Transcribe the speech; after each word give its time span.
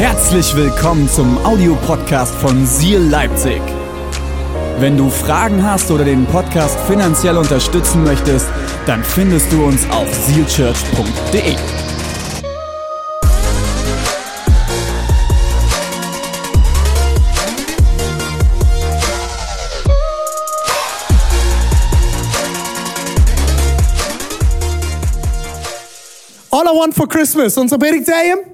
Herzlich 0.00 0.56
willkommen 0.56 1.06
zum 1.10 1.36
Audiopodcast 1.44 2.34
von 2.36 2.64
Seal 2.64 3.02
Leipzig. 3.02 3.60
Wenn 4.78 4.96
du 4.96 5.10
Fragen 5.10 5.62
hast 5.62 5.90
oder 5.90 6.06
den 6.06 6.24
Podcast 6.24 6.80
finanziell 6.88 7.36
unterstützen 7.36 8.02
möchtest, 8.02 8.46
dann 8.86 9.04
findest 9.04 9.52
du 9.52 9.62
uns 9.62 9.86
auf 9.90 10.08
sealchurch.de. 10.10 11.54
All 26.50 26.64
I 26.64 26.78
Want 26.78 26.94
for 26.94 27.06
Christmas, 27.06 27.58
unsere 27.58 27.78
Predigtserie. 27.78 28.49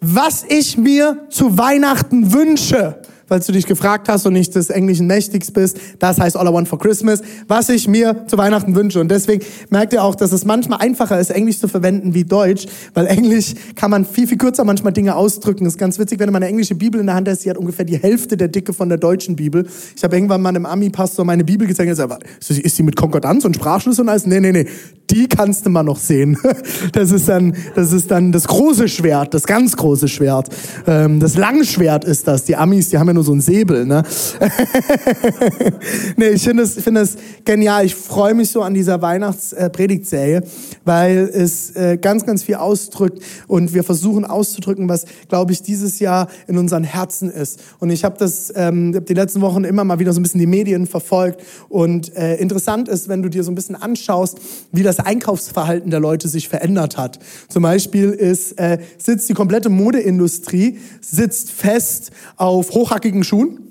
Was 0.00 0.44
ich 0.48 0.78
mir 0.78 1.26
zu 1.28 1.58
Weihnachten 1.58 2.32
wünsche 2.32 3.02
falls 3.30 3.46
du 3.46 3.52
dich 3.52 3.64
gefragt 3.64 4.08
hast 4.08 4.26
und 4.26 4.32
nicht 4.32 4.56
des 4.56 4.70
Englischen 4.70 5.06
mächtigst 5.06 5.54
bist. 5.54 5.78
Das 6.00 6.18
heißt 6.18 6.36
All 6.36 6.48
I 6.48 6.52
Want 6.52 6.66
for 6.66 6.80
Christmas, 6.80 7.22
was 7.46 7.68
ich 7.68 7.86
mir 7.86 8.26
zu 8.26 8.36
Weihnachten 8.36 8.74
wünsche. 8.74 9.00
Und 9.00 9.08
deswegen 9.08 9.44
merkt 9.70 9.92
ihr 9.92 10.02
auch, 10.02 10.16
dass 10.16 10.32
es 10.32 10.44
manchmal 10.44 10.80
einfacher 10.80 11.18
ist, 11.20 11.30
Englisch 11.30 11.60
zu 11.60 11.68
verwenden 11.68 12.12
wie 12.12 12.24
Deutsch, 12.24 12.66
weil 12.92 13.06
Englisch 13.06 13.54
kann 13.76 13.92
man 13.92 14.04
viel, 14.04 14.26
viel 14.26 14.36
kürzer 14.36 14.64
manchmal 14.64 14.92
Dinge 14.92 15.14
ausdrücken. 15.14 15.62
Das 15.62 15.74
ist 15.74 15.78
ganz 15.78 15.96
witzig, 16.00 16.18
wenn 16.18 16.26
du 16.26 16.32
mal 16.32 16.38
eine 16.38 16.48
englische 16.48 16.74
Bibel 16.74 17.00
in 17.00 17.06
der 17.06 17.14
Hand 17.14 17.28
hast, 17.28 17.44
die 17.44 17.50
hat 17.50 17.56
ungefähr 17.56 17.84
die 17.84 17.98
Hälfte 17.98 18.36
der 18.36 18.48
Dicke 18.48 18.72
von 18.72 18.88
der 18.88 18.98
deutschen 18.98 19.36
Bibel. 19.36 19.64
Ich 19.96 20.02
habe 20.02 20.16
irgendwann 20.16 20.42
mal 20.42 20.48
einem 20.48 20.66
Ami-Pastor 20.66 21.24
meine 21.24 21.44
Bibel 21.44 21.68
gezeigt 21.68 21.88
und 21.88 21.96
gesagt, 21.96 22.24
ist 22.48 22.78
die 22.78 22.82
mit 22.82 22.96
Konkordanz 22.96 23.44
und 23.44 23.54
Sprachschluss 23.54 24.00
und 24.00 24.08
alles? 24.08 24.26
Nee, 24.26 24.40
nee, 24.40 24.50
nee, 24.50 24.66
die 25.10 25.28
kannst 25.28 25.66
du 25.66 25.70
mal 25.70 25.82
noch 25.82 25.98
sehen. 25.98 26.36
Das 26.92 27.12
ist 27.12 27.28
dann 27.28 27.54
das, 27.74 27.92
ist 27.92 28.10
dann 28.10 28.32
das 28.32 28.48
große 28.48 28.88
Schwert, 28.88 29.34
das 29.34 29.44
ganz 29.44 29.76
große 29.76 30.08
Schwert. 30.08 30.48
Ähm, 30.86 31.20
das 31.20 31.36
Langschwert 31.36 32.04
ist 32.04 32.26
das. 32.26 32.44
Die 32.44 32.56
Amis, 32.56 32.90
die 32.90 32.98
haben 32.98 33.06
ja 33.06 33.12
nur 33.12 33.19
so 33.22 33.32
ein 33.32 33.40
Säbel, 33.40 33.86
ne? 33.86 34.02
nee, 36.16 36.28
ich 36.30 36.42
finde 36.42 36.62
es, 36.62 36.74
finde 36.74 37.02
es 37.02 37.16
genial. 37.44 37.84
Ich 37.84 37.94
freue 37.94 38.34
mich 38.34 38.50
so 38.50 38.62
an 38.62 38.74
dieser 38.74 39.02
Weihnachtspredigtserie, 39.02 40.42
weil 40.84 41.30
es 41.32 41.74
äh, 41.76 41.98
ganz, 42.00 42.24
ganz 42.26 42.42
viel 42.42 42.56
ausdrückt 42.56 43.22
und 43.46 43.74
wir 43.74 43.84
versuchen 43.84 44.24
auszudrücken, 44.24 44.88
was, 44.88 45.04
glaube 45.28 45.52
ich, 45.52 45.62
dieses 45.62 45.98
Jahr 45.98 46.28
in 46.46 46.58
unseren 46.58 46.84
Herzen 46.84 47.30
ist. 47.30 47.60
Und 47.78 47.90
ich 47.90 48.04
habe 48.04 48.16
das 48.18 48.52
ähm, 48.54 49.04
die 49.04 49.14
letzten 49.14 49.40
Wochen 49.40 49.64
immer 49.64 49.84
mal 49.84 49.98
wieder 49.98 50.12
so 50.12 50.20
ein 50.20 50.22
bisschen 50.22 50.40
die 50.40 50.46
Medien 50.46 50.86
verfolgt 50.86 51.42
und 51.68 52.16
äh, 52.16 52.36
interessant 52.36 52.88
ist, 52.88 53.08
wenn 53.08 53.22
du 53.22 53.28
dir 53.28 53.44
so 53.44 53.50
ein 53.50 53.54
bisschen 53.54 53.76
anschaust, 53.76 54.38
wie 54.72 54.82
das 54.82 54.98
Einkaufsverhalten 54.98 55.90
der 55.90 56.00
Leute 56.00 56.28
sich 56.28 56.48
verändert 56.48 56.96
hat. 56.96 57.18
Zum 57.48 57.62
Beispiel 57.62 58.10
ist, 58.10 58.58
äh, 58.58 58.78
sitzt 58.98 59.28
die 59.28 59.34
komplette 59.34 59.68
Modeindustrie 59.68 60.78
sitzt 61.00 61.50
fest 61.50 62.10
auf 62.36 62.74
hochhackigen 63.10 63.24
Schuhen 63.24 63.69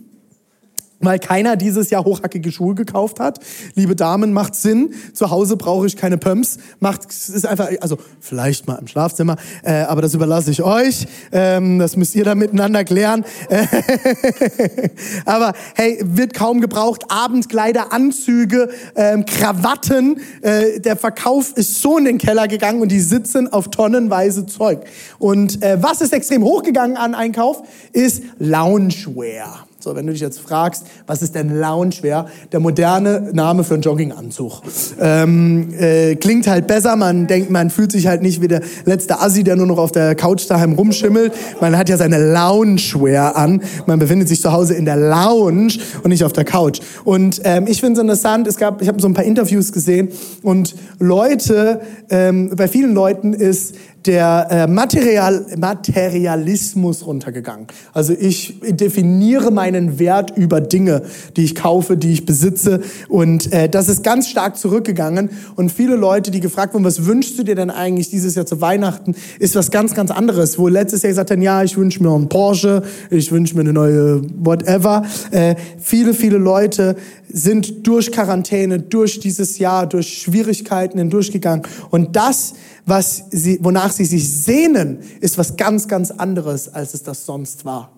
weil 1.00 1.20
keiner 1.20 1.56
dieses 1.56 1.90
Jahr 1.90 2.04
hochhackige 2.04 2.52
Schuhe 2.52 2.76
gekauft 2.76 3.20
hat. 3.20 3.40
Liebe 3.76 3.96
Damen, 3.96 4.34
macht 4.34 4.56
Sinn. 4.56 4.94
Zu 5.14 5.30
Hause 5.30 5.58
brauche 5.58 5.88
ich 5.88 5.96
keine 5.96 6.18
Pumps. 6.18 6.58
Macht, 6.80 7.06
ist 7.06 7.46
einfach, 7.46 7.70
also 7.82 7.98
vielleicht 8.20 8.68
mal 8.68 8.76
im 8.76 8.88
Schlafzimmer, 8.88 9.38
äh, 9.64 9.82
aber 9.84 10.02
das 10.02 10.14
überlasse 10.14 10.52
ich 10.52 10.64
euch. 10.64 11.08
Ähm, 11.32 11.80
das 11.80 11.96
müsst 11.96 12.16
ihr 12.16 12.24
dann 12.24 12.38
miteinander 12.38 12.84
klären. 12.84 13.24
aber 15.26 15.54
hey, 15.76 16.00
wird 16.04 16.34
kaum 16.34 16.62
gebraucht. 16.62 17.06
Abendkleider, 17.10 17.94
Anzüge, 17.94 18.70
ähm, 18.96 19.26
Krawatten. 19.26 20.20
Äh, 20.42 20.80
der 20.80 20.98
Verkauf 20.98 21.54
ist 21.56 21.82
so 21.82 21.98
in 21.98 22.06
den 22.06 22.18
Keller 22.18 22.48
gegangen 22.48 22.82
und 22.82 22.92
die 22.92 23.00
sitzen 23.00 23.52
auf 23.52 23.70
tonnenweise 23.70 24.46
Zeug. 24.46 24.82
Und 25.18 25.64
äh, 25.64 25.82
was 25.82 26.02
ist 26.02 26.14
extrem 26.14 26.44
hochgegangen 26.44 26.98
an 26.98 27.16
Einkauf? 27.16 27.64
Ist 27.94 28.24
Loungewear. 28.40 29.69
So, 29.82 29.96
wenn 29.96 30.06
du 30.06 30.12
dich 30.12 30.22
jetzt 30.22 30.42
fragst, 30.42 30.84
was 31.08 31.22
ist 31.22 31.36
denn 31.36 31.58
Loungewear? 31.58 32.28
Der 32.52 32.60
moderne 32.60 33.30
Name 33.32 33.64
für 33.64 33.76
einen 33.76 33.84
Jogginganzug. 33.84 34.62
Ähm, 35.00 35.74
äh, 35.80 36.16
klingt 36.16 36.48
halt 36.48 36.68
besser, 36.68 36.98
man 36.98 37.28
denkt, 37.28 37.50
man 37.50 37.70
fühlt 37.70 37.94
sich 37.94 38.06
halt 38.06 38.22
nicht 38.22 38.42
wie 38.42 38.50
der 38.50 38.62
letzte 38.84 39.22
Assi, 39.22 39.46
der 39.46 39.56
nur 39.56 39.68
noch 39.68 39.78
auf 39.78 39.94
der 39.94 40.16
Couch 40.16 40.50
daheim 40.50 40.74
rumschimmelt. 40.74 41.32
Man 41.62 41.78
hat 41.78 41.88
ja 41.88 41.96
seine 41.96 42.34
Loungewear 42.34 43.38
an. 43.38 43.62
Man 43.86 44.00
befindet 44.00 44.28
sich 44.28 44.42
zu 44.42 44.52
Hause 44.52 44.74
in 44.74 44.84
der 44.84 44.98
Lounge 44.98 45.76
und 46.04 46.10
nicht 46.10 46.26
auf 46.26 46.34
der 46.34 46.44
Couch. 46.44 46.82
Und 47.06 47.40
ähm, 47.46 47.66
ich 47.66 47.80
finde 47.80 47.94
es 47.94 48.02
interessant, 48.02 48.48
es 48.48 48.58
gab, 48.58 48.82
ich 48.82 48.90
habe 48.90 49.00
so 49.00 49.08
ein 49.08 49.14
paar 49.14 49.24
Interviews 49.24 49.72
gesehen 49.72 50.10
und 50.44 50.76
Leute, 51.00 51.80
ähm, 52.10 52.52
bei 52.54 52.68
vielen 52.68 52.94
Leuten 52.94 53.32
ist 53.32 53.76
der 54.06 54.48
äh, 54.50 54.68
Material, 54.68 55.46
Materialismus 55.58 57.06
runtergegangen. 57.06 57.68
Also 57.94 58.14
ich 58.18 58.60
definiere 58.62 59.52
meinen 59.52 60.00
Wert 60.00 60.38
über 60.38 60.62
Dinge, 60.62 61.02
die 61.36 61.44
ich 61.44 61.56
kaufe, 61.56 61.98
die 61.98 62.14
ich 62.14 62.26
besitze. 62.26 62.82
Und 63.10 63.52
äh, 63.52 63.68
das 63.68 63.90
ist 63.90 64.04
ganz 64.04 64.30
stark 64.30 64.58
zurückgegangen. 64.58 65.30
Und 65.56 65.72
viele 65.72 65.96
Leute, 65.96 66.32
die 66.32 66.40
gefragt 66.40 66.74
wurden, 66.74 66.86
was 66.86 67.06
wünschst 67.06 67.38
du 67.38 67.44
dir 67.44 67.56
denn 67.56 67.70
eigentlich 67.70 68.10
dieses 68.10 68.36
Jahr 68.36 68.46
zu 68.46 68.62
Weihnachten, 68.62 69.16
ist 69.40 69.56
was 69.56 69.72
ganz, 69.72 69.94
ganz 69.94 70.12
anderes. 70.12 70.58
Wo 70.58 70.68
letztes 70.68 71.02
Jahr 71.02 71.10
gesagt 71.10 71.32
haben, 71.32 71.42
ja, 71.42 71.64
ich 71.64 71.78
wünsche 71.78 72.02
mir 72.02 72.14
einen 72.14 72.30
Porsche, 72.30 72.84
ich 73.10 73.32
wünsche 73.32 73.56
mir 73.56 73.62
eine 73.62 73.74
neue 73.74 74.22
whatever. 74.38 75.04
Äh, 75.32 75.56
viele, 75.80 76.14
viele 76.14 76.38
Leute 76.38 76.96
sind 77.32 77.86
durch 77.86 78.12
Quarantäne, 78.12 78.80
durch 78.80 79.20
dieses 79.20 79.60
Jahr, 79.60 79.88
durch 79.88 80.22
Schwierigkeiten 80.22 80.98
hindurchgegangen. 80.98 81.64
Und 81.90 82.16
das, 82.16 82.54
was 82.86 83.26
sie, 83.32 83.60
wonach 83.62 83.92
sie 83.92 84.06
sich 84.06 84.30
sehnen, 84.30 85.00
ist 85.20 85.38
was 85.38 85.58
ganz, 85.58 85.88
ganz 85.88 86.12
anderes, 86.12 86.74
als 86.74 86.94
es 86.94 87.04
das 87.04 87.26
sonst 87.26 87.66
war. 87.66 87.92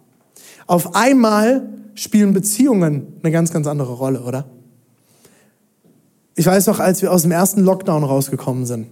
Auf 0.67 0.95
einmal 0.95 1.69
spielen 1.95 2.33
Beziehungen 2.33 3.07
eine 3.21 3.31
ganz, 3.31 3.51
ganz 3.51 3.67
andere 3.67 3.93
Rolle, 3.93 4.21
oder? 4.21 4.45
Ich 6.35 6.45
weiß 6.45 6.67
noch, 6.67 6.79
als 6.79 7.01
wir 7.01 7.11
aus 7.11 7.23
dem 7.23 7.31
ersten 7.31 7.61
Lockdown 7.61 8.03
rausgekommen 8.03 8.65
sind 8.65 8.87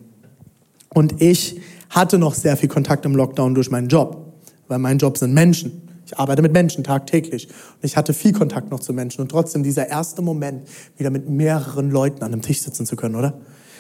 und 0.94 1.22
ich 1.22 1.60
hatte 1.90 2.18
noch 2.18 2.36
sehr 2.36 2.58
viel 2.58 2.70
Kontakt 2.70 3.06
im 3.06 3.16
Lockdown 3.16 3.56
durch 3.56 3.72
meinen 3.72 3.88
Job, 3.88 4.34
weil 4.68 4.80
mein 4.80 4.98
Job 4.98 5.18
sind 5.18 5.34
Menschen. 5.34 5.84
Ich 6.06 6.18
arbeite 6.18 6.42
mit 6.42 6.54
Menschen 6.54 6.84
tagtäglich 6.84 7.48
und 7.48 7.84
ich 7.84 7.96
hatte 7.96 8.14
viel 8.14 8.34
Kontakt 8.34 8.72
noch 8.72 8.80
zu 8.80 8.94
Menschen 8.94 9.22
und 9.22 9.30
trotzdem 9.30 9.64
dieser 9.64 9.88
erste 9.88 10.22
Moment, 10.22 10.68
wieder 10.98 11.12
mit 11.12 11.30
mehreren 11.30 11.92
Leuten 11.92 12.24
an 12.24 12.34
einem 12.34 12.42
Tisch 12.42 12.62
sitzen 12.62 12.86
zu 12.86 12.96
können, 12.96 13.16
oder? 13.16 13.40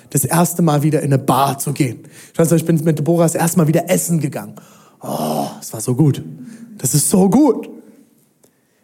Das 0.09 0.25
erste 0.25 0.61
Mal 0.61 0.83
wieder 0.83 0.99
in 0.99 1.13
eine 1.13 1.17
Bar 1.17 1.59
zu 1.59 1.73
gehen. 1.73 2.03
Ich 2.33 2.39
weiß 2.39 2.49
noch, 2.49 2.57
ich 2.57 2.65
bin 2.65 2.83
mit 2.83 2.97
Deborah 2.97 3.23
das 3.23 3.35
erste 3.35 3.57
Mal 3.57 3.67
wieder 3.67 3.89
essen 3.89 4.19
gegangen. 4.19 4.55
Oh, 5.01 5.47
es 5.59 5.71
war 5.73 5.81
so 5.81 5.95
gut. 5.95 6.23
Das 6.77 6.93
ist 6.93 7.09
so 7.09 7.29
gut. 7.29 7.69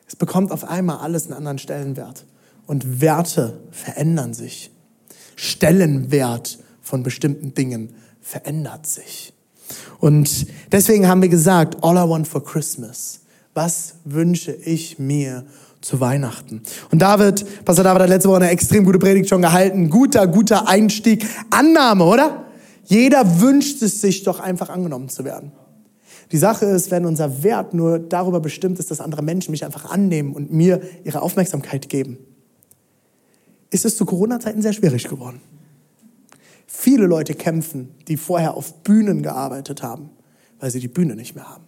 Es 0.08 0.16
bekommt 0.16 0.52
auf 0.52 0.64
einmal 0.64 0.98
alles 0.98 1.26
einen 1.26 1.34
anderen 1.34 1.58
Stellenwert. 1.58 2.26
Und 2.68 3.02
Werte 3.02 3.60
verändern 3.72 4.34
sich. 4.34 4.72
Stellenwert 5.36 6.60
von 6.82 7.04
bestimmten 7.04 7.54
Dingen 7.54 7.96
verändert 8.22 8.88
sich. 8.88 9.34
Und 10.00 10.48
deswegen 10.72 11.08
haben 11.08 11.22
wir 11.22 11.30
gesagt, 11.30 11.84
all 11.84 11.96
I 11.96 12.10
want 12.10 12.28
for 12.28 12.44
Christmas 12.44 13.22
was 13.56 13.96
wünsche 14.04 14.52
ich 14.52 15.00
mir 15.00 15.46
zu 15.86 16.00
Weihnachten? 16.00 16.62
Und 16.92 17.02
David, 17.02 17.46
Pastor 17.66 17.84
David 17.84 18.04
hat 18.04 18.10
letzte 18.10 18.30
Woche 18.30 18.38
eine 18.38 18.50
extrem 18.50 18.84
gute 18.84 19.00
Predigt 19.00 19.30
schon 19.30 19.42
gehalten. 19.42 19.90
Guter, 19.90 20.28
guter 20.28 20.68
Einstieg. 20.68 21.26
Annahme, 21.50 22.06
oder? 22.06 22.46
Jeder 22.86 23.42
wünscht 23.42 23.82
es 23.82 24.02
sich 24.02 24.24
doch 24.24 24.40
einfach 24.40 24.70
angenommen 24.70 25.10
zu 25.10 25.24
werden. 25.24 25.52
Die 26.32 26.38
Sache 26.38 26.66
ist, 26.66 26.92
wenn 26.92 27.06
unser 27.06 27.44
Wert 27.44 27.74
nur 27.74 28.00
darüber 28.00 28.40
bestimmt 28.40 28.80
ist, 28.80 28.90
dass 28.92 29.00
andere 29.00 29.22
Menschen 29.22 29.52
mich 29.52 29.64
einfach 29.64 29.92
annehmen 29.92 30.34
und 30.34 30.52
mir 30.52 30.82
ihre 31.04 31.22
Aufmerksamkeit 31.22 31.88
geben, 31.90 32.18
ist 33.70 33.86
es 33.86 33.96
zu 33.96 34.06
Corona-Zeiten 34.06 34.62
sehr 34.62 34.74
schwierig 34.74 35.08
geworden. 35.08 35.42
Viele 36.66 37.06
Leute 37.06 37.36
kämpfen, 37.36 37.92
die 38.08 38.18
vorher 38.18 38.56
auf 38.56 38.74
Bühnen 38.84 39.22
gearbeitet 39.22 39.84
haben, 39.84 40.10
weil 40.60 40.72
sie 40.72 40.80
die 40.80 40.88
Bühne 40.88 41.16
nicht 41.16 41.36
mehr 41.36 41.48
haben 41.48 41.66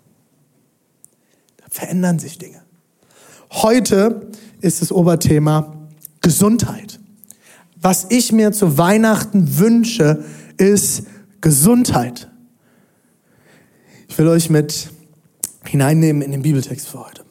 verändern 1.70 2.20
sich 2.20 2.38
Dinge. 2.38 2.62
Heute 3.52 4.30
ist 4.62 4.82
das 4.82 4.92
Oberthema 4.92 5.74
Gesundheit. 6.22 7.00
Was 7.80 8.08
ich 8.10 8.32
mir 8.32 8.52
zu 8.52 8.78
Weihnachten 8.78 9.60
wünsche, 9.60 10.24
ist 10.58 11.04
Gesundheit. 11.42 12.30
Ich 14.08 14.18
will 14.18 14.28
euch 14.28 14.50
mit 14.50 14.90
hineinnehmen 15.64 16.22
in 16.22 16.32
den 16.32 16.42
Bibeltext 16.42 16.88
für 16.88 17.06
heute. 17.06 17.24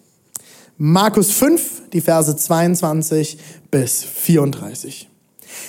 Markus 0.78 1.32
5, 1.32 1.90
die 1.92 2.00
Verse 2.00 2.36
22 2.36 3.38
bis 3.70 4.04
34. 4.04 5.08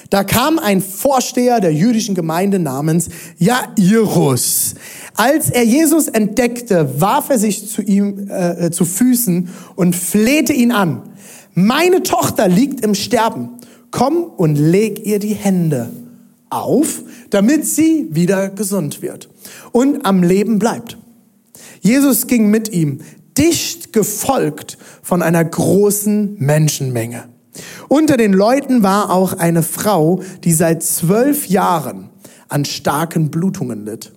Da 0.10 0.24
kam 0.24 0.60
ein 0.60 0.82
Vorsteher 0.82 1.60
der 1.60 1.74
jüdischen 1.74 2.16
Gemeinde 2.16 2.60
namens 2.60 3.10
Jairus. 3.38 4.76
Als 5.16 5.50
er 5.50 5.64
Jesus 5.64 6.08
entdeckte, 6.08 7.02
warf 7.02 7.30
er 7.30 7.40
sich 7.40 7.70
zu 7.70 7.82
ihm 7.82 8.30
äh, 8.30 8.72
zu 8.72 8.86
Füßen 8.86 9.50
und 9.76 9.96
flehte 9.96 10.54
ihn 10.54 10.72
an. 10.72 11.04
Meine 11.54 12.04
Tochter 12.04 12.48
liegt 12.48 12.86
im 12.86 12.96
Sterben. 12.96 13.50
Komm 13.92 14.24
und 14.24 14.56
leg 14.56 15.06
ihr 15.06 15.20
die 15.20 15.34
Hände 15.34 15.90
auf, 16.50 17.02
damit 17.30 17.66
sie 17.66 18.08
wieder 18.12 18.50
gesund 18.50 19.02
wird 19.02 19.30
und 19.72 20.06
am 20.06 20.24
Leben 20.24 20.60
bleibt. 20.60 20.98
Jesus 21.82 22.28
ging 22.28 22.50
mit 22.50 22.72
ihm, 22.72 23.00
dicht 23.38 23.94
gefolgt 23.94 24.78
von 25.02 25.22
einer 25.22 25.44
großen 25.44 26.36
Menschenmenge. 26.40 27.26
Unter 27.88 28.18
den 28.18 28.34
Leuten 28.34 28.84
war 28.84 29.12
auch 29.12 29.34
eine 29.34 29.64
Frau, 29.64 30.22
die 30.44 30.54
seit 30.54 30.84
zwölf 30.84 31.48
Jahren 31.48 32.10
an 32.50 32.66
starken 32.66 33.32
Blutungen 33.32 33.86
litt. 33.86 34.12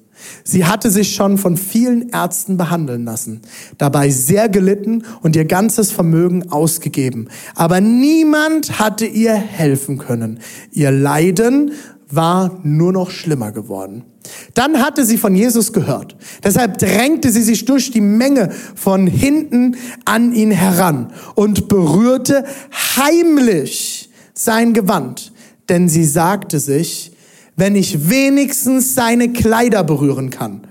Sie 0.44 0.66
hatte 0.66 0.90
sich 0.90 1.14
schon 1.14 1.38
von 1.38 1.56
vielen 1.56 2.10
Ärzten 2.10 2.56
behandeln 2.56 3.04
lassen, 3.04 3.40
dabei 3.78 4.10
sehr 4.10 4.48
gelitten 4.48 5.04
und 5.22 5.34
ihr 5.34 5.46
ganzes 5.46 5.92
Vermögen 5.92 6.50
ausgegeben. 6.50 7.28
Aber 7.54 7.80
niemand 7.80 8.78
hatte 8.78 9.06
ihr 9.06 9.34
helfen 9.34 9.98
können. 9.98 10.40
Ihr 10.72 10.90
Leiden 10.90 11.72
war 12.10 12.60
nur 12.62 12.92
noch 12.92 13.10
schlimmer 13.10 13.52
geworden. 13.52 14.04
Dann 14.54 14.82
hatte 14.82 15.04
sie 15.04 15.18
von 15.18 15.34
Jesus 15.34 15.72
gehört. 15.72 16.16
Deshalb 16.44 16.78
drängte 16.78 17.30
sie 17.30 17.42
sich 17.42 17.64
durch 17.64 17.90
die 17.90 18.00
Menge 18.00 18.50
von 18.74 19.06
hinten 19.06 19.76
an 20.04 20.32
ihn 20.32 20.50
heran 20.50 21.12
und 21.34 21.68
berührte 21.68 22.44
heimlich 22.96 24.10
sein 24.34 24.72
Gewand. 24.72 25.32
Denn 25.68 25.88
sie 25.88 26.04
sagte 26.04 26.58
sich, 26.58 27.12
wenn 27.56 27.76
ich 27.76 28.10
wenigstens 28.10 28.94
seine 28.94 29.32
Kleider 29.32 29.84
berühren 29.84 30.30
kann, 30.30 30.62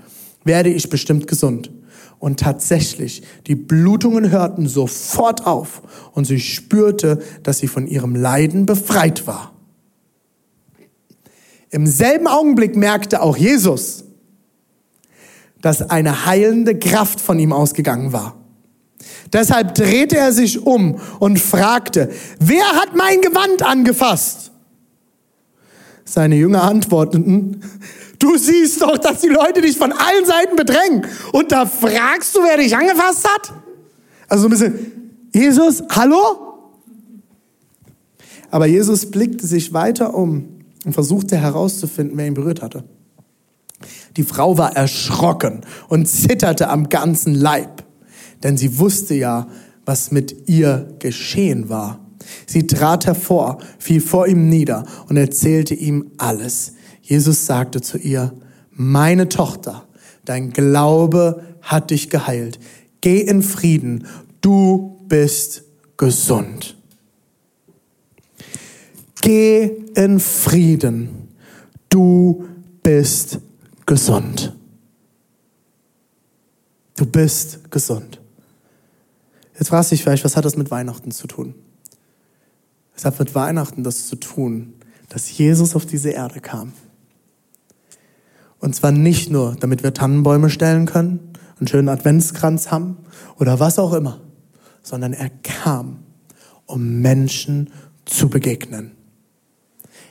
werde 0.44 0.70
ich 0.70 0.90
bestimmt 0.90 1.26
gesund. 1.26 1.70
Und 2.18 2.40
tatsächlich, 2.40 3.22
die 3.46 3.54
Blutungen 3.54 4.30
hörten 4.30 4.68
sofort 4.68 5.46
auf 5.46 5.82
und 6.12 6.26
sie 6.26 6.38
spürte, 6.38 7.20
dass 7.42 7.58
sie 7.58 7.68
von 7.68 7.86
ihrem 7.86 8.14
Leiden 8.14 8.66
befreit 8.66 9.26
war. 9.26 9.54
Im 11.70 11.86
selben 11.86 12.26
Augenblick 12.26 12.76
merkte 12.76 13.22
auch 13.22 13.36
Jesus, 13.36 14.04
dass 15.60 15.88
eine 15.88 16.26
heilende 16.26 16.78
Kraft 16.78 17.20
von 17.20 17.38
ihm 17.38 17.52
ausgegangen 17.52 18.12
war. 18.12 18.36
Deshalb 19.32 19.74
drehte 19.74 20.16
er 20.16 20.32
sich 20.32 20.66
um 20.66 21.00
und 21.20 21.38
fragte, 21.38 22.10
wer 22.40 22.66
hat 22.72 22.96
mein 22.96 23.20
Gewand 23.20 23.62
angefasst? 23.62 24.50
Seine 26.04 26.34
Jünger 26.34 26.62
antworteten, 26.62 27.62
du 28.18 28.36
siehst 28.36 28.82
doch, 28.82 28.98
dass 28.98 29.20
die 29.20 29.28
Leute 29.28 29.60
dich 29.60 29.78
von 29.78 29.92
allen 29.92 30.24
Seiten 30.24 30.56
bedrängen 30.56 31.06
und 31.32 31.52
da 31.52 31.66
fragst 31.66 32.34
du, 32.34 32.40
wer 32.42 32.56
dich 32.56 32.76
angefasst 32.76 33.28
hat? 33.28 33.52
Also 34.28 34.48
ein 34.48 34.50
bisschen, 34.50 35.20
Jesus, 35.32 35.84
hallo? 35.90 36.48
Aber 38.50 38.66
Jesus 38.66 39.08
blickte 39.08 39.46
sich 39.46 39.72
weiter 39.72 40.14
um 40.14 40.59
und 40.84 40.92
versuchte 40.92 41.36
herauszufinden, 41.36 42.16
wer 42.16 42.26
ihn 42.26 42.34
berührt 42.34 42.62
hatte. 42.62 42.84
Die 44.16 44.22
Frau 44.22 44.58
war 44.58 44.76
erschrocken 44.76 45.62
und 45.88 46.06
zitterte 46.06 46.68
am 46.68 46.88
ganzen 46.88 47.34
Leib, 47.34 47.84
denn 48.42 48.56
sie 48.56 48.78
wusste 48.78 49.14
ja, 49.14 49.48
was 49.84 50.10
mit 50.10 50.48
ihr 50.48 50.94
geschehen 50.98 51.68
war. 51.68 52.00
Sie 52.46 52.66
trat 52.66 53.06
hervor, 53.06 53.58
fiel 53.78 54.00
vor 54.00 54.26
ihm 54.26 54.48
nieder 54.48 54.84
und 55.08 55.16
erzählte 55.16 55.74
ihm 55.74 56.10
alles. 56.18 56.74
Jesus 57.02 57.46
sagte 57.46 57.80
zu 57.80 57.98
ihr, 57.98 58.32
meine 58.70 59.28
Tochter, 59.28 59.86
dein 60.24 60.52
Glaube 60.52 61.42
hat 61.62 61.90
dich 61.90 62.10
geheilt. 62.10 62.58
Geh 63.00 63.20
in 63.20 63.42
Frieden, 63.42 64.06
du 64.40 64.98
bist 65.08 65.64
gesund. 65.96 66.76
Geh 69.22 69.79
in 69.94 70.20
Frieden. 70.20 71.28
Du 71.88 72.48
bist 72.82 73.40
gesund. 73.86 74.56
Du 76.96 77.06
bist 77.06 77.70
gesund. 77.70 78.20
Jetzt 79.58 79.68
fragst 79.68 79.90
du 79.90 79.94
dich 79.94 80.02
vielleicht, 80.02 80.24
was 80.24 80.36
hat 80.36 80.44
das 80.44 80.56
mit 80.56 80.70
Weihnachten 80.70 81.10
zu 81.10 81.26
tun? 81.26 81.54
Es 82.94 83.04
hat 83.04 83.18
mit 83.18 83.34
Weihnachten 83.34 83.82
das 83.82 84.08
zu 84.08 84.16
tun, 84.16 84.74
dass 85.08 85.36
Jesus 85.36 85.74
auf 85.74 85.86
diese 85.86 86.10
Erde 86.10 86.40
kam. 86.40 86.72
Und 88.58 88.76
zwar 88.76 88.92
nicht 88.92 89.30
nur, 89.30 89.56
damit 89.58 89.82
wir 89.82 89.94
Tannenbäume 89.94 90.50
stellen 90.50 90.86
können, 90.86 91.32
einen 91.58 91.68
schönen 91.68 91.88
Adventskranz 91.88 92.70
haben 92.70 92.98
oder 93.38 93.58
was 93.58 93.78
auch 93.78 93.92
immer, 93.92 94.20
sondern 94.82 95.12
er 95.12 95.30
kam, 95.42 96.00
um 96.66 97.00
Menschen 97.00 97.70
zu 98.04 98.28
begegnen. 98.28 98.92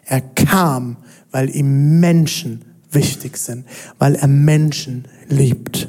Er 0.09 0.21
kam, 0.21 0.97
weil 1.29 1.55
ihm 1.55 1.99
Menschen 1.99 2.65
wichtig 2.91 3.37
sind, 3.37 3.65
weil 3.99 4.15
er 4.15 4.27
Menschen 4.27 5.07
liebt. 5.27 5.87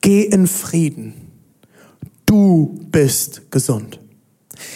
Geh 0.00 0.22
in 0.22 0.46
Frieden. 0.46 1.14
Du 2.24 2.78
bist 2.92 3.50
gesund. 3.50 3.98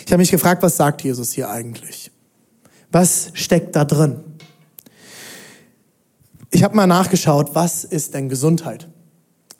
Ich 0.04 0.10
habe 0.10 0.18
mich 0.18 0.32
gefragt, 0.32 0.64
was 0.64 0.76
sagt 0.76 1.02
Jesus 1.02 1.30
hier 1.30 1.48
eigentlich? 1.48 2.10
Was 2.90 3.30
steckt 3.34 3.76
da 3.76 3.84
drin? 3.84 4.18
Ich 6.50 6.64
habe 6.64 6.74
mal 6.74 6.88
nachgeschaut, 6.88 7.54
was 7.54 7.84
ist 7.84 8.14
denn 8.14 8.28
Gesundheit? 8.28 8.88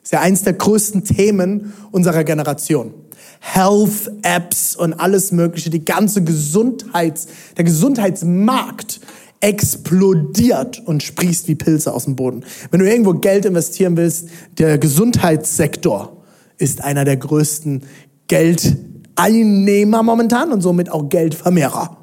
Ist 0.03 0.11
ja 0.11 0.19
eins 0.19 0.43
der 0.43 0.53
größten 0.53 1.05
Themen 1.05 1.71
unserer 1.91 2.25
Generation. 2.25 2.93
Health-Apps 3.41 4.75
und 4.75 4.93
alles 4.93 5.31
Mögliche, 5.31 5.69
die 5.71 5.83
ganze 5.83 6.23
Gesundheits, 6.23 7.27
der 7.57 7.65
Gesundheitsmarkt 7.65 9.01
explodiert 9.41 10.79
und 10.85 11.01
sprießt 11.01 11.47
wie 11.47 11.55
Pilze 11.55 11.91
aus 11.93 12.05
dem 12.05 12.15
Boden. 12.15 12.45
Wenn 12.69 12.79
du 12.79 12.89
irgendwo 12.89 13.13
Geld 13.13 13.45
investieren 13.45 13.97
willst, 13.97 14.29
der 14.59 14.77
Gesundheitssektor 14.77 16.15
ist 16.57 16.83
einer 16.83 17.03
der 17.03 17.17
größten 17.17 17.81
Geldeinnehmer 18.27 20.03
momentan 20.03 20.51
und 20.51 20.61
somit 20.61 20.91
auch 20.91 21.09
Geldvermehrer. 21.09 21.97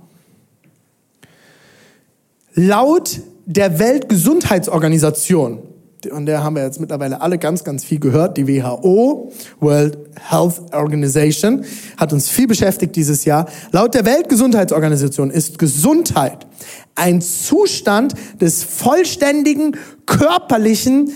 Laut 2.55 3.20
der 3.46 3.79
Weltgesundheitsorganisation 3.79 5.61
und 6.06 6.27
der 6.27 6.45
haben 6.45 6.56
wir 6.56 6.62
jetzt 6.62 6.81
mittlerweile 6.81 7.21
alle 7.21 7.39
ganz, 7.39 7.65
ganz 7.65 7.85
viel 7.85 7.99
gehört. 7.99 8.37
Die 8.37 8.47
WHO, 8.47 9.33
World 9.61 9.99
Health 10.29 10.62
Organization, 10.73 11.65
hat 11.97 12.12
uns 12.12 12.29
viel 12.29 12.47
beschäftigt 12.47 12.95
dieses 12.97 13.25
Jahr. 13.25 13.47
Laut 13.73 13.95
der 13.95 14.05
Weltgesundheitsorganisation 14.05 15.31
ist 15.31 15.59
Gesundheit 15.59 16.47
ein 16.95 17.21
Zustand 17.21 18.15
des 18.41 18.65
vollständigen 18.65 19.77
körperlichen, 20.06 21.12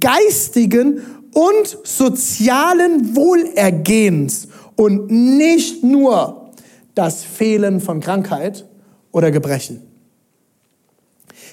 geistigen 0.00 1.00
und 1.32 1.78
sozialen 1.84 3.14
Wohlergehens 3.14 4.48
und 4.76 5.10
nicht 5.10 5.84
nur 5.84 6.52
das 6.94 7.22
Fehlen 7.22 7.80
von 7.80 8.00
Krankheit 8.00 8.66
oder 9.12 9.30
Gebrechen. 9.30 9.85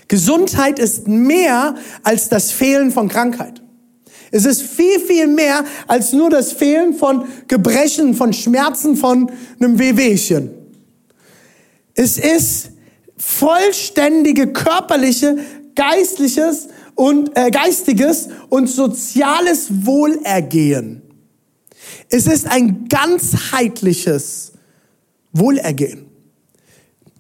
Gesundheit 0.08 0.80
ist 0.80 1.08
mehr 1.08 1.76
als 2.04 2.30
das 2.30 2.52
Fehlen 2.52 2.92
von 2.92 3.10
Krankheit. 3.10 3.62
Es 4.32 4.46
ist 4.46 4.64
viel, 4.64 5.00
viel 5.00 5.28
mehr 5.28 5.64
als 5.88 6.12
nur 6.12 6.30
das 6.30 6.54
Fehlen 6.54 6.96
von 6.96 7.26
Gebrechen, 7.48 8.16
von 8.16 8.34
Schmerzen, 8.34 8.98
von 8.98 9.32
einem 9.60 9.78
Wehwehchen. 9.78 10.50
Es 11.94 12.18
ist 12.18 12.72
vollständige 13.16 14.52
körperliche, 14.52 15.38
geistliches 15.76 16.68
und 16.96 17.38
äh, 17.38 17.52
geistiges 17.52 18.30
und 18.50 18.68
soziales 18.68 19.68
Wohlergehen. 19.86 21.04
Es 22.10 22.28
ist 22.28 22.48
ein 22.48 22.88
ganzheitliches 22.88 24.54
Wohlergehen. 25.32 26.03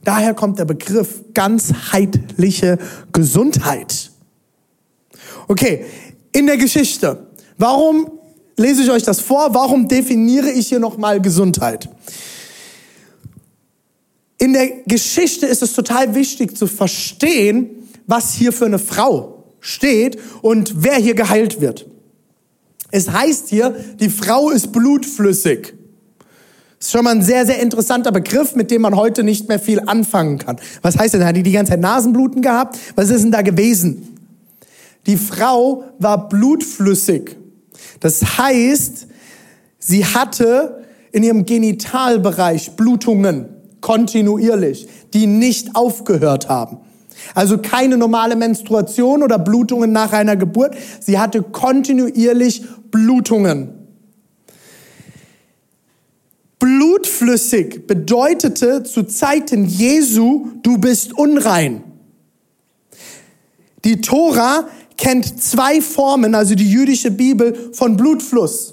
Daher 0.03 0.33
kommt 0.33 0.59
der 0.59 0.65
Begriff 0.65 1.23
ganzheitliche 1.33 2.77
Gesundheit. 3.11 4.11
Okay, 5.47 5.85
in 6.31 6.47
der 6.47 6.57
Geschichte. 6.57 7.27
Warum 7.57 8.11
lese 8.57 8.83
ich 8.83 8.91
euch 8.91 9.03
das 9.03 9.19
vor? 9.19 9.53
Warum 9.53 9.87
definiere 9.87 10.51
ich 10.51 10.67
hier 10.67 10.79
nochmal 10.79 11.21
Gesundheit? 11.21 11.89
In 14.37 14.53
der 14.53 14.69
Geschichte 14.85 15.45
ist 15.45 15.61
es 15.61 15.73
total 15.73 16.15
wichtig 16.15 16.57
zu 16.57 16.67
verstehen, 16.67 17.87
was 18.07 18.33
hier 18.33 18.51
für 18.51 18.65
eine 18.65 18.79
Frau 18.79 19.45
steht 19.61 20.19
und 20.41 20.83
wer 20.83 20.95
hier 20.95 21.13
geheilt 21.13 21.61
wird. 21.61 21.85
Es 22.91 23.09
heißt 23.09 23.49
hier, 23.49 23.71
die 23.99 24.09
Frau 24.09 24.49
ist 24.49 24.71
blutflüssig. 24.71 25.73
Das 26.83 26.89
ist 26.89 26.91
schon 26.97 27.05
mal 27.05 27.15
ein 27.15 27.23
sehr, 27.23 27.45
sehr 27.45 27.61
interessanter 27.61 28.11
Begriff, 28.11 28.55
mit 28.55 28.69
dem 28.69 28.81
man 28.81 28.97
heute 28.97 29.23
nicht 29.23 29.47
mehr 29.47 29.57
viel 29.57 29.79
anfangen 29.79 30.37
kann. 30.37 30.57
Was 30.81 30.97
heißt 30.99 31.13
denn? 31.13 31.23
Hat 31.23 31.33
die 31.33 31.41
die 31.41 31.53
ganze 31.53 31.71
Zeit 31.71 31.79
Nasenbluten 31.79 32.41
gehabt? 32.41 32.77
Was 32.95 33.09
ist 33.09 33.23
denn 33.23 33.31
da 33.31 33.41
gewesen? 33.41 34.17
Die 35.05 35.15
Frau 35.15 35.85
war 35.99 36.27
blutflüssig. 36.27 37.37
Das 38.01 38.37
heißt, 38.37 39.07
sie 39.79 40.05
hatte 40.05 40.83
in 41.13 41.23
ihrem 41.23 41.45
Genitalbereich 41.45 42.71
Blutungen 42.71 43.45
kontinuierlich, 43.79 44.85
die 45.13 45.25
nicht 45.25 45.77
aufgehört 45.77 46.49
haben. 46.49 46.79
Also 47.33 47.59
keine 47.59 47.95
normale 47.95 48.35
Menstruation 48.35 49.23
oder 49.23 49.39
Blutungen 49.39 49.93
nach 49.93 50.11
einer 50.11 50.35
Geburt. 50.35 50.75
Sie 50.99 51.17
hatte 51.17 51.43
kontinuierlich 51.43 52.65
Blutungen. 52.91 53.82
Blutflüssig 56.63 57.87
bedeutete 57.87 58.83
zu 58.83 59.03
Zeiten 59.03 59.65
Jesu, 59.65 60.47
du 60.63 60.77
bist 60.77 61.11
unrein. 61.11 61.83
Die 63.83 63.99
Tora 63.99 64.69
kennt 64.95 65.43
zwei 65.43 65.81
Formen, 65.81 66.33
also 66.35 66.55
die 66.55 66.71
jüdische 66.71 67.11
Bibel, 67.11 67.73
von 67.73 67.97
Blutfluss. 67.97 68.72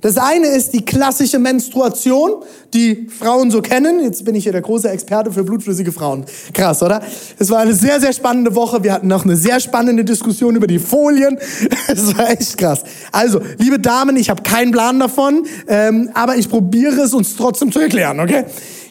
Das 0.00 0.18
eine 0.18 0.46
ist 0.46 0.72
die 0.72 0.84
klassische 0.84 1.38
Menstruation, 1.38 2.42
die 2.74 3.08
Frauen 3.08 3.50
so 3.50 3.62
kennen. 3.62 4.02
Jetzt 4.02 4.24
bin 4.24 4.34
ich 4.34 4.44
hier 4.44 4.52
der 4.52 4.60
große 4.60 4.88
Experte 4.88 5.32
für 5.32 5.44
blutflüssige 5.44 5.92
Frauen. 5.92 6.24
Krass, 6.52 6.82
oder? 6.82 7.02
Es 7.38 7.50
war 7.50 7.60
eine 7.60 7.74
sehr, 7.74 8.00
sehr 8.00 8.12
spannende 8.12 8.54
Woche. 8.54 8.82
Wir 8.84 8.92
hatten 8.92 9.08
noch 9.08 9.24
eine 9.24 9.36
sehr 9.36 9.60
spannende 9.60 10.04
Diskussion 10.04 10.56
über 10.56 10.66
die 10.66 10.78
Folien. 10.78 11.38
Es 11.88 12.16
war 12.16 12.30
echt 12.30 12.58
krass. 12.58 12.82
Also, 13.12 13.40
liebe 13.58 13.78
Damen, 13.78 14.16
ich 14.16 14.28
habe 14.28 14.42
keinen 14.42 14.72
Plan 14.72 14.98
davon, 14.98 15.46
ähm, 15.68 16.10
aber 16.14 16.36
ich 16.36 16.48
probiere 16.48 17.02
es 17.02 17.14
uns 17.14 17.36
trotzdem 17.36 17.70
zu 17.70 17.80
erklären, 17.80 18.18
okay? 18.20 18.44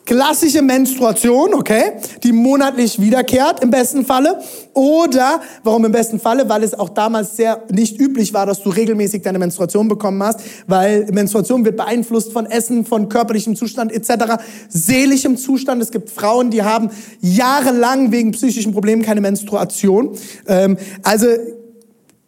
Klassische 0.06 0.62
Menstruation, 0.62 1.54
okay, 1.54 1.94
die 2.24 2.32
monatlich 2.32 3.02
wiederkehrt 3.02 3.64
im 3.64 3.72
besten 3.72 4.06
Falle. 4.06 4.40
Oder, 4.74 5.42
warum 5.64 5.86
im 5.86 5.92
besten 5.92 6.20
Falle? 6.20 6.48
Weil 6.48 6.64
es 6.64 6.74
auch 6.74 6.90
damals 6.90 7.36
sehr 7.36 7.64
nicht 7.72 8.00
üblich 8.00 8.34
war, 8.34 8.46
dass 8.46 8.62
du 8.62 8.70
regelmäßig 8.70 9.24
deine 9.24 9.40
Menstruation 9.40 9.88
bekommen 9.88 10.22
hast, 10.22 10.42
weil 10.68 11.06
Menstruation 11.12 11.66
wird 11.66 11.78
beeinflusst 11.78 12.32
von 12.32 12.46
Essen, 12.46 12.86
von 12.86 13.10
körperlichem 13.10 13.56
Zustand 13.56 13.92
etc., 13.92 14.44
seelischem 14.70 15.38
Zustand. 15.38 15.82
Es 15.82 15.92
gibt 15.92 16.10
Frauen, 16.10 16.52
die 16.52 16.64
haben 16.64 16.92
jahrelang 17.22 18.12
wegen 18.12 18.32
psychischen 18.32 18.74
Problemen 18.74 19.02
keine 19.02 19.22
Menstruation. 19.22 20.12
Ähm, 20.48 20.78
also 21.04 21.28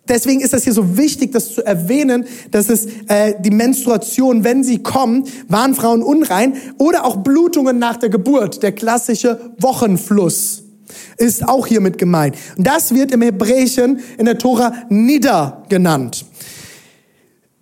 Deswegen 0.07 0.41
ist 0.41 0.53
das 0.53 0.63
hier 0.63 0.73
so 0.73 0.97
wichtig, 0.97 1.31
das 1.31 1.53
zu 1.53 1.65
erwähnen, 1.65 2.25
dass 2.51 2.69
es 2.69 2.85
äh, 3.07 3.33
die 3.39 3.51
Menstruation, 3.51 4.43
wenn 4.43 4.63
sie 4.63 4.81
kommen, 4.81 5.25
waren 5.47 5.75
Frauen 5.75 6.01
unrein 6.01 6.53
oder 6.77 7.05
auch 7.05 7.17
Blutungen 7.17 7.79
nach 7.79 7.97
der 7.97 8.09
Geburt, 8.09 8.63
der 8.63 8.71
klassische 8.71 9.51
Wochenfluss 9.59 10.63
ist 11.17 11.47
auch 11.47 11.67
hier 11.67 11.81
mit 11.81 11.97
gemeint. 11.97 12.35
Und 12.57 12.65
das 12.65 12.93
wird 12.93 13.11
im 13.11 13.21
Hebräischen 13.21 13.99
in 14.17 14.25
der 14.25 14.37
Tora 14.37 14.73
Nida 14.89 15.63
genannt. 15.69 16.25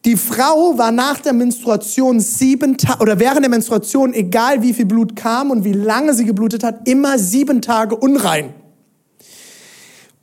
Die 0.05 0.17
Frau 0.17 0.77
war 0.77 0.91
nach 0.91 1.19
der 1.19 1.33
Menstruation 1.33 2.19
sieben 2.19 2.77
Tage, 2.77 3.01
oder 3.01 3.19
während 3.19 3.41
der 3.41 3.49
Menstruation, 3.49 4.13
egal 4.13 4.61
wie 4.61 4.73
viel 4.73 4.85
Blut 4.85 5.15
kam 5.15 5.49
und 5.49 5.63
wie 5.63 5.73
lange 5.73 6.13
sie 6.13 6.25
geblutet 6.25 6.63
hat, 6.63 6.87
immer 6.87 7.17
sieben 7.17 7.61
Tage 7.61 7.95
unrein. 7.95 8.53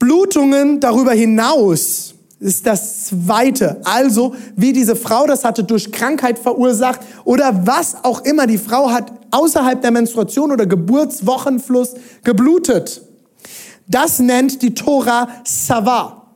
Blutungen 0.03 0.81
darüber 0.81 1.13
hinaus 1.13 2.15
ist 2.41 2.67
das 2.67 3.05
Zweite. 3.05 3.81
Also, 3.85 4.35
wie 4.57 4.73
diese 4.73 4.97
Frau 4.97 5.29
das 5.29 5.45
hatte 5.45 5.63
durch 5.63 5.93
Krankheit 5.93 6.41
verursacht 6.41 6.99
oder 7.25 7.69
was 7.69 8.03
auch 8.03 8.25
immer. 8.25 8.49
Die 8.49 8.59
Frau 8.59 8.91
hat 8.91 9.13
außerhalb 9.31 9.81
der 9.81 9.93
Menstruation 9.93 10.51
oder 10.51 10.67
Geburtswochenfluss 10.67 11.95
geblutet. 12.25 13.01
Das 13.87 14.19
nennt 14.19 14.61
die 14.63 14.75
Tora 14.75 15.29
Sava. 15.45 16.33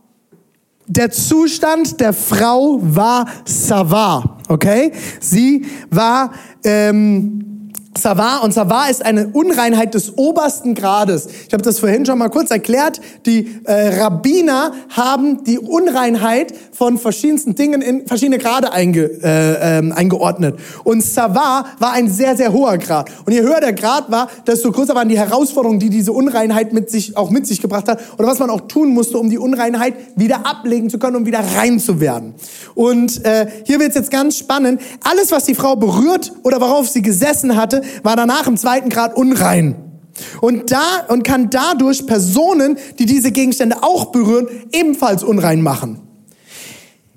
Der 0.87 1.11
Zustand 1.11 1.99
der 1.99 2.13
Frau 2.13 2.79
war 2.81 3.27
Sava, 3.45 4.39
okay? 4.49 4.93
Sie 5.19 5.67
war 5.91 6.31
ähm, 6.63 7.56
Savar 7.97 8.43
und 8.43 8.53
Savar 8.53 8.91
ist 8.91 9.05
eine 9.05 9.29
Unreinheit 9.29 9.95
des 9.95 10.17
obersten 10.17 10.75
Grades. 10.75 11.29
Ich 11.47 11.53
habe 11.53 11.63
das 11.63 11.79
vorhin 11.79 12.05
schon 12.05 12.19
mal 12.19 12.29
kurz 12.29 12.51
erklärt. 12.51 13.01
Die 13.25 13.61
äh, 13.65 14.01
Rabbiner 14.01 14.73
haben 14.91 15.45
die 15.45 15.59
Unreinheit 15.59 16.53
von 16.73 16.99
verschiedensten 16.99 17.55
Dingen 17.55 17.81
in 17.81 18.07
verschiedene 18.07 18.39
Grade 18.39 18.73
einge, 18.73 19.05
äh, 19.23 19.79
ähm, 19.79 19.93
eingeordnet. 19.93 20.59
Und 20.85 21.03
Savar 21.03 21.67
war 21.79 21.93
ein 21.93 22.09
sehr, 22.09 22.37
sehr 22.37 22.53
hoher 22.53 22.79
Grad. 22.79 23.11
Und 23.25 23.33
je 23.33 23.41
höher 23.41 23.61
der 23.61 23.73
Grad 23.73 24.11
war, 24.11 24.29
desto 24.47 24.71
größer 24.71 24.95
waren 24.95 25.09
die 25.09 25.19
Herausforderungen, 25.19 25.81
die 25.81 25.91
diese 25.91 26.13
Unreinheit 26.13 26.73
mit 26.73 26.91
sich, 26.91 27.17
auch 27.17 27.31
mit 27.31 27.47
sich 27.47 27.63
gebracht 27.63 27.89
hat. 27.89 28.01
Oder 28.19 28.29
was 28.29 28.39
man 28.39 28.51
auch 28.51 28.63
tun 28.63 28.91
musste, 28.91 29.19
um 29.19 29.31
die 29.31 29.39
Unreinheit 29.39 29.95
wieder 30.17 30.47
ablegen 30.47 30.91
zu 30.91 30.99
können, 30.99 31.17
um 31.17 31.27
wieder 31.27 31.41
rein 31.57 31.81
zu 31.81 32.01
werden. 32.01 32.35
Und 32.75 33.25
äh, 33.25 33.47
hier 33.65 33.81
wird 33.81 33.91
es 33.91 33.95
jetzt 33.95 34.11
ganz 34.11 34.37
spannend. 34.37 34.81
Alles, 35.03 35.33
was 35.33 35.45
die 35.45 35.55
Frau 35.55 35.77
berührt 35.77 36.33
oder 36.43 36.61
worauf 36.61 36.89
sie 36.89 37.03
gesessen 37.03 37.57
hatte, 37.57 37.83
war 38.03 38.17
danach 38.17 38.47
im 38.47 38.57
zweiten 38.57 38.89
Grad 38.89 39.17
unrein. 39.17 39.77
Und 40.41 40.71
da, 40.71 41.05
und 41.09 41.25
kann 41.25 41.51
dadurch 41.51 42.07
Personen, 42.07 42.79
die 42.99 43.07
diese 43.07 43.33
Gegenstände 43.33 43.83
auch 43.83 44.07
berühren, 44.07 44.49
ebenfalls 44.73 45.23
unrein 45.23 45.61
machen. 45.63 46.01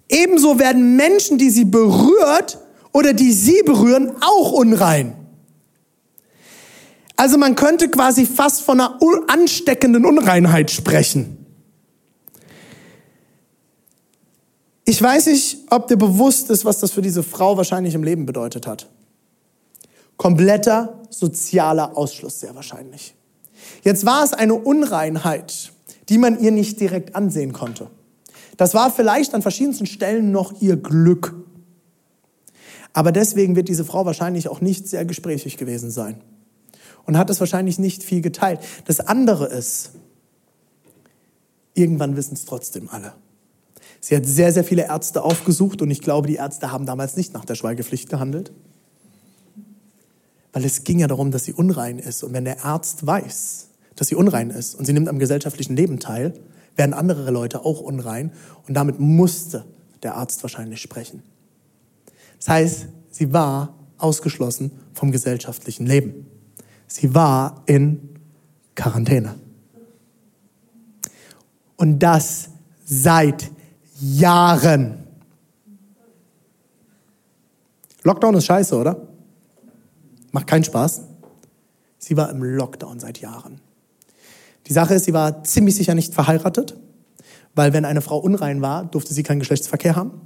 Ebenso 0.09 0.59
werden 0.59 0.95
Menschen, 0.95 1.37
die 1.37 1.49
sie 1.49 1.65
berührt 1.65 2.57
oder 2.91 3.13
die 3.13 3.31
sie 3.31 3.61
berühren, 3.63 4.11
auch 4.21 4.51
unrein. 4.51 5.15
Also 7.15 7.37
man 7.37 7.55
könnte 7.55 7.89
quasi 7.89 8.25
fast 8.25 8.61
von 8.61 8.79
einer 8.79 8.97
ansteckenden 9.27 10.05
Unreinheit 10.05 10.71
sprechen. 10.71 11.45
Ich 14.85 15.01
weiß 15.01 15.27
nicht, 15.27 15.59
ob 15.69 15.87
dir 15.87 15.97
bewusst 15.97 16.49
ist, 16.49 16.65
was 16.65 16.79
das 16.79 16.91
für 16.91 17.03
diese 17.03 17.21
Frau 17.21 17.57
wahrscheinlich 17.57 17.93
im 17.93 18.03
Leben 18.03 18.25
bedeutet 18.25 18.65
hat. 18.65 18.87
Kompletter 20.19 20.99
sozialer 21.09 21.97
Ausschluss 21.97 22.41
sehr 22.41 22.53
wahrscheinlich. 22.53 23.15
Jetzt 23.83 24.05
war 24.05 24.21
es 24.21 24.33
eine 24.33 24.53
Unreinheit, 24.53 25.71
die 26.09 26.17
man 26.17 26.37
ihr 26.41 26.51
nicht 26.51 26.81
direkt 26.81 27.15
ansehen 27.15 27.53
konnte. 27.53 27.89
Das 28.57 28.73
war 28.73 28.91
vielleicht 28.91 29.33
an 29.33 29.41
verschiedensten 29.41 29.85
Stellen 29.85 30.33
noch 30.33 30.61
ihr 30.61 30.75
Glück. 30.75 31.35
Aber 32.91 33.13
deswegen 33.13 33.55
wird 33.55 33.69
diese 33.69 33.85
Frau 33.85 34.05
wahrscheinlich 34.05 34.49
auch 34.49 34.59
nicht 34.59 34.89
sehr 34.89 35.05
gesprächig 35.05 35.55
gewesen 35.55 35.89
sein 35.89 36.21
und 37.05 37.17
hat 37.17 37.29
es 37.29 37.39
wahrscheinlich 37.39 37.79
nicht 37.79 38.03
viel 38.03 38.19
geteilt. 38.19 38.59
Das 38.87 38.99
andere 38.99 39.45
ist, 39.45 39.91
irgendwann 41.75 42.17
wissen 42.17 42.33
es 42.33 42.43
trotzdem 42.43 42.89
alle. 42.89 43.13
Sie 44.01 44.17
hat 44.17 44.25
sehr, 44.25 44.51
sehr 44.51 44.65
viele 44.65 44.83
Ärzte 44.83 45.23
aufgesucht 45.23 45.81
und 45.81 45.89
ich 45.89 46.01
glaube, 46.01 46.27
die 46.27 46.35
Ärzte 46.35 46.73
haben 46.73 46.85
damals 46.85 47.15
nicht 47.15 47.33
nach 47.33 47.45
der 47.45 47.55
Schweigepflicht 47.55 48.09
gehandelt. 48.09 48.51
Weil 50.51 50.65
es 50.65 50.83
ging 50.83 50.99
ja 50.99 51.07
darum, 51.07 51.31
dass 51.31 51.43
sie 51.43 51.53
unrein 51.53 51.99
ist. 51.99 52.23
Und 52.23 52.33
wenn 52.33 52.45
der 52.45 52.65
Arzt 52.65 53.05
weiß, 53.05 53.67
dass 53.95 54.07
sie 54.07 54.15
unrein 54.15 54.49
ist 54.49 54.75
und 54.75 54.85
sie 54.85 54.93
nimmt 54.93 55.07
am 55.07 55.19
gesellschaftlichen 55.19 55.75
Leben 55.75 55.99
teil, 55.99 56.33
werden 56.75 56.93
andere 56.93 57.29
Leute 57.31 57.65
auch 57.65 57.81
unrein. 57.81 58.31
Und 58.67 58.73
damit 58.73 58.99
musste 58.99 59.65
der 60.01 60.15
Arzt 60.15 60.41
wahrscheinlich 60.43 60.81
sprechen. 60.81 61.21
Das 62.37 62.47
heißt, 62.47 62.87
sie 63.11 63.33
war 63.33 63.75
ausgeschlossen 63.97 64.71
vom 64.93 65.11
gesellschaftlichen 65.11 65.85
Leben. 65.85 66.25
Sie 66.87 67.13
war 67.13 67.63
in 67.65 68.09
Quarantäne. 68.75 69.35
Und 71.75 71.99
das 71.99 72.49
seit 72.85 73.51
Jahren. 73.99 75.03
Lockdown 78.03 78.35
ist 78.35 78.45
scheiße, 78.45 78.75
oder? 78.75 79.08
Macht 80.31 80.47
keinen 80.47 80.63
Spaß. 80.63 81.01
Sie 81.97 82.15
war 82.15 82.29
im 82.29 82.43
Lockdown 82.43 82.99
seit 82.99 83.19
Jahren. 83.19 83.59
Die 84.67 84.73
Sache 84.73 84.93
ist, 84.93 85.05
sie 85.05 85.13
war 85.13 85.43
ziemlich 85.43 85.75
sicher 85.75 85.95
nicht 85.95 86.13
verheiratet, 86.13 86.77
weil 87.55 87.73
wenn 87.73 87.85
eine 87.85 88.01
Frau 88.01 88.17
unrein 88.17 88.61
war, 88.61 88.85
durfte 88.85 89.13
sie 89.13 89.23
keinen 89.23 89.39
Geschlechtsverkehr 89.39 89.95
haben. 89.95 90.21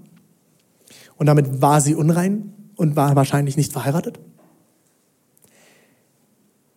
Und 1.15 1.27
damit 1.27 1.61
war 1.61 1.81
sie 1.81 1.95
unrein 1.95 2.53
und 2.75 2.95
war 2.95 3.15
wahrscheinlich 3.15 3.55
nicht 3.55 3.71
verheiratet. 3.71 4.19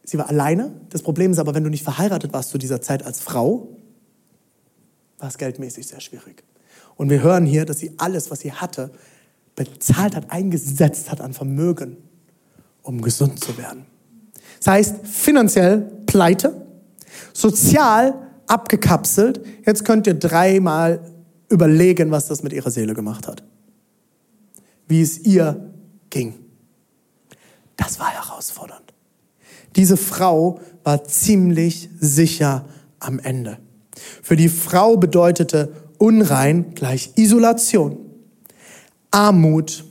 Sie 0.04 0.18
war 0.18 0.28
alleine. 0.28 0.80
Das 0.90 1.02
Problem 1.02 1.32
ist 1.32 1.38
aber, 1.38 1.54
wenn 1.54 1.64
du 1.64 1.70
nicht 1.70 1.82
verheiratet 1.82 2.32
warst 2.32 2.50
zu 2.50 2.58
dieser 2.58 2.80
Zeit 2.80 3.02
als 3.02 3.20
Frau, 3.20 3.76
war 5.18 5.28
es 5.28 5.38
geldmäßig 5.38 5.88
sehr 5.88 6.00
schwierig. 6.00 6.44
Und 6.94 7.10
wir 7.10 7.22
hören 7.22 7.44
hier, 7.44 7.64
dass 7.64 7.78
sie 7.78 7.94
alles, 7.98 8.30
was 8.30 8.40
sie 8.40 8.52
hatte, 8.52 8.92
bezahlt 9.56 10.14
hat, 10.14 10.30
eingesetzt 10.30 11.10
hat 11.10 11.20
an 11.20 11.32
Vermögen 11.32 11.96
um 12.86 13.02
gesund 13.02 13.42
zu 13.42 13.58
werden. 13.58 13.84
Das 14.58 14.68
heißt, 14.68 15.06
finanziell 15.06 15.82
pleite, 16.06 16.66
sozial 17.32 18.14
abgekapselt. 18.46 19.40
Jetzt 19.66 19.84
könnt 19.84 20.06
ihr 20.06 20.14
dreimal 20.14 21.00
überlegen, 21.48 22.10
was 22.10 22.28
das 22.28 22.42
mit 22.42 22.52
ihrer 22.52 22.70
Seele 22.70 22.94
gemacht 22.94 23.26
hat. 23.26 23.42
Wie 24.86 25.02
es 25.02 25.18
ihr 25.18 25.70
ging. 26.10 26.34
Das 27.76 27.98
war 27.98 28.10
herausfordernd. 28.10 28.94
Diese 29.74 29.96
Frau 29.96 30.60
war 30.84 31.04
ziemlich 31.04 31.90
sicher 31.98 32.66
am 33.00 33.18
Ende. 33.18 33.58
Für 34.22 34.36
die 34.36 34.48
Frau 34.48 34.96
bedeutete 34.96 35.72
unrein 35.98 36.74
gleich 36.74 37.12
Isolation, 37.16 37.98
Armut 39.10 39.84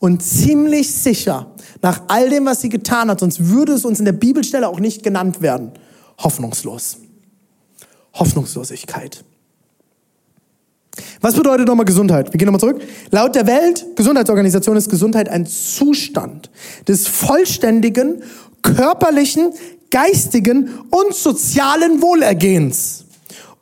und 0.00 0.22
ziemlich 0.22 0.92
sicher 0.92 1.52
nach 1.82 2.02
all 2.08 2.28
dem, 2.30 2.46
was 2.46 2.62
sie 2.62 2.68
getan 2.68 3.08
hat, 3.08 3.20
sonst 3.20 3.48
würde 3.48 3.74
es 3.74 3.84
uns 3.84 4.00
in 4.00 4.06
der 4.06 4.12
Bibelstelle 4.12 4.68
auch 4.68 4.80
nicht 4.80 5.04
genannt 5.04 5.40
werden, 5.40 5.72
hoffnungslos. 6.18 6.96
Hoffnungslosigkeit. 8.14 9.22
Was 11.20 11.36
bedeutet 11.36 11.68
nochmal 11.68 11.86
Gesundheit? 11.86 12.32
Wir 12.32 12.38
gehen 12.38 12.46
nochmal 12.46 12.60
zurück. 12.60 12.82
Laut 13.10 13.34
der 13.34 13.46
Weltgesundheitsorganisation 13.46 14.76
ist 14.76 14.90
Gesundheit 14.90 15.28
ein 15.28 15.46
Zustand 15.46 16.50
des 16.88 17.06
vollständigen, 17.06 18.22
körperlichen, 18.62 19.52
geistigen 19.90 20.70
und 20.90 21.14
sozialen 21.14 22.02
Wohlergehens 22.02 23.04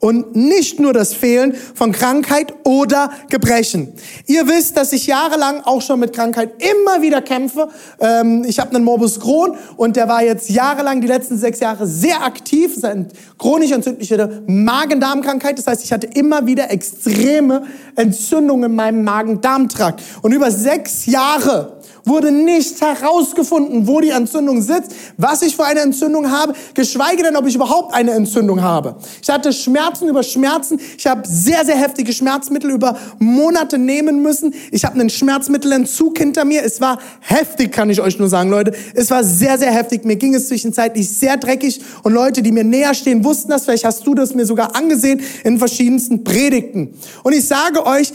und 0.00 0.36
nicht 0.36 0.78
nur 0.78 0.92
das 0.92 1.12
Fehlen 1.12 1.54
von 1.74 1.92
Krankheit 1.92 2.54
oder 2.64 3.10
Gebrechen. 3.30 3.92
Ihr 4.26 4.46
wisst, 4.46 4.76
dass 4.76 4.92
ich 4.92 5.06
jahrelang 5.06 5.62
auch 5.62 5.82
schon 5.82 6.00
mit 6.00 6.12
Krankheit 6.12 6.62
immer 6.62 7.02
wieder 7.02 7.20
kämpfe. 7.20 7.68
Ähm, 7.98 8.44
ich 8.46 8.60
habe 8.60 8.74
einen 8.74 8.84
Morbus 8.84 9.18
Crohn 9.18 9.56
und 9.76 9.96
der 9.96 10.08
war 10.08 10.22
jetzt 10.22 10.50
jahrelang, 10.50 11.00
die 11.00 11.08
letzten 11.08 11.36
sechs 11.36 11.60
Jahre, 11.60 11.86
sehr 11.86 12.24
aktiv. 12.24 12.68
Das 12.68 12.76
ist 12.78 12.84
eine 12.84 13.08
chronisch 13.38 13.72
entzündliche 13.72 14.42
Magen-Darm-Krankheit. 14.46 15.58
Das 15.58 15.66
heißt, 15.66 15.84
ich 15.84 15.92
hatte 15.92 16.06
immer 16.06 16.46
wieder 16.46 16.70
extreme 16.70 17.64
Entzündungen 17.96 18.70
in 18.70 18.76
meinem 18.76 19.02
Magen-Darm-Trakt. 19.02 20.02
Und 20.22 20.32
über 20.32 20.50
sechs 20.50 21.06
Jahre 21.06 21.77
wurde 22.04 22.30
nicht 22.30 22.80
herausgefunden, 22.80 23.86
wo 23.86 24.00
die 24.00 24.10
Entzündung 24.10 24.62
sitzt, 24.62 24.92
was 25.16 25.42
ich 25.42 25.56
für 25.56 25.64
eine 25.64 25.80
Entzündung 25.80 26.30
habe, 26.30 26.54
geschweige 26.74 27.22
denn, 27.22 27.36
ob 27.36 27.46
ich 27.46 27.54
überhaupt 27.54 27.94
eine 27.94 28.12
Entzündung 28.12 28.62
habe. 28.62 28.96
Ich 29.22 29.28
hatte 29.28 29.52
Schmerzen 29.52 30.08
über 30.08 30.22
Schmerzen. 30.22 30.80
Ich 30.96 31.06
habe 31.06 31.22
sehr, 31.26 31.64
sehr 31.64 31.76
heftige 31.76 32.12
Schmerzmittel 32.12 32.70
über 32.70 32.96
Monate 33.18 33.78
nehmen 33.78 34.22
müssen. 34.22 34.54
Ich 34.70 34.84
habe 34.84 34.94
einen 34.94 35.10
Schmerzmittelentzug 35.10 36.18
hinter 36.18 36.44
mir. 36.44 36.62
Es 36.62 36.80
war 36.80 36.98
heftig, 37.20 37.72
kann 37.72 37.90
ich 37.90 38.00
euch 38.00 38.18
nur 38.18 38.28
sagen, 38.28 38.50
Leute. 38.50 38.72
Es 38.94 39.10
war 39.10 39.24
sehr, 39.24 39.58
sehr 39.58 39.72
heftig. 39.72 40.04
Mir 40.04 40.16
ging 40.16 40.34
es 40.34 40.48
zwischenzeitlich 40.48 41.08
sehr 41.08 41.36
dreckig 41.36 41.80
und 42.02 42.12
Leute, 42.12 42.42
die 42.42 42.52
mir 42.52 42.64
näher 42.64 42.94
stehen, 42.94 43.24
wussten 43.24 43.50
das. 43.50 43.64
Vielleicht 43.64 43.84
hast 43.84 44.06
du 44.06 44.14
das 44.14 44.34
mir 44.34 44.46
sogar 44.46 44.74
angesehen 44.74 45.20
in 45.44 45.58
verschiedensten 45.58 46.24
Predigten. 46.24 46.94
Und 47.22 47.32
ich 47.32 47.46
sage 47.46 47.84
euch, 47.86 48.12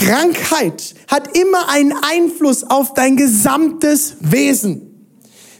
Krankheit 0.00 0.94
hat 1.08 1.36
immer 1.36 1.68
einen 1.68 1.92
Einfluss 1.92 2.64
auf 2.64 2.94
dein 2.94 3.16
gesamtes 3.16 4.16
Wesen. 4.20 4.86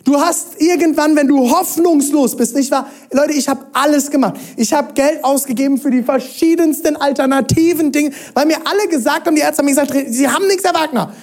Du 0.04 0.18
hast 0.18 0.60
irgendwann, 0.60 1.14
wenn 1.14 1.28
du 1.28 1.50
hoffnungslos 1.50 2.36
bist, 2.36 2.56
nicht 2.56 2.70
wahr? 2.70 2.90
Leute, 3.12 3.34
ich 3.34 3.48
habe 3.48 3.66
alles 3.74 4.10
gemacht. 4.10 4.40
Ich 4.56 4.72
habe 4.72 4.94
Geld 4.94 5.22
ausgegeben 5.22 5.78
für 5.78 5.90
die 5.90 6.02
verschiedensten 6.02 6.96
alternativen 6.96 7.92
Dinge, 7.92 8.12
weil 8.32 8.46
mir 8.46 8.56
alle 8.64 8.88
gesagt 8.88 9.26
haben, 9.26 9.34
die 9.34 9.42
Ärzte 9.42 9.58
haben 9.58 9.66
mir 9.66 9.72
gesagt, 9.72 9.92
sie 10.08 10.26
haben 10.26 10.46
nichts, 10.46 10.64
Herr 10.64 10.74
Wagner. 10.74 11.14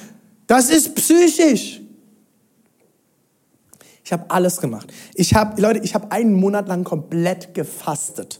Das 0.45 0.69
ist 0.69 0.93
psychisch. 0.95 1.81
Ich 4.05 4.13
habe 4.13 4.25
alles 4.29 4.61
gemacht. 4.61 4.93
Ich 5.15 5.33
habe, 5.33 5.59
Leute, 5.59 5.81
ich 5.83 5.95
habe 5.95 6.11
einen 6.11 6.33
Monat 6.33 6.67
lang 6.67 6.83
komplett 6.83 7.53
gefastet. 7.53 8.39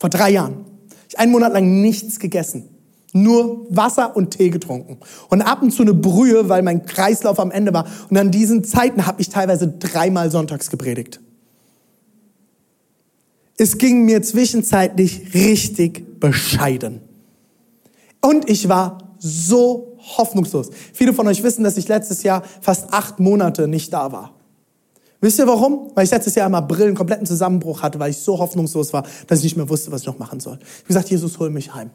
Vor 0.00 0.10
drei 0.10 0.30
Jahren. 0.30 0.64
Ich 1.08 1.14
habe 1.14 1.22
einen 1.22 1.32
Monat 1.32 1.52
lang 1.52 1.80
nichts 1.80 2.18
gegessen. 2.18 2.77
Nur 3.12 3.66
Wasser 3.70 4.14
und 4.16 4.32
Tee 4.32 4.50
getrunken. 4.50 4.98
Und 5.30 5.42
ab 5.42 5.62
und 5.62 5.70
zu 5.70 5.82
eine 5.82 5.94
Brühe, 5.94 6.48
weil 6.48 6.62
mein 6.62 6.84
Kreislauf 6.84 7.40
am 7.40 7.50
Ende 7.50 7.72
war. 7.72 7.86
Und 8.10 8.18
an 8.18 8.30
diesen 8.30 8.64
Zeiten 8.64 9.06
habe 9.06 9.20
ich 9.20 9.30
teilweise 9.30 9.68
dreimal 9.68 10.30
sonntags 10.30 10.70
gepredigt. 10.70 11.20
Es 13.56 13.78
ging 13.78 14.04
mir 14.04 14.22
zwischenzeitlich 14.22 15.34
richtig 15.34 16.20
bescheiden. 16.20 17.00
Und 18.20 18.48
ich 18.48 18.68
war 18.68 19.14
so 19.18 19.96
hoffnungslos. 20.16 20.70
Viele 20.92 21.12
von 21.12 21.26
euch 21.26 21.42
wissen, 21.42 21.64
dass 21.64 21.76
ich 21.76 21.88
letztes 21.88 22.22
Jahr 22.22 22.42
fast 22.60 22.92
acht 22.92 23.18
Monate 23.18 23.66
nicht 23.66 23.92
da 23.92 24.12
war. 24.12 24.34
Wisst 25.20 25.38
ihr 25.40 25.46
warum? 25.48 25.90
Weil 25.94 26.04
ich 26.04 26.10
letztes 26.10 26.36
Jahr 26.36 26.46
im 26.46 26.54
April 26.54 26.86
einen 26.86 26.94
kompletten 26.94 27.26
Zusammenbruch 27.26 27.82
hatte, 27.82 27.98
weil 27.98 28.12
ich 28.12 28.18
so 28.18 28.38
hoffnungslos 28.38 28.92
war, 28.92 29.04
dass 29.26 29.40
ich 29.40 29.44
nicht 29.44 29.56
mehr 29.56 29.68
wusste, 29.68 29.90
was 29.90 30.02
ich 30.02 30.06
noch 30.06 30.18
machen 30.18 30.38
soll. 30.38 30.58
Ich 30.62 30.74
habe 30.78 30.86
gesagt, 30.86 31.10
Jesus, 31.10 31.38
hol 31.40 31.50
mich 31.50 31.74
heim. 31.74 31.90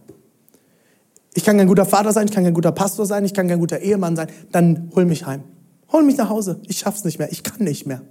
Ich 1.36 1.44
kann 1.44 1.58
kein 1.58 1.68
guter 1.68 1.86
Vater 1.86 2.12
sein, 2.12 2.28
ich 2.28 2.34
kann 2.34 2.44
kein 2.44 2.54
guter 2.54 2.72
Pastor 2.72 3.06
sein, 3.06 3.26
ich 3.26 3.34
kann 3.34 3.48
kein 3.48 3.60
guter 3.60 3.80
Ehemann 3.80 4.16
sein. 4.16 4.28
Dann 4.52 4.92
hol 4.96 5.06
mich 5.06 5.26
heim. 5.26 5.44
Hol 5.92 6.04
mich 6.04 6.18
nach 6.18 6.30
Hause. 6.30 6.60
Ich 6.68 6.80
schaff's 6.80 7.04
nicht 7.04 7.20
mehr. 7.20 7.32
Ich 7.32 7.44
kann 7.44 7.64
nicht 7.64 7.86
mehr. 7.86 8.02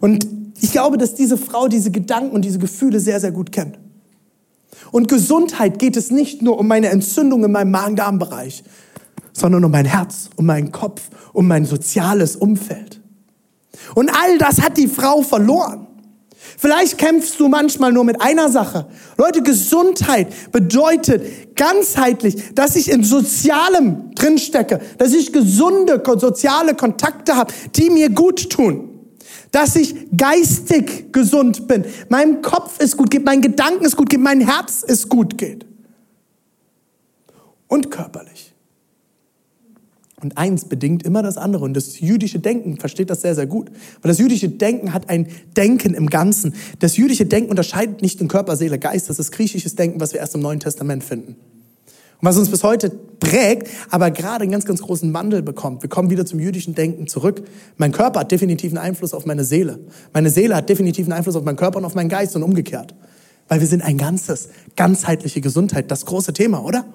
Und 0.00 0.26
ich 0.60 0.72
glaube, 0.72 0.98
dass 0.98 1.14
diese 1.14 1.36
Frau 1.36 1.68
diese 1.68 1.90
Gedanken 1.90 2.34
und 2.34 2.44
diese 2.44 2.58
Gefühle 2.58 3.00
sehr, 3.00 3.20
sehr 3.20 3.32
gut 3.32 3.52
kennt. 3.52 3.78
Und 4.92 5.08
Gesundheit 5.08 5.78
geht 5.78 5.96
es 5.96 6.10
nicht 6.10 6.42
nur 6.42 6.58
um 6.58 6.68
meine 6.68 6.88
Entzündung 6.88 7.44
in 7.44 7.52
meinem 7.52 7.70
Magen-Darm-Bereich, 7.70 8.62
sondern 9.32 9.64
um 9.64 9.70
mein 9.70 9.84
Herz, 9.84 10.30
um 10.36 10.46
meinen 10.46 10.72
Kopf, 10.72 11.02
um 11.32 11.46
mein 11.46 11.64
soziales 11.64 12.36
Umfeld. 12.36 13.00
Und 13.94 14.10
all 14.10 14.38
das 14.38 14.60
hat 14.60 14.76
die 14.76 14.88
Frau 14.88 15.22
verloren. 15.22 15.86
Vielleicht 16.56 16.98
kämpfst 16.98 17.38
du 17.38 17.48
manchmal 17.48 17.92
nur 17.92 18.04
mit 18.04 18.20
einer 18.20 18.48
Sache. 18.48 18.86
Leute, 19.18 19.42
Gesundheit 19.42 20.52
bedeutet 20.52 21.54
ganzheitlich, 21.54 22.54
dass 22.54 22.76
ich 22.76 22.90
in 22.90 23.04
Sozialem 23.04 24.14
drinstecke, 24.14 24.80
dass 24.98 25.12
ich 25.12 25.32
gesunde 25.32 26.02
soziale 26.18 26.74
Kontakte 26.74 27.36
habe, 27.36 27.52
die 27.74 27.90
mir 27.90 28.10
gut 28.10 28.50
tun. 28.50 28.90
Dass 29.52 29.76
ich 29.76 29.94
geistig 30.16 31.12
gesund 31.12 31.68
bin, 31.68 31.84
meinem 32.08 32.42
Kopf 32.42 32.80
ist 32.80 32.96
gut 32.96 33.10
geht, 33.10 33.24
mein 33.24 33.42
Gedanken 33.42 33.84
ist 33.84 33.96
gut 33.96 34.08
geht, 34.08 34.20
mein 34.20 34.40
Herz 34.40 34.82
ist 34.82 35.08
gut 35.08 35.38
geht. 35.38 35.64
Und 37.68 37.90
körperlich. 37.90 38.45
Und 40.22 40.38
eins 40.38 40.64
bedingt 40.64 41.02
immer 41.02 41.22
das 41.22 41.36
andere. 41.36 41.64
Und 41.64 41.74
das 41.74 42.00
jüdische 42.00 42.38
Denken 42.38 42.78
versteht 42.78 43.10
das 43.10 43.20
sehr, 43.20 43.34
sehr 43.34 43.46
gut. 43.46 43.70
Weil 44.00 44.08
das 44.08 44.18
jüdische 44.18 44.48
Denken 44.48 44.94
hat 44.94 45.10
ein 45.10 45.28
Denken 45.56 45.92
im 45.92 46.08
Ganzen. 46.08 46.54
Das 46.78 46.96
jüdische 46.96 47.26
Denken 47.26 47.50
unterscheidet 47.50 48.00
nicht 48.00 48.20
in 48.22 48.28
Körper, 48.28 48.56
Seele, 48.56 48.78
Geist. 48.78 49.10
Das 49.10 49.18
ist 49.18 49.30
griechisches 49.30 49.74
Denken, 49.74 50.00
was 50.00 50.14
wir 50.14 50.20
erst 50.20 50.34
im 50.34 50.40
Neuen 50.40 50.60
Testament 50.60 51.04
finden. 51.04 51.36
Und 52.18 52.28
was 52.28 52.38
uns 52.38 52.50
bis 52.50 52.62
heute 52.62 52.90
prägt, 53.20 53.68
aber 53.90 54.10
gerade 54.10 54.44
einen 54.44 54.52
ganz, 54.52 54.64
ganz 54.64 54.80
großen 54.80 55.12
Wandel 55.12 55.42
bekommt. 55.42 55.82
Wir 55.82 55.90
kommen 55.90 56.08
wieder 56.08 56.24
zum 56.24 56.40
jüdischen 56.40 56.74
Denken 56.74 57.06
zurück. 57.08 57.42
Mein 57.76 57.92
Körper 57.92 58.20
hat 58.20 58.32
definitiven 58.32 58.78
Einfluss 58.78 59.12
auf 59.12 59.26
meine 59.26 59.44
Seele. 59.44 59.80
Meine 60.14 60.30
Seele 60.30 60.56
hat 60.56 60.70
definitiven 60.70 61.12
Einfluss 61.12 61.36
auf 61.36 61.44
meinen 61.44 61.56
Körper 61.56 61.76
und 61.76 61.84
auf 61.84 61.94
meinen 61.94 62.08
Geist 62.08 62.34
und 62.36 62.42
umgekehrt. 62.42 62.94
Weil 63.48 63.60
wir 63.60 63.66
sind 63.66 63.82
ein 63.82 63.98
Ganzes. 63.98 64.48
Ganzheitliche 64.76 65.42
Gesundheit. 65.42 65.90
Das 65.90 66.06
große 66.06 66.32
Thema, 66.32 66.64
oder? 66.64 66.86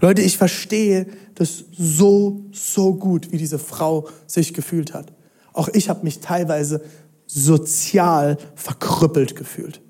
Leute, 0.00 0.22
ich 0.22 0.36
verstehe 0.36 1.06
das 1.34 1.64
so, 1.76 2.42
so 2.52 2.94
gut, 2.94 3.32
wie 3.32 3.38
diese 3.38 3.58
Frau 3.58 4.08
sich 4.26 4.52
gefühlt 4.52 4.94
hat. 4.94 5.12
Auch 5.52 5.68
ich 5.68 5.88
habe 5.88 6.04
mich 6.04 6.20
teilweise 6.20 6.82
sozial 7.26 8.36
verkrüppelt 8.54 9.36
gefühlt, 9.36 9.80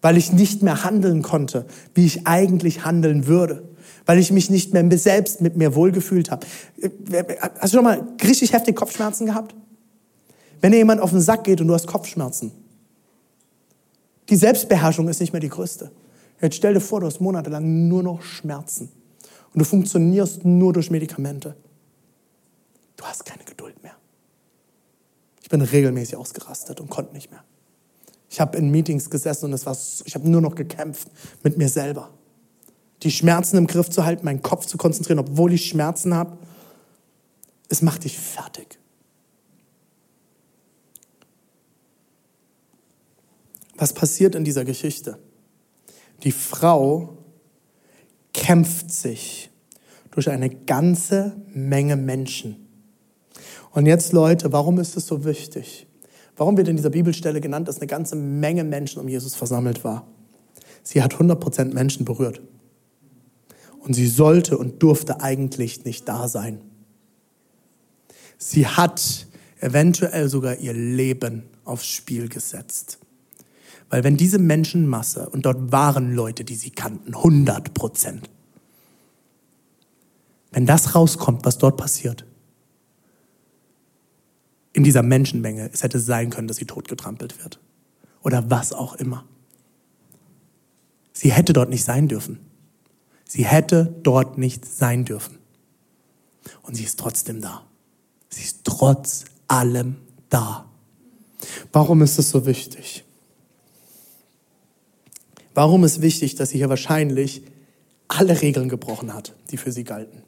weil 0.00 0.16
ich 0.16 0.32
nicht 0.32 0.62
mehr 0.62 0.84
handeln 0.84 1.22
konnte, 1.22 1.66
wie 1.94 2.06
ich 2.06 2.26
eigentlich 2.26 2.84
handeln 2.84 3.26
würde, 3.26 3.68
weil 4.06 4.18
ich 4.18 4.32
mich 4.32 4.48
nicht 4.48 4.72
mehr 4.72 4.98
selbst 4.98 5.42
mit 5.42 5.56
mir 5.56 5.74
wohlgefühlt 5.74 6.30
habe. 6.30 6.46
Hast 7.58 7.74
du 7.74 7.76
schon 7.76 7.84
mal 7.84 8.06
richtig 8.24 8.52
heftig 8.52 8.74
Kopfschmerzen 8.74 9.26
gehabt? 9.26 9.54
Wenn 10.60 10.72
dir 10.72 10.78
jemand 10.78 11.00
auf 11.00 11.10
den 11.10 11.20
Sack 11.20 11.44
geht 11.44 11.60
und 11.60 11.68
du 11.68 11.74
hast 11.74 11.86
Kopfschmerzen, 11.86 12.52
die 14.28 14.36
Selbstbeherrschung 14.36 15.08
ist 15.08 15.20
nicht 15.20 15.32
mehr 15.32 15.40
die 15.40 15.48
größte. 15.48 15.90
Jetzt 16.40 16.56
stell 16.56 16.74
dir 16.74 16.80
vor, 16.80 17.00
du 17.00 17.06
hast 17.06 17.20
monatelang 17.20 17.88
nur 17.88 18.02
noch 18.02 18.22
Schmerzen 18.22 18.90
und 19.52 19.58
du 19.58 19.64
funktionierst 19.64 20.44
nur 20.44 20.72
durch 20.72 20.90
Medikamente. 20.90 21.56
Du 22.96 23.04
hast 23.04 23.24
keine 23.24 23.44
Geduld 23.44 23.82
mehr. 23.82 23.96
Ich 25.42 25.48
bin 25.48 25.60
regelmäßig 25.60 26.16
ausgerastet 26.16 26.80
und 26.80 26.90
konnte 26.90 27.14
nicht 27.14 27.30
mehr. 27.30 27.42
Ich 28.30 28.40
habe 28.40 28.58
in 28.58 28.70
Meetings 28.70 29.10
gesessen 29.10 29.46
und 29.46 29.52
es 29.52 29.66
war, 29.66 29.76
ich 30.04 30.14
habe 30.14 30.28
nur 30.28 30.40
noch 30.40 30.54
gekämpft 30.54 31.08
mit 31.42 31.56
mir 31.56 31.68
selber. 31.68 32.10
Die 33.02 33.10
Schmerzen 33.10 33.56
im 33.56 33.66
Griff 33.66 33.88
zu 33.90 34.04
halten, 34.04 34.24
meinen 34.24 34.42
Kopf 34.42 34.66
zu 34.66 34.76
konzentrieren, 34.76 35.20
obwohl 35.20 35.52
ich 35.52 35.66
Schmerzen 35.66 36.14
habe, 36.14 36.36
es 37.68 37.82
macht 37.82 38.04
dich 38.04 38.18
fertig. 38.18 38.78
Was 43.76 43.92
passiert 43.92 44.34
in 44.34 44.44
dieser 44.44 44.64
Geschichte? 44.64 45.18
Die 46.24 46.32
Frau 46.32 47.18
kämpft 48.32 48.90
sich 48.90 49.50
durch 50.10 50.30
eine 50.30 50.50
ganze 50.50 51.36
Menge 51.52 51.96
Menschen. 51.96 52.68
Und 53.72 53.86
jetzt, 53.86 54.12
Leute, 54.12 54.52
warum 54.52 54.78
ist 54.78 54.96
es 54.96 55.06
so 55.06 55.24
wichtig? 55.24 55.86
Warum 56.36 56.56
wird 56.56 56.68
in 56.68 56.76
dieser 56.76 56.90
Bibelstelle 56.90 57.40
genannt, 57.40 57.68
dass 57.68 57.78
eine 57.78 57.86
ganze 57.86 58.16
Menge 58.16 58.64
Menschen 58.64 59.00
um 59.00 59.08
Jesus 59.08 59.34
versammelt 59.34 59.84
war? 59.84 60.06
Sie 60.82 61.02
hat 61.02 61.14
100% 61.14 61.74
Menschen 61.74 62.04
berührt. 62.04 62.40
Und 63.80 63.94
sie 63.94 64.06
sollte 64.06 64.58
und 64.58 64.82
durfte 64.82 65.20
eigentlich 65.20 65.84
nicht 65.84 66.08
da 66.08 66.28
sein. 66.28 66.60
Sie 68.38 68.66
hat 68.66 69.26
eventuell 69.60 70.28
sogar 70.28 70.56
ihr 70.56 70.72
Leben 70.72 71.44
aufs 71.64 71.86
Spiel 71.86 72.28
gesetzt. 72.28 72.98
Weil 73.90 74.04
wenn 74.04 74.16
diese 74.16 74.38
Menschenmasse, 74.38 75.28
und 75.30 75.46
dort 75.46 75.72
waren 75.72 76.14
Leute, 76.14 76.44
die 76.44 76.56
sie 76.56 76.70
kannten, 76.70 77.14
100 77.14 77.72
Prozent, 77.74 78.28
wenn 80.50 80.66
das 80.66 80.94
rauskommt, 80.94 81.44
was 81.44 81.58
dort 81.58 81.76
passiert, 81.76 82.24
in 84.72 84.84
dieser 84.84 85.02
Menschenmenge, 85.02 85.70
es 85.72 85.82
hätte 85.82 85.98
sein 85.98 86.30
können, 86.30 86.48
dass 86.48 86.58
sie 86.58 86.66
totgetrampelt 86.66 87.42
wird 87.42 87.58
oder 88.22 88.50
was 88.50 88.72
auch 88.72 88.94
immer. 88.94 89.24
Sie 91.12 91.32
hätte 91.32 91.52
dort 91.52 91.70
nicht 91.70 91.84
sein 91.84 92.06
dürfen. 92.06 92.38
Sie 93.24 93.44
hätte 93.44 93.94
dort 94.02 94.38
nicht 94.38 94.64
sein 94.64 95.04
dürfen. 95.04 95.38
Und 96.62 96.76
sie 96.76 96.84
ist 96.84 96.98
trotzdem 96.98 97.40
da. 97.40 97.64
Sie 98.28 98.42
ist 98.42 98.60
trotz 98.64 99.24
allem 99.48 99.96
da. 100.28 100.66
Warum 101.72 102.02
ist 102.02 102.18
es 102.18 102.30
so 102.30 102.46
wichtig? 102.46 103.04
Warum 105.58 105.82
ist 105.82 106.02
wichtig, 106.02 106.36
dass 106.36 106.50
sie 106.50 106.58
hier 106.58 106.68
wahrscheinlich 106.68 107.42
alle 108.06 108.42
Regeln 108.42 108.68
gebrochen 108.68 109.12
hat, 109.12 109.34
die 109.50 109.56
für 109.56 109.72
sie 109.72 109.82
galten? 109.82 110.22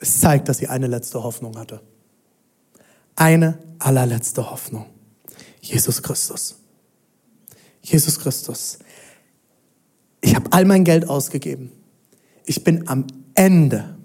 Es 0.00 0.18
zeigt, 0.18 0.48
dass 0.48 0.58
sie 0.58 0.66
eine 0.66 0.88
letzte 0.88 1.22
Hoffnung 1.22 1.56
hatte. 1.56 1.80
Eine 3.14 3.56
allerletzte 3.78 4.50
Hoffnung. 4.50 4.86
Jesus 5.60 6.02
Christus. 6.02 6.56
Jesus 7.82 8.18
Christus. 8.18 8.80
Ich 10.22 10.34
habe 10.34 10.52
all 10.52 10.64
mein 10.64 10.82
Geld 10.82 11.08
ausgegeben. 11.08 11.70
Ich 12.46 12.64
bin 12.64 12.88
am 12.88 13.06
Ende. 13.36 13.96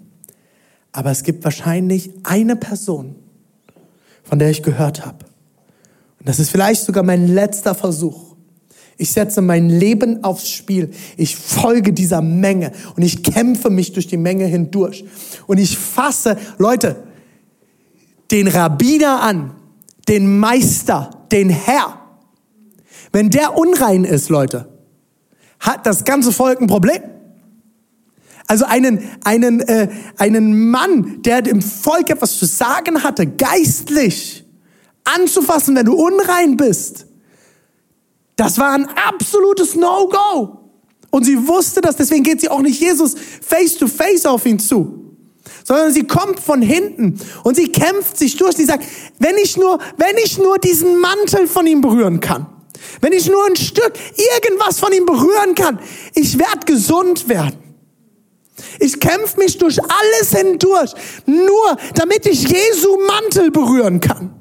Aber 0.92 1.10
es 1.10 1.24
gibt 1.24 1.42
wahrscheinlich 1.42 2.12
eine 2.22 2.54
Person, 2.54 3.16
von 4.22 4.38
der 4.38 4.50
ich 4.50 4.62
gehört 4.62 5.04
habe. 5.04 5.27
Und 6.18 6.28
das 6.28 6.38
ist 6.38 6.50
vielleicht 6.50 6.84
sogar 6.84 7.02
mein 7.02 7.28
letzter 7.28 7.74
Versuch. 7.74 8.28
Ich 9.00 9.12
setze 9.12 9.40
mein 9.40 9.70
Leben 9.70 10.24
aufs 10.24 10.50
Spiel. 10.50 10.90
Ich 11.16 11.36
folge 11.36 11.92
dieser 11.92 12.20
Menge 12.20 12.72
und 12.96 13.02
ich 13.02 13.22
kämpfe 13.22 13.70
mich 13.70 13.92
durch 13.92 14.08
die 14.08 14.16
Menge 14.16 14.44
hindurch. 14.46 15.04
Und 15.46 15.58
ich 15.58 15.78
fasse, 15.78 16.36
Leute, 16.58 17.04
den 18.32 18.48
Rabbiner 18.48 19.22
an, 19.22 19.52
den 20.08 20.38
Meister, 20.38 21.10
den 21.30 21.48
Herr. 21.48 22.00
Wenn 23.12 23.30
der 23.30 23.56
unrein 23.56 24.04
ist, 24.04 24.30
Leute, 24.30 24.68
hat 25.60 25.86
das 25.86 26.04
ganze 26.04 26.32
Volk 26.32 26.60
ein 26.60 26.66
Problem. 26.66 27.02
Also 28.48 28.64
einen, 28.64 29.04
einen, 29.24 29.60
äh, 29.60 29.88
einen 30.16 30.70
Mann, 30.70 31.22
der 31.22 31.42
dem 31.42 31.62
Volk 31.62 32.10
etwas 32.10 32.38
zu 32.38 32.46
sagen 32.46 33.04
hatte, 33.04 33.26
geistlich 33.26 34.44
anzufassen, 35.16 35.76
wenn 35.76 35.86
du 35.86 35.94
unrein 35.94 36.56
bist. 36.56 37.06
Das 38.36 38.58
war 38.58 38.72
ein 38.72 38.88
absolutes 38.88 39.74
No-Go. 39.74 40.58
Und 41.10 41.24
sie 41.24 41.48
wusste 41.48 41.80
das, 41.80 41.96
deswegen 41.96 42.22
geht 42.22 42.40
sie 42.40 42.48
auch 42.48 42.60
nicht 42.60 42.80
Jesus 42.80 43.14
face 43.40 43.76
to 43.76 43.86
face 43.86 44.26
auf 44.26 44.44
ihn 44.46 44.58
zu. 44.58 45.16
Sondern 45.64 45.92
sie 45.92 46.04
kommt 46.06 46.38
von 46.38 46.62
hinten 46.62 47.18
und 47.42 47.56
sie 47.56 47.72
kämpft 47.72 48.18
sich 48.18 48.36
durch. 48.36 48.56
Sie 48.56 48.64
sagt, 48.64 48.84
wenn 49.18 49.36
ich 49.38 49.56
nur, 49.56 49.78
wenn 49.96 50.16
ich 50.22 50.38
nur 50.38 50.58
diesen 50.58 51.00
Mantel 51.00 51.46
von 51.46 51.66
ihm 51.66 51.80
berühren 51.80 52.20
kann, 52.20 52.46
wenn 53.00 53.12
ich 53.12 53.28
nur 53.28 53.44
ein 53.46 53.56
Stück 53.56 53.92
irgendwas 54.34 54.78
von 54.78 54.92
ihm 54.92 55.06
berühren 55.06 55.54
kann, 55.54 55.78
ich 56.14 56.38
werde 56.38 56.66
gesund 56.66 57.28
werden. 57.28 57.58
Ich 58.80 59.00
kämpfe 59.00 59.38
mich 59.38 59.58
durch 59.58 59.78
alles 59.82 60.30
hindurch, 60.36 60.92
nur 61.26 61.76
damit 61.94 62.26
ich 62.26 62.42
Jesu 62.42 62.98
Mantel 63.06 63.50
berühren 63.50 64.00
kann. 64.00 64.34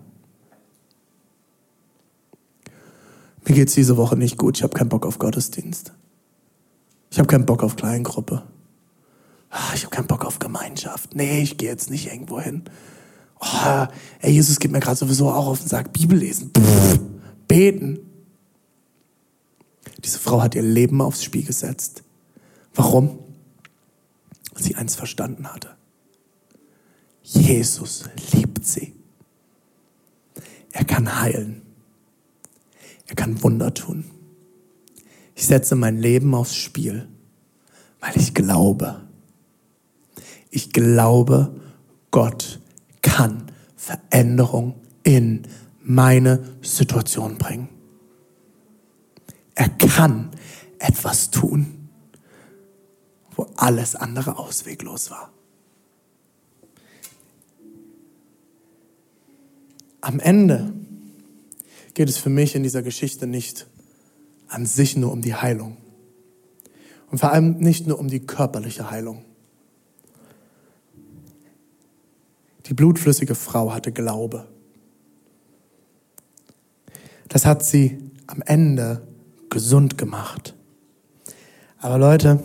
Mir 3.48 3.56
geht's 3.56 3.76
diese 3.76 3.96
Woche 3.96 4.18
nicht 4.18 4.38
gut. 4.38 4.58
Ich 4.58 4.64
habe 4.64 4.74
keinen 4.74 4.90
Bock 4.90 5.06
auf 5.06 5.20
Gottesdienst. 5.20 5.94
Ich 7.10 7.18
habe 7.18 7.28
keinen 7.28 7.46
Bock 7.46 7.64
auf 7.64 7.78
Kleingruppe. 7.78 8.44
Ah, 9.50 9.72
ich 9.74 9.86
habe 9.86 9.96
keinen 9.96 10.08
Bock 10.08 10.26
auf 10.26 10.40
Gemeinschaft. 10.40 11.16
Nee, 11.16 11.42
ich 11.42 11.58
gehe 11.58 11.70
jetzt 11.70 11.90
nicht 11.90 12.08
irgendwo 12.08 12.42
hin. 12.42 12.64
Oh, 13.40 13.88
ey, 14.20 14.34
Jesus 14.34 14.60
geht 14.60 14.72
mir 14.72 14.82
gerade 14.82 14.98
sowieso 14.98 15.30
auch 15.30 15.48
auf 15.48 15.60
den 15.60 15.70
Sack. 15.70 15.94
Bibel 15.94 16.18
lesen. 16.18 16.52
Pff, 16.58 17.00
beten. 17.48 18.00
Diese 20.04 20.20
Frau 20.20 20.42
hat 20.42 20.54
ihr 20.56 20.62
Leben 20.62 21.02
aufs 21.02 21.24
Spiel 21.24 21.46
gesetzt. 21.46 22.04
Warum? 22.76 23.18
Weil 24.54 24.64
sie 24.64 24.76
eins 24.76 24.96
verstanden 24.96 25.48
hatte. 25.54 25.78
Jesus 27.24 28.10
liebt 28.34 28.66
sie. 28.66 28.94
Er 30.74 30.84
kann 30.84 31.22
heilen. 31.22 31.62
Er 33.08 33.16
kann 33.16 33.42
Wunder 33.42 33.74
tun. 33.74 34.06
Ich 35.36 35.48
setze 35.48 35.76
mein 35.76 35.98
Leben 35.98 36.34
aufs 36.34 36.56
Spiel, 36.56 37.08
weil 38.00 38.16
ich 38.18 38.34
glaube. 38.34 39.02
Ich 40.50 40.72
glaube, 40.72 41.56
Gott 42.12 42.60
kann 43.02 43.52
Veränderung 43.76 44.76
in 45.04 45.44
meine 45.82 46.44
Situation 46.62 47.38
bringen. 47.38 47.70
Er 49.56 49.70
kann 49.70 50.32
etwas 50.80 51.32
tun, 51.32 51.90
wo 53.36 53.48
alles 53.56 53.96
andere 53.96 54.38
ausweglos 54.38 55.10
war. 55.12 55.32
Am 60.02 60.20
Ende 60.20 60.74
geht 61.98 62.10
es 62.10 62.20
für 62.20 62.30
mich 62.30 62.54
in 62.54 62.62
dieser 62.62 62.84
Geschichte 62.84 63.26
nicht 63.26 63.66
an 64.50 64.68
sich 64.68 64.96
nur 64.96 65.12
um 65.12 65.24
die 65.24 65.34
Heilung. 65.34 65.78
Und 67.10 67.18
vor 67.18 67.32
allem 67.32 67.58
nicht 67.58 67.88
nur 67.88 67.98
um 67.98 68.08
die 68.08 68.20
körperliche 68.20 68.92
Heilung. 68.92 69.26
Die 72.68 72.76
blutflüssige 72.76 73.34
Frau 73.34 73.74
hatte 73.74 73.92
Glaube. 73.92 74.48
Das 77.30 77.48
hat 77.48 77.66
sie 77.66 77.98
am 78.28 78.44
Ende 78.44 79.02
gesund 79.50 79.98
gemacht. 79.98 80.54
Aber 81.80 81.98
Leute, 81.98 82.44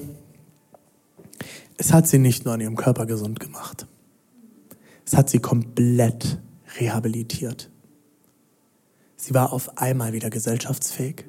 es 1.77 1.93
hat 1.93 2.09
sie 2.09 2.19
nicht 2.19 2.47
nur 2.47 2.55
an 2.55 2.63
ihrem 2.63 2.77
Körper 2.77 3.05
gesund 3.05 3.39
gemacht. 3.39 3.87
Es 5.05 5.15
hat 5.15 5.29
sie 5.29 5.41
komplett 5.41 6.39
rehabilitiert. 6.81 7.69
Sie 9.23 9.35
war 9.35 9.53
auf 9.53 9.79
einmal 9.79 10.13
wieder 10.13 10.31
gesellschaftsfähig. 10.31 11.27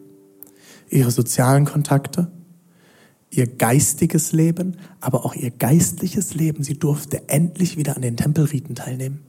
Ihre 0.89 1.11
sozialen 1.11 1.65
Kontakte, 1.65 2.31
ihr 3.29 3.45
geistiges 3.45 4.31
Leben, 4.31 4.77
aber 4.99 5.23
auch 5.25 5.35
ihr 5.35 5.51
geistliches 5.51 6.33
Leben. 6.33 6.63
Sie 6.63 6.73
durfte 6.73 7.29
endlich 7.29 7.77
wieder 7.77 7.95
an 7.95 8.01
den 8.01 8.17
Tempelriten 8.17 8.73
teilnehmen. 8.73 9.21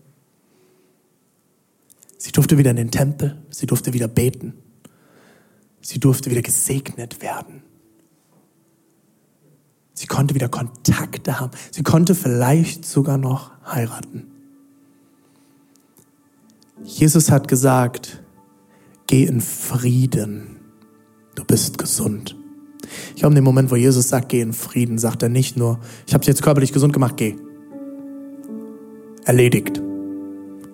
Sie 2.17 2.33
durfte 2.33 2.57
wieder 2.57 2.71
in 2.71 2.79
den 2.79 2.91
Tempel, 2.91 3.37
sie 3.51 3.67
durfte 3.67 3.93
wieder 3.93 4.09
beten. 4.09 4.55
Sie 5.83 6.01
durfte 6.01 6.31
wieder 6.31 6.41
gesegnet 6.41 7.21
werden. 7.21 7.63
Sie 9.93 10.07
konnte 10.07 10.35
wieder 10.35 10.49
Kontakte 10.49 11.39
haben. 11.39 11.51
Sie 11.71 11.83
konnte 11.83 12.15
vielleicht 12.15 12.87
sogar 12.87 13.19
noch 13.19 13.51
heiraten. 13.67 14.31
Jesus 16.83 17.31
hat 17.31 17.47
gesagt, 17.47 18.24
geh 19.07 19.25
in 19.25 19.41
Frieden. 19.41 20.61
Du 21.35 21.45
bist 21.45 21.79
gesund. 21.79 22.37
Ich 23.15 23.17
glaube, 23.17 23.33
in 23.33 23.37
dem 23.37 23.45
Moment, 23.45 23.71
wo 23.71 23.77
Jesus 23.77 24.09
sagt, 24.09 24.29
geh 24.29 24.41
in 24.41 24.53
Frieden, 24.53 24.99
sagt 24.99 25.23
er 25.23 25.29
nicht 25.29 25.57
nur, 25.57 25.81
ich 26.07 26.15
habe 26.15 26.21
dich 26.21 26.29
jetzt 26.29 26.43
körperlich 26.43 26.73
gesund 26.73 26.93
gemacht, 26.93 27.17
geh. 27.17 27.37
Erledigt. 29.25 29.81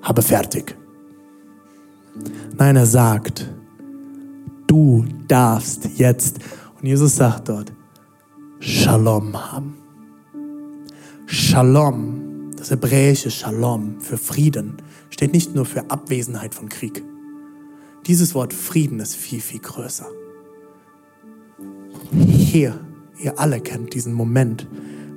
Habe 0.03 0.23
fertig. 0.23 0.77
Nein, 2.57 2.77
er 2.77 2.87
sagt, 2.87 3.49
du 4.67 5.05
darfst 5.29 5.89
jetzt, 5.97 6.39
und 6.81 6.87
Jesus 6.87 7.17
sagt 7.17 7.49
dort, 7.49 7.73
Shalom 8.59 9.35
haben. 9.53 9.75
Shalom, 11.27 12.51
das 12.57 12.71
hebräische 12.71 13.31
Shalom 13.31 14.01
für 14.01 14.19
Frieden, 14.19 14.77
steht 15.09 15.33
nicht 15.33 15.55
nur 15.55 15.65
für 15.65 15.91
Abwesenheit 15.91 16.55
von 16.55 16.69
Krieg. 16.69 17.03
Dieses 18.07 18.35
Wort 18.35 18.55
Frieden 18.55 18.99
ist 19.01 19.15
viel, 19.15 19.41
viel 19.41 19.61
größer. 19.61 20.07
Hier, 22.13 22.81
ihr 23.19 23.39
alle 23.39 23.61
kennt 23.61 23.95
diesen 23.95 24.15
Moment, 24.15 24.67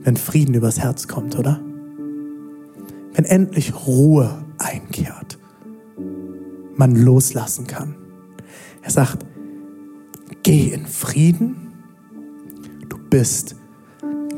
wenn 0.04 0.17
Frieden 0.17 0.54
übers 0.54 0.80
Herz 0.80 1.08
kommt, 1.08 1.38
oder? 1.38 1.62
Wenn 3.13 3.26
endlich 3.26 3.74
Ruhe 3.88 4.43
einkehrt, 4.58 5.39
man 6.76 6.96
loslassen 6.96 7.67
kann. 7.67 7.96
Er 8.82 8.91
sagt, 8.91 9.26
geh 10.43 10.74
in 10.74 10.86
Frieden, 10.86 11.74
du 12.89 12.98
bist 13.10 13.56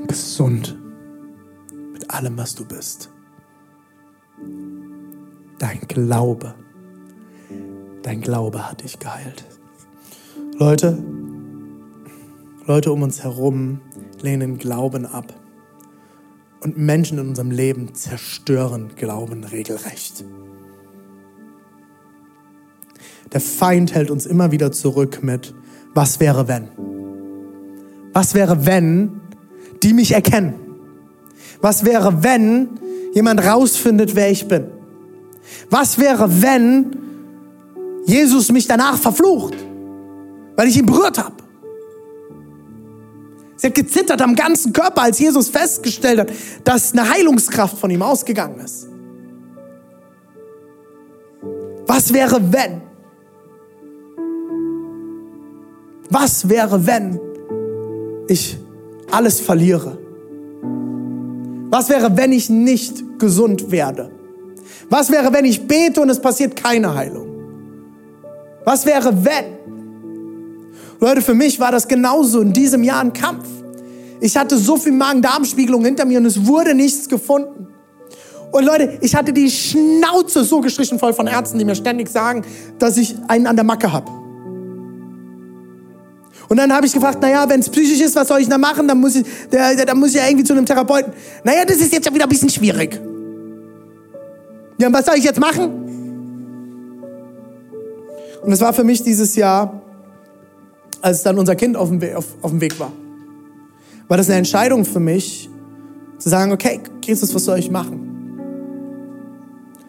gesund 0.08 0.78
mit 1.94 2.12
allem, 2.12 2.38
was 2.38 2.54
du 2.54 2.66
bist. 2.66 3.10
Dein 5.58 5.80
Glaube 5.88 6.54
Dein 8.06 8.22
Glaube 8.22 8.70
hat 8.70 8.84
dich 8.84 9.00
geheilt. 9.00 9.46
Leute, 10.60 11.04
Leute 12.68 12.92
um 12.92 13.02
uns 13.02 13.24
herum 13.24 13.82
lehnen 14.22 14.60
Glauben 14.60 15.08
ab. 15.08 15.34
Und 16.62 16.78
Menschen 16.78 17.18
in 17.18 17.30
unserem 17.30 17.50
Leben 17.50 17.96
zerstören 17.96 18.92
Glauben 18.96 19.44
regelrecht. 19.44 20.24
Der 23.34 23.42
Feind 23.42 23.96
hält 23.96 24.12
uns 24.12 24.28
immer 24.28 24.52
wieder 24.52 24.72
zurück 24.72 25.24
mit, 25.24 25.56
was 25.96 26.20
wäre 26.20 26.48
wenn? 26.48 26.68
Was 28.14 28.36
wäre 28.36 28.68
wenn 28.68 29.20
die 29.82 29.94
mich 29.94 30.12
erkennen? 30.12 30.54
Was 31.60 31.86
wäre 31.86 32.22
wenn 32.24 32.70
jemand 33.16 33.44
rausfindet, 33.44 34.16
wer 34.16 34.30
ich 34.30 34.48
bin? 34.48 34.68
Was 35.72 35.98
wäre 35.98 36.44
wenn 36.44 37.06
Jesus 38.06 38.52
mich 38.52 38.68
danach 38.68 38.98
verflucht, 38.98 39.56
weil 40.56 40.68
ich 40.68 40.78
ihn 40.78 40.86
berührt 40.86 41.18
habe? 41.18 41.36
Sie 43.58 43.68
hat 43.68 43.76
gezittert 43.76 44.22
am 44.22 44.36
ganzen 44.36 44.74
Körper, 44.74 45.04
als 45.04 45.20
Jesus 45.20 45.50
festgestellt 45.50 46.20
hat, 46.20 46.32
dass 46.64 46.94
eine 46.94 47.10
Heilungskraft 47.10 47.78
von 47.78 47.90
ihm 47.90 48.02
ausgegangen 48.02 48.60
ist. 48.60 48.88
Was 51.88 52.14
wäre, 52.14 52.42
wenn? 52.52 52.82
Was 56.10 56.48
wäre, 56.48 56.86
wenn 56.86 57.20
ich 58.28 58.58
alles 59.12 59.40
verliere? 59.40 59.98
Was 61.70 61.90
wäre, 61.90 62.16
wenn 62.16 62.32
ich 62.32 62.50
nicht 62.50 63.20
gesund 63.20 63.72
werde? 63.72 64.12
Was 64.90 65.12
wäre, 65.12 65.34
wenn 65.34 65.46
ich 65.46 65.68
bete 65.68 66.02
und 66.02 66.10
es 66.10 66.20
passiert 66.20 66.56
keine 66.56 66.94
Heilung? 66.94 67.35
Was 68.66 68.86
wäre, 68.86 69.14
wenn? 69.24 69.56
Leute, 71.00 71.22
für 71.22 71.34
mich 71.34 71.60
war 71.60 71.72
das 71.72 71.88
genauso 71.88 72.42
in 72.42 72.52
diesem 72.52 72.84
Jahr 72.84 73.02
ein 73.02 73.14
Kampf. 73.14 73.46
Ich 74.20 74.36
hatte 74.36 74.58
so 74.58 74.78
viel 74.78 74.92
Magen-Darm-Spiegelung 74.92 75.86
hinter 75.86 76.06
mir 76.06 76.20
und 76.20 76.26
es 76.26 76.46
wurde 76.46 76.74
nichts 76.74 77.08
gefunden. 77.08 77.68
Und 78.52 78.64
Leute, 78.64 78.98
ich 79.02 79.16
hatte 79.16 79.34
die 79.34 79.52
Schnauze 79.52 80.44
so 80.44 80.62
gestrichen 80.62 80.98
voll 80.98 81.14
von 81.14 81.28
Ärzten, 81.28 81.60
die 81.60 81.66
mir 81.66 81.76
ständig 81.76 82.10
sagen, 82.10 82.44
dass 82.80 82.98
ich 82.98 83.16
einen 83.28 83.48
an 83.48 83.56
der 83.56 83.66
Macke 83.66 83.92
habe. 83.92 84.10
Und 86.48 86.58
dann 86.58 86.72
habe 86.74 86.86
ich 86.86 86.94
gefragt, 86.94 87.22
naja, 87.22 87.48
wenn 87.50 87.60
es 87.60 87.70
psychisch 87.70 88.02
ist, 88.02 88.16
was 88.16 88.28
soll 88.28 88.40
ich 88.40 88.48
da 88.48 88.58
machen? 88.58 88.88
Dann 88.88 89.00
muss 89.00 89.16
ich, 89.16 89.26
dann 89.50 90.00
muss 90.00 90.10
ich 90.10 90.16
ja 90.16 90.28
irgendwie 90.28 90.46
zu 90.46 90.54
einem 90.54 90.66
Therapeuten. 90.66 91.12
Naja, 91.44 91.66
das 91.66 91.78
ist 91.78 91.92
jetzt 91.92 92.06
ja 92.06 92.14
wieder 92.14 92.26
ein 92.26 92.30
bisschen 92.30 92.50
schwierig. 92.50 93.00
Ja, 94.78 94.88
und 94.88 94.94
was 94.94 95.06
soll 95.06 95.16
ich 95.18 95.24
jetzt 95.24 95.40
machen? 95.40 95.86
Und 98.46 98.52
es 98.52 98.62
war 98.62 98.74
für 98.74 98.84
mich 98.84 99.02
dieses 99.02 99.36
Jahr, 99.36 99.82
als 101.02 101.24
dann 101.24 101.40
unser 101.40 101.56
Kind 101.56 101.76
auf 101.76 101.90
dem, 101.90 102.00
Weg, 102.00 102.16
auf, 102.16 102.26
auf 102.44 102.52
dem 102.52 102.62
Weg 102.62 102.80
war, 102.80 102.92
war 104.08 104.18
das 104.18 104.30
eine 104.30 104.38
Entscheidung 104.38 104.86
für 104.86 105.00
mich, 105.00 105.50
zu 106.20 106.30
sagen, 106.30 106.52
okay, 106.52 106.80
Jesus, 107.04 107.34
was 107.34 107.44
soll 107.44 107.58
ich 107.58 107.72
machen? 107.72 108.06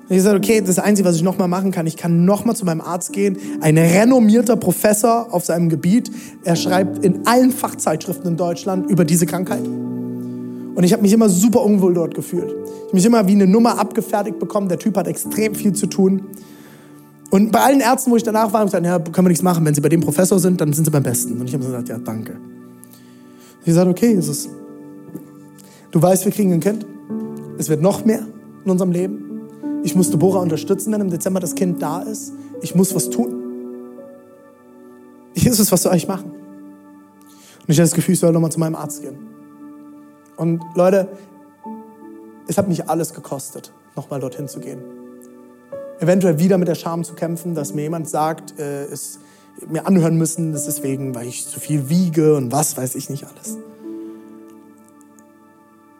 Und 0.08 0.10
ich 0.10 0.16
gesagt, 0.16 0.36
okay, 0.36 0.62
das 0.64 0.78
Einzige, 0.78 1.06
was 1.06 1.16
ich 1.16 1.22
nochmal 1.22 1.48
machen 1.48 1.70
kann, 1.70 1.86
ich 1.86 1.96
kann 1.96 2.24
nochmal 2.24 2.56
zu 2.56 2.64
meinem 2.64 2.80
Arzt 2.80 3.12
gehen, 3.12 3.36
ein 3.60 3.76
renommierter 3.76 4.56
Professor 4.56 5.28
auf 5.32 5.44
seinem 5.44 5.68
Gebiet. 5.68 6.10
Er 6.44 6.56
schreibt 6.56 7.04
in 7.04 7.26
allen 7.26 7.52
Fachzeitschriften 7.52 8.30
in 8.30 8.36
Deutschland 8.36 8.88
über 8.88 9.04
diese 9.04 9.26
Krankheit. 9.26 9.66
Und 9.66 10.82
ich 10.82 10.92
habe 10.92 11.02
mich 11.02 11.12
immer 11.12 11.28
super 11.28 11.62
unwohl 11.62 11.92
dort 11.92 12.14
gefühlt. 12.14 12.50
Ich 12.50 12.84
habe 12.84 12.96
mich 12.96 13.04
immer 13.04 13.26
wie 13.26 13.32
eine 13.32 13.46
Nummer 13.46 13.78
abgefertigt 13.78 14.38
bekommen. 14.38 14.68
Der 14.68 14.78
Typ 14.78 14.96
hat 14.96 15.08
extrem 15.08 15.54
viel 15.54 15.72
zu 15.72 15.88
tun. 15.88 16.22
Und 17.30 17.50
bei 17.50 17.60
allen 17.60 17.80
Ärzten, 17.80 18.10
wo 18.10 18.16
ich 18.16 18.22
danach 18.22 18.52
war, 18.52 18.60
habe 18.60 18.68
ich 18.68 18.72
gesagt, 18.72 18.86
ja, 18.86 18.98
können 18.98 19.26
wir 19.26 19.30
nichts 19.30 19.42
machen. 19.42 19.64
Wenn 19.64 19.74
Sie 19.74 19.80
bei 19.80 19.88
dem 19.88 20.00
Professor 20.00 20.38
sind, 20.38 20.60
dann 20.60 20.72
sind 20.72 20.84
Sie 20.84 20.90
beim 20.90 21.02
Besten. 21.02 21.40
Und 21.40 21.48
ich 21.48 21.54
habe 21.54 21.64
gesagt, 21.64 21.88
ja, 21.88 21.98
danke. 21.98 22.32
Und 22.32 22.40
ich 23.60 23.66
gesagt, 23.66 23.88
okay, 23.88 24.12
Jesus, 24.12 24.48
du 25.90 26.00
weißt, 26.00 26.24
wir 26.24 26.32
kriegen 26.32 26.52
ein 26.52 26.60
Kind. 26.60 26.86
Es 27.58 27.68
wird 27.68 27.82
noch 27.82 28.04
mehr 28.04 28.26
in 28.64 28.70
unserem 28.70 28.92
Leben. 28.92 29.40
Ich 29.82 29.94
muss 29.96 30.10
Deborah 30.10 30.40
unterstützen, 30.40 30.92
wenn 30.92 31.00
im 31.00 31.10
Dezember 31.10 31.40
das 31.40 31.54
Kind 31.54 31.82
da 31.82 32.02
ist. 32.02 32.32
Ich 32.60 32.74
muss 32.74 32.94
was 32.94 33.10
tun. 33.10 33.42
Jesus, 35.34 35.70
was 35.70 35.82
soll 35.82 35.94
ich 35.96 36.08
machen? 36.08 36.30
Und 36.30 37.72
ich 37.72 37.78
hatte 37.78 37.88
das 37.88 37.94
Gefühl, 37.94 38.14
ich 38.14 38.20
soll 38.20 38.32
nochmal 38.32 38.52
zu 38.52 38.60
meinem 38.60 38.76
Arzt 38.76 39.02
gehen. 39.02 39.16
Und 40.36 40.62
Leute, 40.74 41.08
es 42.46 42.56
hat 42.56 42.68
mich 42.68 42.88
alles 42.88 43.12
gekostet, 43.12 43.72
nochmal 43.96 44.20
dorthin 44.20 44.48
zu 44.48 44.60
gehen. 44.60 44.95
Eventuell 45.98 46.38
wieder 46.38 46.58
mit 46.58 46.68
der 46.68 46.74
Scham 46.74 47.04
zu 47.04 47.14
kämpfen, 47.14 47.54
dass 47.54 47.74
mir 47.74 47.82
jemand 47.82 48.08
sagt, 48.08 48.58
äh, 48.58 48.84
es 48.84 49.18
mir 49.68 49.86
anhören 49.86 50.16
müssen, 50.18 50.52
das 50.52 50.68
ist 50.68 50.82
wegen, 50.82 51.14
weil 51.14 51.26
ich 51.26 51.46
zu 51.46 51.58
viel 51.58 51.88
wiege 51.88 52.36
und 52.36 52.52
was 52.52 52.76
weiß 52.76 52.94
ich 52.94 53.08
nicht 53.08 53.24
alles. 53.24 53.56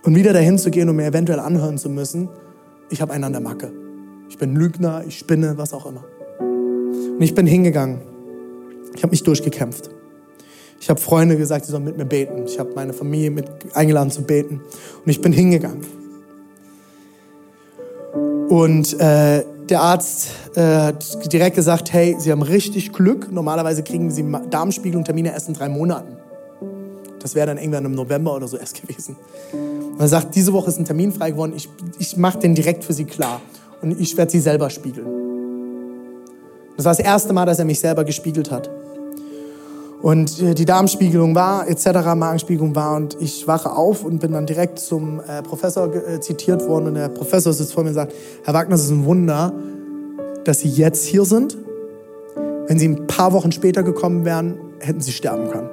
Und 0.03 0.15
wieder 0.15 0.33
dahin 0.33 0.59
zu 0.59 0.71
gehen 0.71 0.89
und 0.89 0.97
mir 0.97 1.07
eventuell 1.07 1.41
anhören 1.41 1.79
zu 1.79 1.89
müssen, 1.89 2.29
ich 2.91 3.01
habe 3.01 3.13
einen 3.13 3.25
an 3.25 3.33
der 3.33 3.41
Macke. 3.41 3.73
Ich 4.29 4.39
bin 4.39 4.55
Lügner, 4.55 5.05
ich 5.07 5.19
spinne, 5.19 5.57
was 5.57 5.73
auch 5.73 5.87
immer. 5.87 6.05
Und 6.39 7.23
ich 7.23 7.35
bin 7.35 7.47
hingegangen. 7.47 8.03
Ich 8.95 9.03
habe 9.03 9.11
mich 9.11 9.23
durchgekämpft. 9.23 9.91
Ich 10.81 10.91
habe 10.91 11.01
Freunde 11.01 11.37
gesagt, 11.37 11.65
sie 11.65 11.73
sollen 11.73 11.85
mit 11.85 11.97
mir 11.97 12.05
beten. 12.05 12.45
Ich 12.47 12.59
habe 12.59 12.73
meine 12.75 12.93
Familie 12.93 13.31
mit 13.31 13.47
eingeladen 13.75 14.11
zu 14.11 14.23
beten. 14.23 14.61
Und 15.05 15.11
ich 15.11 15.21
bin 15.21 15.33
hingegangen. 15.33 15.85
Und 18.49 19.01
äh, 19.01 19.45
der 19.69 19.81
Arzt 19.81 20.29
äh, 20.55 20.61
hat 20.61 21.33
direkt 21.33 21.57
gesagt, 21.57 21.93
hey, 21.93 22.17
Sie 22.19 22.31
haben 22.31 22.43
richtig 22.43 22.93
Glück. 22.93 23.31
Normalerweise 23.31 23.83
kriegen 23.83 24.11
Sie 24.11 24.25
Darmspiegelung 24.51 25.05
Termine 25.05 25.33
erst 25.33 25.49
in 25.49 25.55
drei 25.55 25.69
Monaten. 25.69 26.17
Das 27.21 27.35
wäre 27.35 27.47
dann 27.47 27.59
irgendwann 27.59 27.85
im 27.85 27.93
November 27.93 28.35
oder 28.35 28.47
so 28.47 28.57
erst 28.57 28.81
gewesen. 28.87 29.17
Und 29.53 30.01
er 30.01 30.09
sagt, 30.09 30.35
diese 30.35 30.53
Woche 30.53 30.69
ist 30.69 30.79
ein 30.79 30.85
Termin 30.85 31.13
frei 31.13 31.33
geworden, 31.33 31.53
ich, 31.57 31.69
ich 31.99 32.17
mache 32.17 32.39
den 32.39 32.55
direkt 32.55 32.85
für 32.85 32.93
Sie 32.93 33.05
klar 33.05 33.41
und 33.83 34.01
ich 34.01 34.17
werde 34.17 34.31
Sie 34.31 34.41
selber 34.41 34.71
spiegeln. 34.71 35.07
Das 36.77 36.85
war 36.85 36.93
das 36.93 37.01
erste 37.01 37.33
Mal, 37.33 37.47
dass 37.47 37.59
er 37.59 37.65
mich 37.65 37.81
selber 37.81 38.05
gespiegelt 38.05 38.51
hat. 38.51 38.71
Und 40.07 40.41
äh, 40.41 40.55
die 40.55 40.67
Darmspiegelung 40.67 41.35
war, 41.35 41.69
etc., 41.69 42.15
Magenspiegelung 42.15 42.77
war 42.77 42.95
und 42.95 43.21
ich 43.21 43.49
wache 43.49 43.73
auf 43.73 44.05
und 44.05 44.21
bin 44.21 44.31
dann 44.31 44.47
direkt 44.47 44.79
zum 44.79 45.19
äh, 45.19 45.43
Professor 45.43 45.93
äh, 45.93 46.21
zitiert 46.21 46.65
worden 46.69 46.87
und 46.87 46.95
der 46.95 47.09
Professor 47.09 47.53
sitzt 47.53 47.73
vor 47.73 47.83
mir 47.83 47.89
und 47.89 47.97
sagt, 47.97 48.15
Herr 48.45 48.55
Wagner, 48.55 48.77
es 48.77 48.85
ist 48.85 48.93
ein 48.93 49.05
Wunder, 49.05 49.53
dass 50.45 50.61
Sie 50.61 50.69
jetzt 50.69 51.07
hier 51.07 51.25
sind. 51.25 51.59
Wenn 52.69 52.79
Sie 52.79 52.87
ein 52.87 53.09
paar 53.09 53.33
Wochen 53.33 53.51
später 53.51 53.83
gekommen 53.83 54.25
wären, 54.25 54.61
hätten 54.79 55.01
Sie 55.01 55.11
sterben 55.11 55.51
können, 55.51 55.71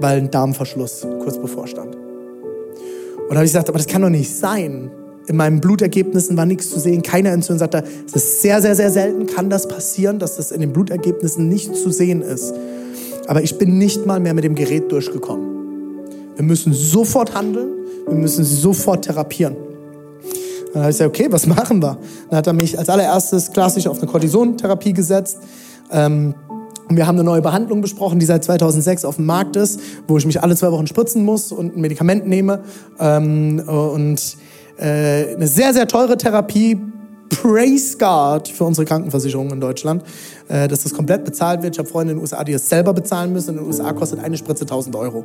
weil 0.00 0.18
ein 0.18 0.30
Darmverschluss 0.30 1.06
kurz 1.22 1.38
bevorstand. 1.38 1.96
Und 1.96 3.30
da 3.30 3.36
habe 3.36 3.46
ich 3.46 3.52
gesagt, 3.52 3.70
aber 3.70 3.78
das 3.78 3.86
kann 3.86 4.02
doch 4.02 4.10
nicht 4.10 4.36
sein. 4.36 4.90
In 5.26 5.36
meinen 5.36 5.60
Blutergebnissen 5.60 6.36
war 6.36 6.44
nichts 6.44 6.70
zu 6.70 6.78
sehen, 6.78 7.02
keine 7.02 7.30
Entzündung. 7.30 7.60
Sagt 7.60 7.74
er, 7.74 7.84
es 8.06 8.12
ist 8.14 8.42
sehr, 8.42 8.60
sehr, 8.60 8.74
sehr 8.74 8.90
selten, 8.90 9.26
kann 9.26 9.48
das 9.48 9.66
passieren, 9.68 10.18
dass 10.18 10.36
das 10.36 10.52
in 10.52 10.60
den 10.60 10.72
Blutergebnissen 10.72 11.48
nicht 11.48 11.74
zu 11.74 11.90
sehen 11.90 12.20
ist. 12.20 12.52
Aber 13.26 13.42
ich 13.42 13.56
bin 13.56 13.78
nicht 13.78 14.04
mal 14.04 14.20
mehr 14.20 14.34
mit 14.34 14.44
dem 14.44 14.54
Gerät 14.54 14.92
durchgekommen. 14.92 15.54
Wir 16.36 16.44
müssen 16.44 16.72
sofort 16.74 17.34
handeln, 17.34 17.68
wir 18.06 18.16
müssen 18.16 18.44
sie 18.44 18.56
sofort 18.56 19.04
therapieren. 19.06 19.56
Dann 20.72 20.82
habe 20.82 20.90
ich 20.90 20.98
gesagt, 20.98 21.08
okay, 21.08 21.28
was 21.30 21.46
machen 21.46 21.80
wir? 21.80 21.96
Dann 22.28 22.38
hat 22.38 22.46
er 22.46 22.52
mich 22.52 22.78
als 22.78 22.88
allererstes 22.88 23.52
klassisch 23.52 23.86
auf 23.86 23.98
eine 23.98 24.10
Cortisontherapie 24.10 24.92
gesetzt. 24.92 25.38
Ähm, 25.90 26.34
und 26.88 26.96
wir 26.96 27.06
haben 27.06 27.16
eine 27.16 27.24
neue 27.24 27.40
Behandlung 27.40 27.80
besprochen, 27.80 28.18
die 28.18 28.26
seit 28.26 28.44
2006 28.44 29.04
auf 29.04 29.16
dem 29.16 29.24
Markt 29.24 29.56
ist, 29.56 29.80
wo 30.06 30.18
ich 30.18 30.26
mich 30.26 30.42
alle 30.42 30.54
zwei 30.54 30.70
Wochen 30.70 30.86
spritzen 30.86 31.24
muss 31.24 31.50
und 31.50 31.76
ein 31.76 31.80
Medikament 31.80 32.26
nehme. 32.26 32.62
Ähm, 32.98 33.62
und 33.66 34.36
äh, 34.78 35.34
eine 35.34 35.46
sehr, 35.46 35.72
sehr 35.72 35.86
teure 35.86 36.16
Therapie. 36.16 36.78
Praise 37.30 37.96
God 37.98 38.48
für 38.48 38.64
unsere 38.64 38.84
Krankenversicherung 38.84 39.50
in 39.50 39.60
Deutschland, 39.60 40.02
äh, 40.48 40.68
dass 40.68 40.82
das 40.82 40.94
komplett 40.94 41.24
bezahlt 41.24 41.62
wird. 41.62 41.74
Ich 41.74 41.78
habe 41.78 41.88
Freunde 41.88 42.12
in 42.12 42.18
den 42.18 42.22
USA, 42.22 42.44
die 42.44 42.52
es 42.52 42.68
selber 42.68 42.92
bezahlen 42.92 43.32
müssen. 43.32 43.50
In 43.50 43.56
den 43.56 43.66
USA 43.66 43.92
kostet 43.92 44.20
eine 44.20 44.36
Spritze 44.36 44.64
1000 44.64 44.94
Euro. 44.96 45.24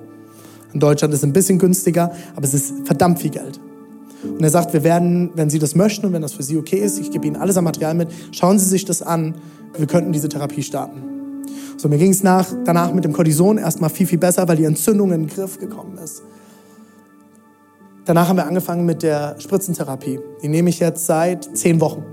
In 0.73 0.79
Deutschland 0.79 1.13
ist 1.13 1.21
es 1.21 1.23
ein 1.23 1.33
bisschen 1.33 1.59
günstiger, 1.59 2.11
aber 2.35 2.45
es 2.45 2.53
ist 2.53 2.73
verdammt 2.85 3.19
viel 3.19 3.31
Geld. 3.31 3.59
Und 4.23 4.43
er 4.43 4.49
sagt, 4.49 4.73
wir 4.73 4.83
werden, 4.83 5.31
wenn 5.35 5.49
Sie 5.49 5.59
das 5.59 5.75
möchten 5.75 6.05
und 6.05 6.13
wenn 6.13 6.21
das 6.21 6.33
für 6.33 6.43
Sie 6.43 6.57
okay 6.57 6.77
ist, 6.77 6.99
ich 6.99 7.09
gebe 7.11 7.25
Ihnen 7.25 7.37
alles 7.37 7.57
an 7.57 7.63
Material 7.63 7.93
mit, 7.93 8.09
schauen 8.31 8.59
Sie 8.59 8.65
sich 8.65 8.85
das 8.85 9.01
an, 9.01 9.35
wir 9.77 9.87
könnten 9.87 10.11
diese 10.11 10.29
Therapie 10.29 10.63
starten. 10.63 11.03
So, 11.77 11.87
mir 11.87 11.97
ging 11.97 12.11
es 12.11 12.23
nach, 12.23 12.47
danach 12.65 12.93
mit 12.93 13.05
dem 13.05 13.13
Cortison 13.13 13.57
erstmal 13.57 13.89
viel, 13.89 14.05
viel 14.05 14.17
besser, 14.17 14.47
weil 14.47 14.57
die 14.57 14.65
Entzündung 14.65 15.13
in 15.13 15.21
den 15.21 15.29
Griff 15.29 15.57
gekommen 15.57 15.97
ist. 15.97 16.23
Danach 18.09 18.27
haben 18.27 18.37
wir 18.37 18.47
angefangen 18.47 18.87
mit 18.87 19.03
der 19.03 19.35
Spritzentherapie. 19.37 20.19
Die 20.41 20.47
nehme 20.47 20.71
ich 20.71 20.79
jetzt 20.79 21.05
seit 21.05 21.55
zehn 21.55 21.79
Wochen. 21.79 22.03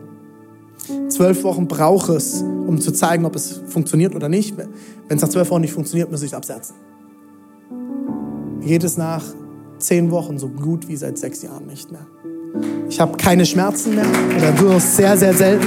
Zwölf 1.09 1.43
Wochen 1.43 1.69
brauche 1.69 2.17
es, 2.17 2.43
um 2.43 2.79
zu 2.79 2.93
zeigen, 2.93 3.25
ob 3.25 3.35
es 3.35 3.63
funktioniert 3.67 4.15
oder 4.15 4.29
nicht. 4.29 4.59
Wenn 4.59 4.69
es 5.09 5.23
nach 5.23 5.31
zwölf 5.31 5.49
Wochen 5.49 5.63
nicht 5.63 5.73
funktioniert, 5.73 6.11
muss 6.11 6.21
ich 6.21 6.33
es 6.33 6.35
absetzen. 6.35 6.77
Mir 8.59 8.67
geht 8.67 8.85
es 8.85 8.99
nach 8.99 9.25
zehn 9.79 10.11
Wochen 10.11 10.39
so 10.39 10.49
gut 10.49 10.87
wie 10.87 10.97
seit 10.97 11.17
sechs 11.17 11.41
Jahren 11.41 11.65
nicht 11.65 11.91
mehr. 11.91 12.07
Ich 12.91 13.01
habe 13.01 13.17
keine 13.17 13.47
Schmerzen 13.47 13.95
mehr 13.95 14.05
oder 14.37 14.53
nur 14.53 14.79
sehr, 14.81 15.17
sehr 15.17 15.33
selten. 15.33 15.67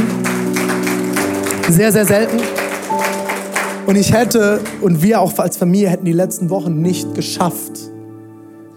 Sehr, 1.69 1.91
sehr 1.91 2.05
selten. 2.05 2.37
Und 3.87 3.95
ich 3.95 4.13
hätte 4.13 4.59
und 4.81 5.01
wir 5.01 5.21
auch 5.21 5.39
als 5.39 5.57
Familie 5.57 5.89
hätten 5.89 6.05
die 6.05 6.13
letzten 6.13 6.51
Wochen 6.51 6.83
nicht 6.83 7.15
geschafft, 7.15 7.88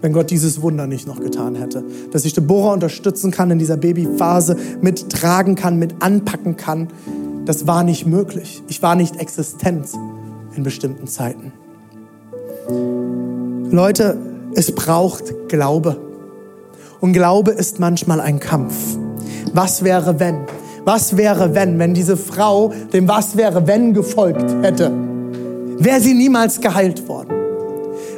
wenn 0.03 0.11
Gott 0.11 0.29
dieses 0.29 0.61
Wunder 0.61 0.85
nicht 0.85 1.07
noch 1.07 1.21
getan 1.21 1.55
hätte. 1.55 1.83
Dass 2.11 2.25
ich 2.25 2.33
Deborah 2.33 2.73
unterstützen 2.73 3.31
kann 3.31 3.49
in 3.51 3.57
dieser 3.57 3.77
Babyphase, 3.77 4.57
mittragen 4.81 5.55
kann, 5.55 5.79
mit 5.79 5.95
anpacken 6.01 6.57
kann. 6.57 6.89
das 7.45 7.67
war 7.67 7.83
nicht 7.83 8.05
möglich. 8.05 8.61
Ich 8.67 8.83
war 8.83 8.95
nicht 8.95 9.15
existent 9.15 9.87
in 10.55 10.63
bestimmten 10.63 11.07
Zeiten. 11.07 11.53
Leute, 13.71 14.17
es 14.53 14.75
braucht 14.75 15.33
Glaube. 15.47 15.95
Und 16.99 17.13
Glaube 17.13 17.51
ist 17.51 17.79
manchmal 17.79 18.19
ein 18.19 18.41
Kampf. 18.41 18.75
Was 19.53 19.85
wäre, 19.85 20.19
wenn? 20.19 20.39
Was 20.83 21.15
wäre, 21.15 21.55
wenn, 21.55 21.79
wenn 21.79 21.93
diese 21.93 22.17
Frau 22.17 22.73
dem 22.91 23.07
Was 23.07 23.37
wäre, 23.37 23.67
wenn 23.67 23.93
gefolgt 23.93 24.53
hätte? 24.63 24.91
Wäre 25.79 26.01
sie 26.01 26.13
niemals 26.13 26.59
geheilt 26.59 27.07
worden? 27.07 27.33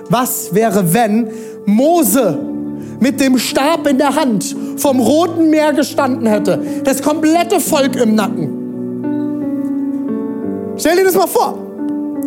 Was 0.09 0.53
wäre, 0.53 0.93
wenn 0.93 1.29
Mose 1.65 2.37
mit 2.99 3.19
dem 3.19 3.37
Stab 3.37 3.87
in 3.87 3.97
der 3.97 4.15
Hand 4.15 4.55
vom 4.77 4.99
Roten 4.99 5.49
Meer 5.49 5.73
gestanden 5.73 6.27
hätte? 6.27 6.59
Das 6.83 7.01
komplette 7.01 7.59
Volk 7.59 7.95
im 7.95 8.15
Nacken. 8.15 8.49
Stell 10.77 10.97
dir 10.97 11.05
das 11.05 11.15
mal 11.15 11.27
vor. 11.27 11.57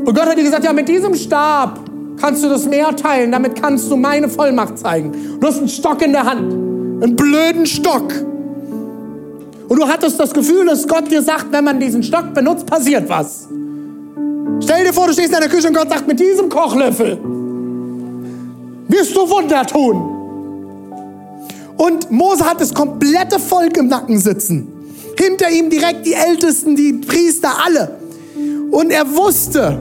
Und 0.05 0.14
Gott 0.14 0.27
hat 0.27 0.38
dir 0.38 0.44
gesagt, 0.44 0.64
ja, 0.64 0.72
mit 0.72 0.88
diesem 0.88 1.14
Stab 1.14 1.81
kannst 2.20 2.42
du 2.42 2.48
das 2.48 2.66
Meer 2.66 2.96
teilen, 2.96 3.31
damit 3.31 3.61
kannst 3.61 3.90
du 3.90 3.96
meine 3.96 4.29
Vollmacht 4.29 4.79
zeigen. 4.79 5.12
Du 5.40 5.46
hast 5.46 5.59
einen 5.59 5.68
Stock 5.68 6.03
in 6.03 6.12
der 6.12 6.24
Hand, 6.24 6.53
einen 6.53 7.14
blöden 7.14 7.66
Stock. 7.66 8.12
Und 9.68 9.79
du 9.79 9.87
hattest 9.87 10.18
das 10.18 10.33
Gefühl, 10.33 10.66
dass 10.66 10.88
Gott 10.88 11.11
dir 11.11 11.22
sagt, 11.22 11.53
wenn 11.53 11.64
man 11.64 11.79
diesen 11.79 12.03
Stock 12.03 12.33
benutzt, 12.33 12.66
passiert 12.66 13.09
was. 13.09 13.48
Stell 14.61 14.85
dir 14.85 14.92
vor, 14.92 15.07
du 15.07 15.12
stehst 15.12 15.33
in 15.33 15.40
der 15.40 15.48
Küche 15.48 15.68
und 15.68 15.77
Gott 15.77 15.90
sagt, 15.90 16.09
mit 16.09 16.18
diesem 16.18 16.48
Kochlöffel 16.48 17.18
wirst 18.88 19.14
du 19.14 19.29
Wunder 19.29 19.64
tun. 19.64 20.14
Und 21.77 22.11
Mose 22.11 22.44
hat 22.44 22.61
das 22.61 22.74
komplette 22.74 23.38
Volk 23.38 23.77
im 23.77 23.87
Nacken 23.87 24.18
sitzen. 24.18 24.66
Hinter 25.16 25.51
ihm 25.51 25.70
direkt 25.70 26.07
die 26.07 26.14
Ältesten, 26.14 26.74
die 26.74 26.92
Priester, 26.92 27.51
alle. 27.64 27.98
Und 28.70 28.90
er 28.90 29.05
wusste, 29.16 29.79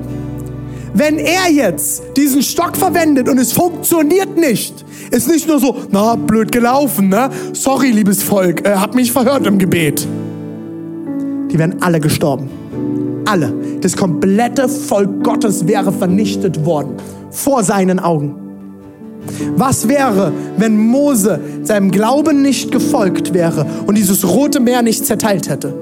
wenn 0.93 1.17
er 1.17 1.52
jetzt 1.52 2.04
diesen 2.15 2.41
Stock 2.41 2.78
verwendet 2.78 3.28
und 3.30 3.38
es 3.38 3.52
funktioniert 3.52 4.38
nicht, 4.38 4.86
ist 5.12 5.28
nicht 5.28 5.48
nur 5.48 5.60
so, 5.60 5.76
na, 5.91 6.15
blöd 6.15 6.52
gelaufen, 6.52 7.10
ne? 7.10 7.30
Sorry, 7.54 7.91
liebes 7.91 8.24
Volk, 8.24 8.65
äh, 8.65 8.76
hab 8.76 8.96
mich 8.96 9.12
verhört 9.12 9.46
im 9.48 9.58
Gebet. 9.58 10.08
Die 11.52 11.58
wären 11.58 11.82
alle 11.82 12.00
gestorben. 12.00 12.50
Alle. 13.26 13.54
Das 13.82 13.96
komplette 13.96 14.67
Volk 14.67 15.24
Gottes 15.24 15.67
wäre 15.67 15.91
vernichtet 15.91 16.65
worden. 16.65 16.96
Vor 17.30 17.63
seinen 17.63 18.00
Augen. 18.00 18.47
Was 19.56 19.88
wäre, 19.88 20.32
wenn 20.58 20.78
Mose 20.78 21.40
seinem 21.63 21.92
Glauben 21.92 22.42
nicht 22.42 22.72
gefolgt 22.72 23.34
wäre 23.34 23.66
und 23.86 23.98
dieses 23.98 24.28
rote 24.28 24.60
Meer 24.60 24.82
nicht 24.82 25.06
zerteilt 25.06 25.50
hätte? 25.50 25.74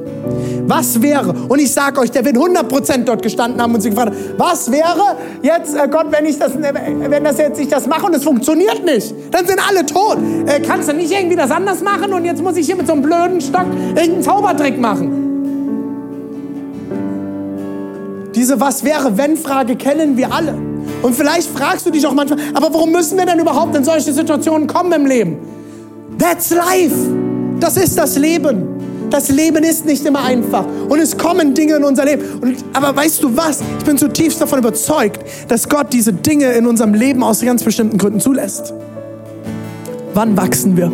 Was 0.68 1.02
wäre, 1.02 1.34
und 1.48 1.60
ich 1.60 1.72
sage 1.72 2.00
euch, 2.00 2.10
der 2.10 2.26
wird 2.26 2.38
100% 2.38 3.04
dort 3.06 3.22
gestanden 3.22 3.62
haben 3.62 3.76
und 3.76 3.82
sich 3.82 3.92
gefragt, 3.92 4.14
was 4.38 4.72
wäre 4.72 5.18
jetzt, 5.44 5.76
äh 5.76 5.88
Gott, 5.88 6.08
wenn 6.10 6.26
ich 6.26 6.40
das, 6.40 6.56
äh, 6.56 6.74
wenn 7.08 7.24
das 7.24 7.38
jetzt 7.38 7.60
ich 7.60 7.68
das 7.68 7.86
mache 7.86 8.08
und 8.08 8.16
es 8.16 8.24
funktioniert 8.24 8.84
nicht, 8.84 9.14
dann 9.32 9.46
sind 9.46 9.60
alle 9.68 9.86
tot. 9.86 10.18
Äh, 10.48 10.62
kannst 10.62 10.90
du 10.90 10.94
nicht 10.94 11.12
irgendwie 11.12 11.36
das 11.36 11.52
anders 11.52 11.82
machen 11.82 12.12
und 12.14 12.26
jetzt 12.26 12.42
muss 12.42 12.58
ich 12.58 12.66
hier 12.66 12.76
mit 12.76 12.88
so 12.88 12.94
einem 12.94 13.04
blöden 13.04 13.42
Stock 13.42 13.68
irgendeinen 13.90 14.24
Zaubertrick 14.24 14.80
machen? 14.80 15.22
Diese 18.34 18.60
Was 18.60 18.84
wäre, 18.84 19.18
wenn 19.18 19.38
Frage 19.38 19.76
kennen 19.76 20.18
wir 20.18 20.34
alle. 20.34 20.75
Und 21.06 21.14
vielleicht 21.14 21.56
fragst 21.56 21.86
du 21.86 21.92
dich 21.92 22.04
auch 22.08 22.16
manchmal, 22.16 22.40
aber 22.56 22.74
warum 22.74 22.92
müssen 22.92 23.16
wir 23.16 23.28
denn 23.28 23.38
überhaupt 23.38 23.76
in 23.76 23.84
solche 23.84 24.12
Situationen 24.12 24.66
kommen 24.66 24.92
im 24.92 25.06
Leben? 25.06 25.38
That's 26.18 26.50
life. 26.50 26.96
Das 27.60 27.78
ist 27.78 27.96
das 27.96 28.18
Leben. 28.18 28.66
Das 29.12 29.30
Leben 29.30 29.64
ist 29.64 29.86
nicht 29.86 30.04
immer 30.04 30.24
einfach 30.24 30.66
und 30.90 30.98
es 30.98 31.16
kommen 31.16 31.54
Dinge 31.54 31.76
in 31.76 31.84
unser 31.84 32.06
Leben. 32.06 32.24
Und, 32.42 32.56
aber 32.74 32.96
weißt 32.96 33.22
du 33.22 33.38
was? 33.38 33.62
Ich 33.78 33.86
bin 33.86 34.00
zutiefst 34.00 34.42
davon 34.42 34.58
überzeugt, 34.58 35.20
dass 35.48 35.70
Gott 35.70 35.94
diese 35.94 36.12
Dinge 36.12 36.52
in 36.54 36.66
unserem 36.66 36.96
Leben 36.96 37.22
aus 37.22 37.42
ganz 37.42 37.62
bestimmten 37.62 38.00
Gründen 38.00 38.20
zulässt. 38.20 38.74
Wann 40.16 40.36
wachsen 40.36 40.76
wir? 40.76 40.92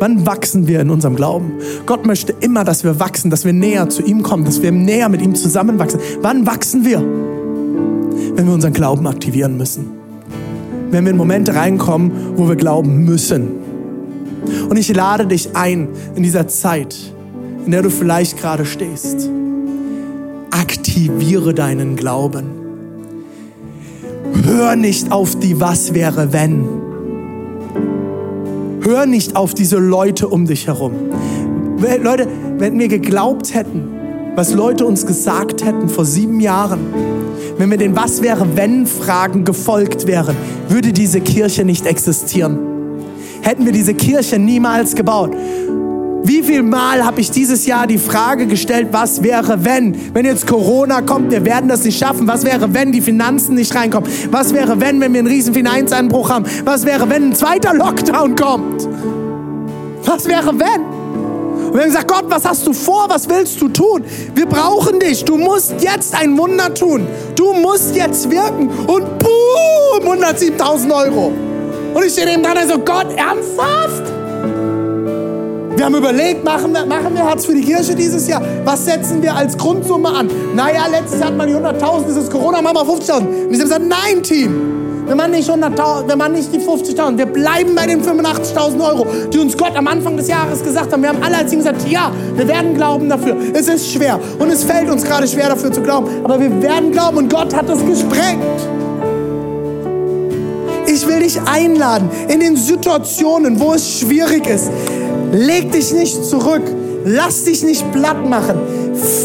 Wann 0.00 0.26
wachsen 0.26 0.66
wir 0.66 0.80
in 0.80 0.90
unserem 0.90 1.14
Glauben? 1.14 1.60
Gott 1.86 2.06
möchte 2.06 2.34
immer, 2.40 2.64
dass 2.64 2.82
wir 2.82 2.98
wachsen, 2.98 3.30
dass 3.30 3.44
wir 3.44 3.52
näher 3.52 3.88
zu 3.88 4.02
ihm 4.02 4.24
kommen, 4.24 4.44
dass 4.44 4.62
wir 4.62 4.72
näher 4.72 5.08
mit 5.08 5.22
ihm 5.22 5.36
zusammenwachsen. 5.36 6.00
Wann 6.22 6.44
wachsen 6.44 6.84
wir? 6.84 7.04
Wenn 8.34 8.46
wir 8.46 8.54
unseren 8.54 8.72
Glauben 8.72 9.06
aktivieren 9.06 9.56
müssen. 9.56 9.86
Wenn 10.90 11.04
wir 11.04 11.12
in 11.12 11.16
Momente 11.16 11.54
reinkommen, 11.54 12.12
wo 12.36 12.48
wir 12.48 12.56
glauben 12.56 13.04
müssen. 13.04 13.48
Und 14.68 14.76
ich 14.76 14.94
lade 14.94 15.26
dich 15.26 15.54
ein 15.54 15.88
in 16.14 16.22
dieser 16.22 16.48
Zeit, 16.48 16.96
in 17.64 17.72
der 17.72 17.82
du 17.82 17.90
vielleicht 17.90 18.38
gerade 18.38 18.64
stehst. 18.64 19.28
Aktiviere 20.50 21.54
deinen 21.54 21.96
Glauben. 21.96 22.46
Hör 24.44 24.76
nicht 24.76 25.12
auf 25.12 25.38
die 25.38 25.60
Was 25.60 25.94
wäre 25.94 26.32
wenn. 26.32 26.64
Hör 28.80 29.06
nicht 29.06 29.36
auf 29.36 29.52
diese 29.52 29.78
Leute 29.78 30.28
um 30.28 30.46
dich 30.46 30.66
herum. 30.66 30.92
Leute, 32.02 32.26
wenn 32.56 32.78
wir 32.78 32.88
geglaubt 32.88 33.54
hätten, 33.54 33.84
was 34.34 34.54
Leute 34.54 34.86
uns 34.86 35.04
gesagt 35.04 35.64
hätten 35.64 35.88
vor 35.88 36.04
sieben 36.04 36.40
Jahren, 36.40 36.80
wenn 37.58 37.70
wir 37.70 37.78
den 37.78 37.94
Was 37.94 38.22
wäre 38.22 38.56
wenn 38.56 38.86
Fragen 38.86 39.44
gefolgt 39.44 40.06
wären, 40.06 40.36
würde 40.68 40.92
diese 40.92 41.20
Kirche 41.20 41.64
nicht 41.64 41.86
existieren 41.86 42.68
hätten 43.42 43.64
wir 43.64 43.72
diese 43.72 43.94
Kirche 43.94 44.38
niemals 44.38 44.94
gebaut. 44.94 45.34
Wie 46.22 46.42
viel 46.42 46.62
Mal 46.62 47.04
habe 47.04 47.20
ich 47.20 47.30
dieses 47.30 47.64
Jahr 47.64 47.86
die 47.86 47.96
Frage 47.96 48.46
gestellt, 48.46 48.88
was 48.90 49.22
wäre, 49.22 49.64
wenn? 49.64 49.94
Wenn 50.14 50.26
jetzt 50.26 50.46
Corona 50.46 51.00
kommt, 51.00 51.30
wir 51.30 51.44
werden 51.44 51.68
das 51.68 51.84
nicht 51.84 51.98
schaffen. 51.98 52.26
Was 52.26 52.44
wäre, 52.44 52.74
wenn 52.74 52.92
die 52.92 53.00
Finanzen 53.00 53.54
nicht 53.54 53.74
reinkommen? 53.74 54.10
Was 54.30 54.52
wäre, 54.52 54.80
wenn, 54.80 55.00
wenn 55.00 55.12
wir 55.12 55.20
einen 55.20 55.28
riesen 55.28 55.54
Finanzeinbruch 55.54 56.28
haben? 56.28 56.44
Was 56.64 56.84
wäre, 56.84 57.08
wenn 57.08 57.30
ein 57.30 57.34
zweiter 57.34 57.72
Lockdown 57.72 58.34
kommt? 58.34 58.88
Was 60.04 60.28
wäre, 60.28 60.58
wenn? 60.58 60.97
Und 61.68 61.74
wir 61.74 61.82
haben 61.82 61.88
gesagt, 61.88 62.08
Gott, 62.08 62.24
was 62.28 62.44
hast 62.46 62.66
du 62.66 62.72
vor? 62.72 63.06
Was 63.08 63.28
willst 63.28 63.60
du 63.60 63.68
tun? 63.68 64.02
Wir 64.34 64.46
brauchen 64.46 64.98
dich. 65.00 65.22
Du 65.22 65.36
musst 65.36 65.74
jetzt 65.80 66.14
ein 66.18 66.36
Wunder 66.38 66.72
tun. 66.72 67.06
Du 67.36 67.52
musst 67.52 67.94
jetzt 67.94 68.30
wirken. 68.30 68.68
Und 68.86 69.18
boom, 69.18 70.02
107.000 70.02 71.04
Euro. 71.04 71.32
Und 71.94 72.04
ich 72.04 72.12
stehe 72.12 72.26
neben 72.26 72.42
dran 72.42 72.56
und 72.56 72.68
so, 72.70 72.78
Gott, 72.78 73.08
ernsthaft? 73.16 74.04
Wir 75.76 75.84
haben 75.84 75.94
überlegt, 75.94 76.42
machen 76.42 76.72
wir, 76.72 76.86
machen 76.86 77.14
wir 77.14 77.22
Hartz 77.22 77.44
für 77.44 77.54
die 77.54 77.60
Kirche 77.60 77.94
dieses 77.94 78.26
Jahr? 78.26 78.42
Was 78.64 78.86
setzen 78.86 79.22
wir 79.22 79.36
als 79.36 79.56
Grundsumme 79.56 80.08
an? 80.08 80.30
Naja, 80.54 80.86
letztes 80.90 81.20
Jahr 81.20 81.28
hat 81.28 81.36
man 81.36 81.48
die 81.48 81.54
100.000, 81.54 82.18
ist 82.18 82.32
Corona, 82.32 82.62
machen 82.62 82.78
wir 82.78 82.94
50.000. 82.94 83.18
Und 83.18 83.28
ich 83.28 83.44
habe 83.44 83.58
gesagt, 83.58 83.84
nein, 83.86 84.22
Team. 84.22 84.77
Wir 85.08 85.16
machen 85.16 85.30
nicht, 85.30 85.50
100.000, 85.50 86.06
wir 86.06 86.16
machen 86.16 86.32
nicht 86.34 86.52
die 86.52 86.58
50.000. 86.58 87.16
Wir 87.16 87.24
bleiben 87.24 87.74
bei 87.74 87.86
den 87.86 88.02
85.000 88.02 88.86
Euro, 88.86 89.06
die 89.32 89.38
uns 89.38 89.56
Gott 89.56 89.74
am 89.74 89.86
Anfang 89.88 90.18
des 90.18 90.28
Jahres 90.28 90.62
gesagt 90.62 90.92
haben. 90.92 91.02
Wir 91.02 91.08
haben 91.08 91.22
alle 91.22 91.38
als 91.38 91.50
Team 91.50 91.60
gesagt, 91.60 91.88
ja, 91.88 92.12
wir 92.36 92.46
werden 92.46 92.74
glauben 92.74 93.08
dafür. 93.08 93.34
Es 93.54 93.68
ist 93.68 93.90
schwer 93.90 94.20
und 94.38 94.50
es 94.50 94.64
fällt 94.64 94.90
uns 94.90 95.02
gerade 95.04 95.26
schwer 95.26 95.48
dafür 95.48 95.72
zu 95.72 95.80
glauben. 95.80 96.08
Aber 96.24 96.38
wir 96.38 96.62
werden 96.62 96.92
glauben 96.92 97.16
und 97.16 97.32
Gott 97.32 97.54
hat 97.54 97.70
es 97.70 97.84
gesprengt. 97.84 98.44
Ich 100.86 101.06
will 101.06 101.20
dich 101.20 101.40
einladen 101.40 102.10
in 102.28 102.40
den 102.40 102.56
Situationen, 102.56 103.58
wo 103.58 103.72
es 103.72 104.00
schwierig 104.00 104.46
ist. 104.46 104.70
Leg 105.32 105.72
dich 105.72 105.94
nicht 105.94 106.22
zurück. 106.22 106.62
Lass 107.04 107.44
dich 107.44 107.62
nicht 107.62 107.90
platt 107.92 108.28
machen. 108.28 108.58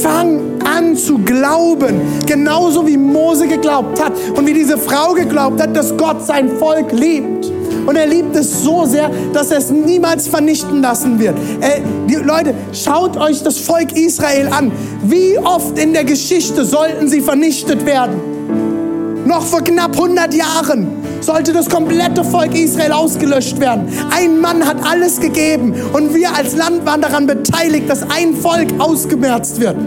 Fang 0.01 0.52
an 0.65 0.95
zu 0.95 1.17
glauben. 1.19 2.01
Genauso 2.25 2.85
wie 2.87 2.97
Mose 2.97 3.47
geglaubt 3.47 4.03
hat 4.03 4.13
und 4.35 4.45
wie 4.47 4.53
diese 4.53 4.77
Frau 4.77 5.13
geglaubt 5.13 5.61
hat, 5.61 5.75
dass 5.75 5.95
Gott 5.97 6.25
sein 6.25 6.49
Volk 6.57 6.91
liebt. 6.91 7.51
Und 7.85 7.95
er 7.95 8.07
liebt 8.07 8.35
es 8.35 8.63
so 8.63 8.85
sehr, 8.85 9.11
dass 9.33 9.51
er 9.51 9.57
es 9.57 9.69
niemals 9.69 10.27
vernichten 10.27 10.81
lassen 10.81 11.19
wird. 11.19 11.35
Äh, 11.59 11.81
die, 12.07 12.15
Leute, 12.15 12.53
schaut 12.71 13.17
euch 13.17 13.43
das 13.43 13.57
Volk 13.57 13.97
Israel 13.97 14.47
an. 14.47 14.71
Wie 15.03 15.37
oft 15.37 15.77
in 15.77 15.93
der 15.93 16.05
Geschichte 16.05 16.63
sollten 16.63 17.09
sie 17.09 17.21
vernichtet 17.21 17.85
werden? 17.85 19.25
Noch 19.25 19.45
vor 19.45 19.61
knapp 19.61 19.93
100 19.93 20.33
Jahren 20.33 20.87
sollte 21.21 21.53
das 21.53 21.69
komplette 21.69 22.23
Volk 22.23 22.53
Israel 22.55 22.91
ausgelöscht 22.91 23.59
werden. 23.59 23.87
Ein 24.11 24.39
Mann 24.39 24.65
hat 24.65 24.77
alles 24.85 25.19
gegeben 25.19 25.73
und 25.93 26.13
wir 26.13 26.35
als 26.35 26.55
Land 26.55 26.85
waren 26.85 27.01
daran 27.01 27.27
beteiligt, 27.27 27.89
dass 27.89 28.03
ein 28.09 28.35
Volk 28.35 28.67
ausgemerzt 28.79 29.59
wird. 29.59 29.77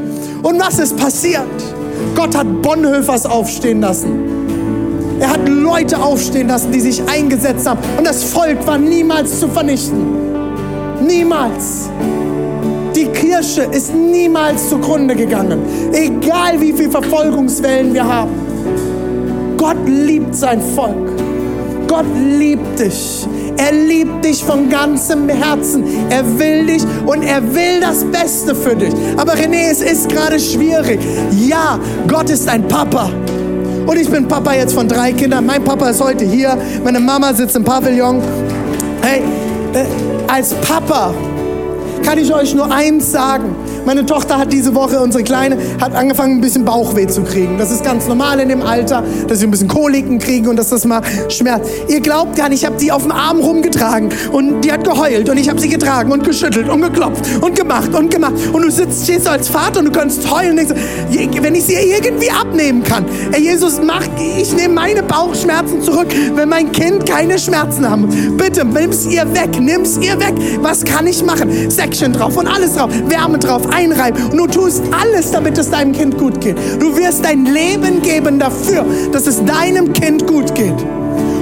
Und 0.47 0.61
was 0.61 0.79
ist 0.79 0.97
passiert? 0.97 1.43
Gott 2.15 2.37
hat 2.37 2.63
Bonhoeffers 2.63 3.27
aufstehen 3.27 3.81
lassen. 3.81 5.19
Er 5.19 5.31
hat 5.31 5.49
Leute 5.49 6.01
aufstehen 6.01 6.47
lassen, 6.47 6.71
die 6.71 6.79
sich 6.79 7.03
eingesetzt 7.09 7.67
haben. 7.67 7.81
Und 7.99 8.07
das 8.07 8.23
Volk 8.23 8.65
war 8.65 8.79
niemals 8.79 9.41
zu 9.41 9.49
vernichten. 9.49 10.07
Niemals. 11.05 11.91
Die 12.95 13.07
Kirche 13.07 13.63
ist 13.63 13.93
niemals 13.93 14.69
zugrunde 14.69 15.17
gegangen. 15.17 15.63
Egal 15.93 16.61
wie 16.61 16.73
viele 16.73 16.91
Verfolgungswellen 16.91 17.93
wir 17.93 18.07
haben. 18.07 18.31
Gott 19.57 19.85
liebt 19.85 20.33
sein 20.33 20.61
Volk. 20.77 21.11
Gott 21.89 22.07
liebt 22.39 22.79
dich. 22.79 23.27
Er 23.57 23.73
liebt 23.73 24.25
dich 24.25 24.45
von 24.45 24.69
ganzem 24.69 25.29
Herzen. 25.29 25.85
Er 26.11 26.39
will 26.39 26.67
dich 26.67 26.83
und 27.07 27.23
er 27.23 27.43
will 27.55 27.81
das 27.81 28.05
Beste 28.05 28.55
für 28.55 28.77
dich. 28.77 28.93
Aber 29.17 29.35
René, 29.35 29.71
es 29.71 29.81
ist 29.81 30.09
gerade 30.09 30.39
schwierig. 30.39 31.01
Ja, 31.31 31.79
Gott 32.07 32.31
ist 32.31 32.49
ein 32.49 32.67
Papa. 32.69 33.11
Und 33.87 33.97
ich 33.99 34.11
bin 34.11 34.27
Papa 34.29 34.53
jetzt 34.55 34.75
von 34.75 34.89
drei 34.89 35.13
Kindern. 35.13 35.47
Mein 35.47 35.63
Papa 35.63 35.91
ist 35.91 36.03
heute 36.03 36.25
hier. 36.25 36.59
Meine 36.85 37.01
Mama 37.01 37.33
sitzt 37.33 37.57
im 37.57 37.65
Pavillon. 37.65 38.21
Hey, 39.01 39.23
äh, 39.73 39.87
als 40.27 40.55
Papa 40.55 41.15
kann 42.05 42.19
ich 42.19 42.33
euch 42.33 42.55
nur 42.55 42.71
eins 42.71 43.13
sagen. 43.13 43.55
Meine 43.87 44.05
Tochter 44.05 44.37
hat 44.37 44.53
diese 44.53 44.75
Woche, 44.75 45.01
unsere 45.01 45.23
Kleine, 45.23 45.57
hat 45.81 45.95
angefangen, 45.95 46.39
ein 46.39 46.41
bisschen 46.41 46.65
Bauchweh 46.65 47.07
zu 47.07 47.23
kriegen. 47.23 47.57
Das 47.57 47.71
ist 47.71 47.85
ganz 47.85 48.09
normal 48.09 48.41
in 48.41 48.49
dem 48.49 48.63
Alter, 48.63 49.05
dass 49.29 49.39
sie 49.39 49.47
ein 49.47 49.53
bisschen 49.53 49.69
Koliken 49.69 50.19
kriegen 50.19 50.49
und 50.49 50.57
dass 50.57 50.71
das 50.71 50.85
mal 50.85 51.03
schmerzt. 51.29 51.71
Ihr 51.87 52.01
glaubt 52.01 52.35
gar 52.35 52.49
nicht, 52.49 52.63
ich 52.63 52.67
habe 52.67 52.77
die 52.79 52.91
auf 52.91 53.03
dem 53.03 53.13
Arm 53.13 53.39
rumgetragen 53.39 54.09
und 54.33 54.63
die 54.63 54.73
hat 54.73 54.83
geheult 54.83 55.29
und 55.29 55.37
ich 55.37 55.49
habe 55.49 55.61
sie 55.61 55.69
getragen 55.69 56.11
und 56.11 56.25
geschüttelt 56.25 56.69
und 56.69 56.83
geklopft 56.83 57.41
und 57.41 57.55
gemacht 57.55 57.95
und 57.95 58.11
gemacht. 58.11 58.35
Und 58.53 58.63
du 58.63 58.73
sitzt, 58.73 59.05
stehst 59.05 59.29
als 59.29 59.49
Vater 59.49 59.79
und 59.79 59.85
du 59.85 59.93
kannst 59.93 60.29
heulen 60.29 60.59
und 60.59 60.69
denkst, 60.69 61.41
wenn 61.41 61.55
ich 61.55 61.65
sie 61.65 61.75
irgendwie 61.75 62.31
abnehmen 62.31 62.83
kann. 62.83 63.05
Ey, 63.31 63.41
Jesus, 63.41 63.81
mach, 63.81 64.03
ich 64.37 64.53
nehme 64.53 64.75
meine 64.75 65.05
Bauchschmerzen 65.05 65.81
zurück, 65.81 66.09
wenn 66.35 66.49
mein 66.49 66.73
Kind 66.73 67.09
keine 67.09 67.39
Schmerzen 67.39 67.89
haben. 67.89 68.37
Bitte, 68.37 68.65
nimm's 68.65 69.07
ihr 69.07 69.33
weg, 69.33 69.61
nimm's 69.61 69.97
ihr 69.99 70.19
weg. 70.19 70.35
Was 70.61 70.85
kann 70.85 71.07
ich 71.07 71.25
machen? 71.25 71.71
Section 71.71 72.13
drauf 72.13 72.37
und 72.37 72.49
alles 72.49 72.75
drauf, 72.75 72.91
Wärme 73.07 73.39
drauf, 73.39 73.63
einreiben. 73.77 74.31
Und 74.31 74.39
du 74.39 74.47
tust 74.47 74.83
alles, 74.91 75.31
damit 75.31 75.59
es 75.59 75.71
deinem 75.71 75.93
Kind 75.93 76.19
gut 76.19 76.41
geht. 76.41 76.57
Du 76.81 76.97
wirst 76.97 77.25
dein 77.25 77.45
Leben 77.45 78.03
geben 78.03 78.39
dafür, 78.39 78.85
dass 79.13 79.27
es 79.27 79.45
deinem 79.45 79.93
Kind 79.93 80.27
gut 80.27 80.55
geht. 80.55 80.75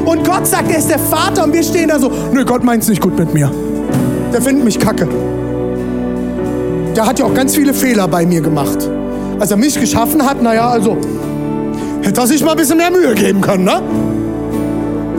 Und 0.05 0.24
Gott 0.26 0.47
sagt, 0.47 0.70
er 0.70 0.78
ist 0.78 0.91
der 0.91 0.99
Vater 0.99 1.45
und 1.45 1.53
wir 1.53 1.62
stehen 1.62 1.89
da 1.89 1.99
so, 1.99 2.11
nö, 2.32 2.45
Gott 2.45 2.62
meint 2.62 2.82
es 2.82 2.89
nicht 2.89 3.01
gut 3.01 3.18
mit 3.18 3.32
mir. 3.32 3.51
Der 4.32 4.43
findet 4.43 4.64
mich 4.64 4.78
kacke. 4.78 5.09
Der 6.97 7.07
hat 7.07 7.18
ja 7.18 7.24
auch 7.24 7.35
ganz 7.35 7.55
viele 7.55 7.72
Fehler 7.72 8.07
bei 8.07 8.26
mir 8.26 8.41
gemacht. 8.41 8.89
Als 9.39 9.51
er 9.51 9.57
mich 9.57 9.78
geschaffen 9.80 10.24
hat, 10.24 10.43
naja, 10.43 10.68
also, 10.68 10.97
hätte 12.03 12.20
er 12.20 12.26
sich 12.26 12.43
mal 12.45 12.53
ein 12.53 12.57
bisschen 12.57 12.76
mehr 12.76 12.91
Mühe 12.91 13.14
geben 13.14 13.41
können, 13.41 13.64
ne? 13.64 13.82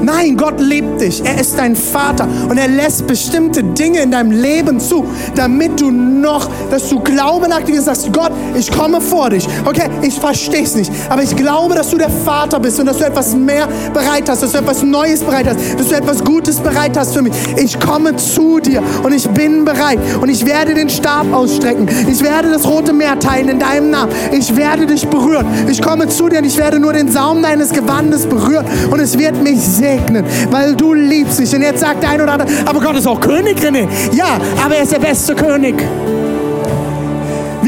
Nein, 0.05 0.37
Gott 0.37 0.59
liebt 0.59 1.01
dich. 1.01 1.25
Er 1.25 1.41
ist 1.41 1.57
dein 1.57 1.75
Vater 1.75 2.27
und 2.47 2.59
er 2.59 2.67
lässt 2.67 3.07
bestimmte 3.07 3.63
Dinge 3.63 4.01
in 4.01 4.11
deinem 4.11 4.29
Leben 4.29 4.79
zu, 4.79 5.03
damit 5.33 5.81
du 5.81 5.89
noch, 5.89 6.47
dass 6.69 6.89
du 6.89 6.99
Glauben 6.99 7.51
aktivierst, 7.51 7.87
sagst, 7.87 8.13
Gott, 8.13 8.31
ich 8.53 8.71
komme 8.71 9.01
vor 9.01 9.31
dich. 9.31 9.47
Okay, 9.65 9.89
ich 10.03 10.13
verstehe 10.13 10.61
es 10.61 10.75
nicht, 10.75 10.91
aber 11.09 11.23
ich 11.23 11.35
glaube, 11.35 11.73
dass 11.73 11.89
du 11.89 11.97
der 11.97 12.11
Vater 12.11 12.59
bist 12.59 12.79
und 12.79 12.85
dass 12.85 12.99
du 12.99 13.03
etwas 13.03 13.35
mehr 13.35 13.67
bereit 13.95 14.29
hast, 14.29 14.43
dass 14.43 14.51
du 14.51 14.59
etwas 14.59 14.83
Neues 14.83 15.21
bereit 15.21 15.47
hast, 15.47 15.79
dass 15.79 15.87
du 15.87 15.95
etwas 15.95 16.23
Gutes 16.23 16.57
bereit 16.57 16.95
hast 16.95 17.15
für 17.15 17.23
mich. 17.23 17.33
Ich 17.57 17.79
komme 17.79 18.15
zu 18.15 18.59
dir 18.59 18.83
und 19.01 19.11
ich 19.11 19.27
bin 19.29 19.65
bereit 19.65 19.97
und 20.21 20.29
ich 20.29 20.45
werde 20.45 20.75
den 20.75 20.89
Stab 20.89 21.33
ausstrecken. 21.33 21.89
Ich 22.07 22.21
werde 22.21 22.51
das 22.51 22.67
rote 22.67 22.93
Meer 22.93 23.17
teilen 23.17 23.49
in 23.49 23.59
deinem 23.59 23.89
Namen. 23.89 24.11
Ich 24.31 24.55
werde 24.55 24.85
dich 24.85 25.07
berühren. 25.07 25.47
Ich 25.67 25.81
komme 25.81 26.07
zu 26.09 26.29
dir 26.29 26.37
und 26.37 26.45
ich 26.45 26.57
werde 26.57 26.79
nur 26.79 26.93
den 26.93 27.11
Saum 27.11 27.41
deines 27.41 27.71
Gewandes 27.71 28.27
berühren 28.27 28.67
und 28.91 28.99
es 28.99 29.17
wird 29.17 29.41
mich 29.41 29.59
sehen 29.59 29.94
segnen, 29.95 30.25
weil 30.51 30.75
du 30.75 30.93
liebst 30.93 31.39
mich. 31.39 31.53
Und 31.53 31.61
jetzt 31.61 31.79
sagt 31.79 32.03
der 32.03 32.09
eine 32.09 32.23
oder 32.23 32.33
andere, 32.33 32.49
aber 32.65 32.79
Gott 32.79 32.95
ist 32.97 33.07
auch 33.07 33.19
König, 33.19 33.57
René. 33.59 33.87
Ja, 34.13 34.39
aber 34.63 34.75
er 34.75 34.83
ist 34.83 34.91
der 34.91 34.99
beste 34.99 35.35
König. 35.35 35.75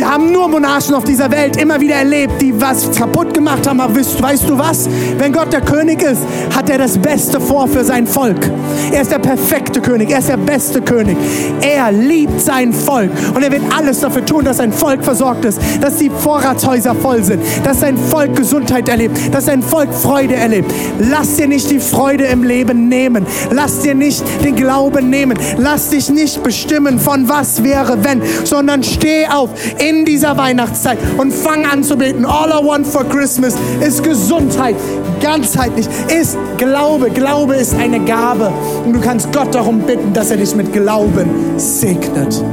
Haben 0.08 0.32
nur 0.32 0.48
Monarchen 0.48 0.96
auf 0.96 1.04
dieser 1.04 1.30
Welt 1.32 1.58
immer 1.58 1.82
wieder 1.82 1.96
erlebt, 1.96 2.42
die 2.42 2.60
was 2.62 2.90
kaputt 2.96 3.34
gemacht 3.34 3.68
haben. 3.68 3.82
Aber 3.82 3.94
weißt, 3.94 4.24
weißt, 4.24 4.48
du 4.48 4.58
was? 4.58 4.88
Wenn 5.18 5.34
Gott 5.34 5.52
der 5.52 5.60
König 5.60 6.02
ist, 6.02 6.22
hat 6.56 6.70
er 6.70 6.78
das 6.78 6.98
Beste 6.98 7.42
vor 7.42 7.68
für 7.68 7.84
sein 7.84 8.08
Volk. 8.08 8.50
Er 8.94 9.02
ist 9.02 9.12
der 9.12 9.20
perfekte 9.20 9.82
König. 9.82 10.10
Er 10.10 10.20
ist 10.20 10.30
der 10.30 10.38
beste 10.38 10.82
König. 10.82 11.18
Er 11.60 11.92
liebt 11.92 12.40
sein 12.40 12.72
Volk. 12.72 13.12
Und 13.36 13.44
er 13.44 13.52
wird 13.52 13.64
alles 13.78 14.00
dafür 14.00 14.26
tun, 14.26 14.46
dass 14.46 14.58
sein 14.58 14.72
Volk 14.72 15.04
versorgt 15.04 15.44
ist, 15.44 15.60
dass 15.82 15.98
die 15.98 16.10
Vorratshäuser 16.10 16.96
voll 16.96 17.22
sind, 17.22 17.44
dass 17.66 17.82
sein 17.82 17.98
Volk 17.98 18.34
Gesundheit 18.34 18.88
erlebt, 18.88 19.18
dass 19.34 19.48
sein 19.48 19.62
Volk 19.62 19.94
Freude 19.94 20.36
erlebt. 20.36 20.72
Lass 21.00 21.36
dir 21.36 21.50
nicht 21.50 21.70
die 21.70 21.82
Freude 21.82 22.24
im 22.24 22.44
Leben 22.44 22.88
nehmen. 22.88 23.26
Lass 23.52 23.82
dir 23.82 23.94
nicht 23.94 24.24
den 24.42 24.56
Glauben 24.56 25.10
nehmen. 25.10 25.38
Lass 25.58 25.90
dich 25.90 26.10
nicht 26.10 26.42
bestimmen 26.44 26.98
von 26.98 27.28
was 27.28 27.62
wäre, 27.62 27.98
wenn, 28.06 28.22
sondern 28.46 28.84
steh 28.84 29.28
auf 29.28 29.50
in 29.80 29.97
dieser 30.06 30.38
Weihnachtszeit 30.38 30.98
und 31.18 31.34
fang 31.34 31.66
an 31.66 31.84
zu 31.84 31.98
beten. 31.98 32.26
All 32.26 32.50
I 32.50 32.66
want 32.66 32.88
for 32.88 33.04
Christmas 33.04 33.56
ist 33.80 34.04
Gesundheit, 34.04 34.76
ganzheitlich, 35.22 35.88
ist 36.08 36.38
Glaube. 36.58 37.10
Glaube 37.10 37.56
ist 37.56 37.76
eine 37.76 38.00
Gabe 38.00 38.52
und 38.86 38.94
du 38.94 39.00
kannst 39.00 39.32
Gott 39.32 39.54
darum 39.54 39.82
bitten, 39.82 40.14
dass 40.14 40.32
er 40.32 40.38
dich 40.38 40.56
mit 40.56 40.74
Glauben 40.74 41.30
segnet. 41.58 42.44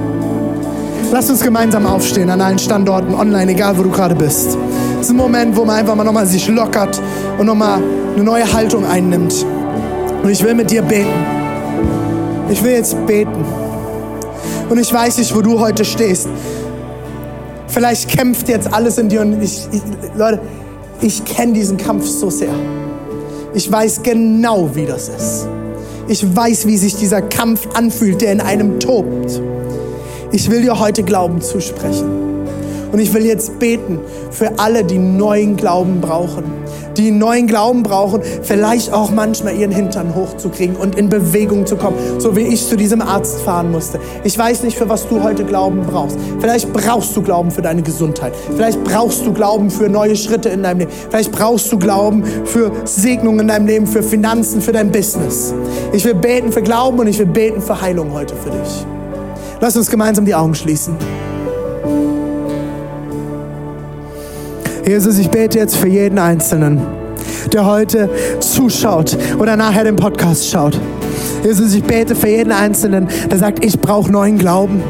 Lass 1.13 1.31
uns 1.31 1.43
gemeinsam 1.43 1.87
aufstehen 1.87 2.29
an 2.31 2.41
allen 2.41 2.59
Standorten, 2.59 3.15
online, 3.15 3.53
egal 3.53 3.79
wo 3.79 3.83
du 3.83 3.91
gerade 3.91 4.15
bist. 4.15 4.57
Das 4.97 5.07
ist 5.07 5.11
ein 5.11 5.17
Moment, 5.17 5.57
wo 5.57 5.65
man 5.65 5.77
einfach 5.77 5.95
mal 5.95 6.05
nochmal 6.05 6.27
sich 6.27 6.49
lockert 6.49 7.01
und 7.39 7.47
nochmal 7.47 7.81
eine 8.15 8.25
neue 8.25 8.53
Haltung 8.53 8.85
einnimmt. 8.85 9.47
Und 10.23 10.31
ich 10.31 10.43
will 10.43 10.55
mit 10.55 10.71
dir 10.71 10.83
beten. 10.83 11.13
Ich 12.51 12.63
will 12.65 12.73
jetzt 12.73 13.07
beten. 13.07 13.45
Und 14.69 14.79
ich 14.79 14.93
weiß 14.93 15.19
nicht, 15.19 15.35
wo 15.35 15.43
du 15.43 15.61
heute 15.61 15.85
stehst. 15.85 16.29
Vielleicht 17.67 18.09
kämpft 18.09 18.49
jetzt 18.49 18.73
alles 18.73 18.99
in 18.99 19.09
dir 19.09 19.23
und 19.23 19.43
ich, 19.43 19.67
ich 19.73 19.83
Leute, 20.17 20.41
ich 21.01 21.25
kenne 21.25 21.53
diesen 21.53 21.77
Kampf 21.77 22.07
so 22.07 22.31
sehr. 22.31 22.55
Ich 23.55 23.71
weiß 23.71 24.03
genau, 24.03 24.75
wie 24.75 24.87
das 24.87 25.09
ist. 25.09 25.49
Ich 26.09 26.37
weiß, 26.37 26.67
wie 26.67 26.77
sich 26.77 26.97
dieser 26.97 27.23
Kampf 27.23 27.67
anfühlt, 27.75 28.21
der 28.21 28.33
in 28.33 28.41
einem 28.41 28.81
tobt. 28.81 29.41
Ich 30.33 30.51
will 30.51 30.63
dir 30.63 30.79
heute 30.79 31.03
Glauben 31.03 31.41
zusprechen. 31.41 32.24
Und 32.95 33.01
ich 33.01 33.13
will 33.13 33.27
jetzt 33.27 33.59
beten 33.59 33.99
für 34.31 34.57
alle, 34.57 34.85
die 34.85 34.99
neuen 34.99 35.57
Glauben 35.57 36.01
brauchen. 36.01 36.45
Die 36.97 37.11
neuen 37.11 37.49
Glauben 37.49 37.83
brauchen, 37.83 38.23
vielleicht 38.45 38.93
auch 38.93 39.11
manchmal 39.11 39.57
ihren 39.57 39.73
Hintern 39.73 40.15
hochzukriegen 40.15 40.77
und 40.77 40.95
in 40.95 41.09
Bewegung 41.09 41.67
zu 41.67 41.75
kommen, 41.75 41.97
so 42.19 42.37
wie 42.37 42.43
ich 42.43 42.69
zu 42.69 42.77
diesem 42.77 43.03
Arzt 43.03 43.41
fahren 43.41 43.73
musste. 43.73 43.99
Ich 44.23 44.39
weiß 44.39 44.63
nicht, 44.63 44.79
für 44.79 44.89
was 44.89 45.09
du 45.09 45.25
heute 45.25 45.45
Glauben 45.45 45.81
brauchst. 45.85 46.17
Vielleicht 46.39 46.73
brauchst 46.73 47.17
du 47.17 47.23
Glauben 47.23 47.51
für 47.51 47.63
deine 47.63 47.83
Gesundheit. 47.83 48.33
Vielleicht 48.55 48.85
brauchst 48.85 49.27
du 49.27 49.33
Glauben 49.33 49.71
für 49.71 49.89
neue 49.89 50.15
Schritte 50.15 50.51
in 50.51 50.63
deinem 50.63 50.79
Leben. 50.79 50.93
Vielleicht 51.11 51.33
brauchst 51.33 51.73
du 51.73 51.81
Glauben 51.81 52.23
für 52.45 52.71
Segnungen 52.85 53.41
in 53.41 53.49
deinem 53.49 53.67
Leben, 53.67 53.87
für 53.89 54.05
Finanzen, 54.05 54.63
für 54.63 54.71
dein 54.71 54.93
Business. 54.93 55.53
Ich 55.93 56.05
will 56.05 56.15
beten 56.15 56.53
für 56.53 56.63
Glauben 56.63 57.01
und 57.01 57.09
ich 57.09 57.19
will 57.19 57.27
beten 57.27 57.61
für 57.61 57.81
Heilung 57.81 58.13
heute 58.13 58.37
für 58.37 58.51
dich. 58.51 58.87
Lass 59.61 59.77
uns 59.77 59.91
gemeinsam 59.91 60.25
die 60.25 60.35
Augen 60.37 60.55
schließen. 60.55 60.95
Jesus, 64.87 65.19
ich 65.19 65.31
bete 65.31 65.59
jetzt 65.59 65.77
für 65.77 65.89
jeden 65.89 66.19
Einzelnen, 66.19 66.79
der 67.53 67.65
heute 67.65 68.11
zuschaut 68.41 69.17
oder 69.39 69.57
nachher 69.57 69.85
den 69.85 69.97
Podcast 69.97 70.51
schaut. 70.51 70.79
Jesus, 71.43 71.75
ich 71.75 71.83
bete 71.83 72.15
für 72.15 72.29
jeden 72.29 72.53
Einzelnen, 72.53 73.09
der 73.31 73.39
sagt, 73.39 73.65
ich 73.65 73.81
brauche 73.81 74.13
neuen 74.13 74.39
Glauben. 74.39 74.83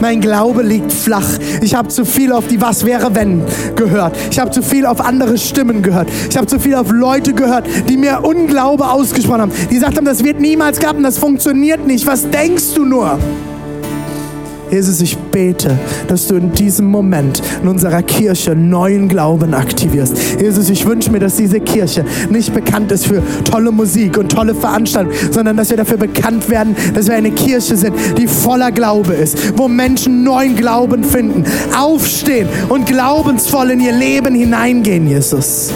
Mein 0.00 0.22
Glaube 0.22 0.62
liegt 0.62 0.90
flach. 0.90 1.28
Ich 1.60 1.74
habe 1.74 1.88
zu 1.88 2.06
viel 2.06 2.32
auf 2.32 2.46
die 2.46 2.62
Was 2.62 2.86
wäre 2.86 3.14
wenn 3.14 3.42
gehört. 3.76 4.16
Ich 4.30 4.38
habe 4.38 4.50
zu 4.50 4.62
viel 4.62 4.86
auf 4.86 5.00
andere 5.00 5.36
Stimmen 5.36 5.82
gehört. 5.82 6.08
Ich 6.30 6.36
habe 6.36 6.46
zu 6.46 6.58
viel 6.58 6.74
auf 6.74 6.90
Leute 6.90 7.34
gehört, 7.34 7.66
die 7.90 7.98
mir 7.98 8.24
Unglaube 8.24 8.88
ausgesprochen 8.88 9.42
haben. 9.42 9.52
Die 9.70 9.74
gesagt 9.74 9.98
haben, 9.98 10.06
das 10.06 10.24
wird 10.24 10.40
niemals 10.40 10.78
klappen, 10.78 11.02
das 11.02 11.18
funktioniert 11.18 11.86
nicht. 11.86 12.06
Was 12.06 12.30
denkst 12.30 12.74
du 12.74 12.86
nur? 12.86 13.18
Jesus, 14.72 15.02
ich 15.02 15.18
bete, 15.18 15.78
dass 16.08 16.28
du 16.28 16.36
in 16.36 16.50
diesem 16.52 16.86
Moment 16.86 17.42
in 17.62 17.68
unserer 17.68 18.02
Kirche 18.02 18.56
neuen 18.56 19.06
Glauben 19.06 19.52
aktivierst. 19.52 20.16
Jesus, 20.40 20.70
ich 20.70 20.86
wünsche 20.86 21.12
mir, 21.12 21.18
dass 21.18 21.36
diese 21.36 21.60
Kirche 21.60 22.06
nicht 22.30 22.54
bekannt 22.54 22.90
ist 22.90 23.06
für 23.06 23.22
tolle 23.44 23.70
Musik 23.70 24.16
und 24.16 24.32
tolle 24.32 24.54
Veranstaltungen, 24.54 25.14
sondern 25.30 25.58
dass 25.58 25.68
wir 25.68 25.76
dafür 25.76 25.98
bekannt 25.98 26.48
werden, 26.48 26.74
dass 26.94 27.06
wir 27.06 27.14
eine 27.14 27.32
Kirche 27.32 27.76
sind, 27.76 27.94
die 28.16 28.26
voller 28.26 28.72
Glaube 28.72 29.12
ist, 29.12 29.58
wo 29.58 29.68
Menschen 29.68 30.24
neuen 30.24 30.56
Glauben 30.56 31.04
finden, 31.04 31.44
aufstehen 31.78 32.48
und 32.70 32.86
glaubensvoll 32.86 33.72
in 33.72 33.80
ihr 33.80 33.92
Leben 33.92 34.34
hineingehen, 34.34 35.06
Jesus. 35.06 35.70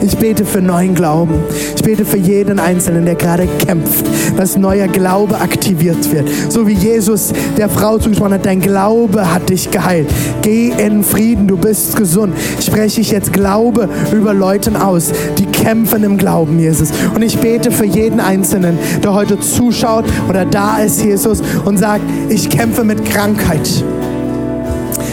Ich 0.00 0.16
bete 0.16 0.44
für 0.44 0.60
neuen 0.60 0.94
Glauben. 0.94 1.34
Ich 1.74 1.82
bete 1.82 2.04
für 2.04 2.16
jeden 2.16 2.58
Einzelnen, 2.58 3.04
der 3.04 3.14
gerade 3.14 3.48
kämpft, 3.58 4.04
dass 4.36 4.56
neuer 4.56 4.86
Glaube 4.86 5.40
aktiviert 5.40 6.12
wird. 6.12 6.28
So 6.48 6.66
wie 6.66 6.74
Jesus 6.74 7.32
der 7.56 7.68
Frau 7.68 7.98
zugesprochen 7.98 8.34
hat, 8.34 8.46
dein 8.46 8.60
Glaube 8.60 9.32
hat 9.32 9.48
dich 9.50 9.70
geheilt. 9.70 10.08
Geh 10.42 10.70
in 10.70 11.02
Frieden, 11.02 11.48
du 11.48 11.56
bist 11.56 11.96
gesund. 11.96 12.34
Spreche 12.60 13.00
ich 13.00 13.10
jetzt 13.10 13.32
Glaube 13.32 13.88
über 14.12 14.34
Leuten 14.34 14.76
aus, 14.76 15.12
die 15.36 15.46
kämpfen 15.46 16.04
im 16.04 16.16
Glauben, 16.16 16.58
Jesus. 16.58 16.90
Und 17.14 17.22
ich 17.22 17.38
bete 17.38 17.70
für 17.70 17.86
jeden 17.86 18.20
Einzelnen, 18.20 18.78
der 19.02 19.14
heute 19.14 19.40
zuschaut 19.40 20.04
oder 20.28 20.44
da 20.44 20.78
ist, 20.78 21.02
Jesus, 21.02 21.42
und 21.64 21.78
sagt, 21.78 22.04
ich 22.28 22.48
kämpfe 22.48 22.84
mit 22.84 23.04
Krankheit. 23.04 23.84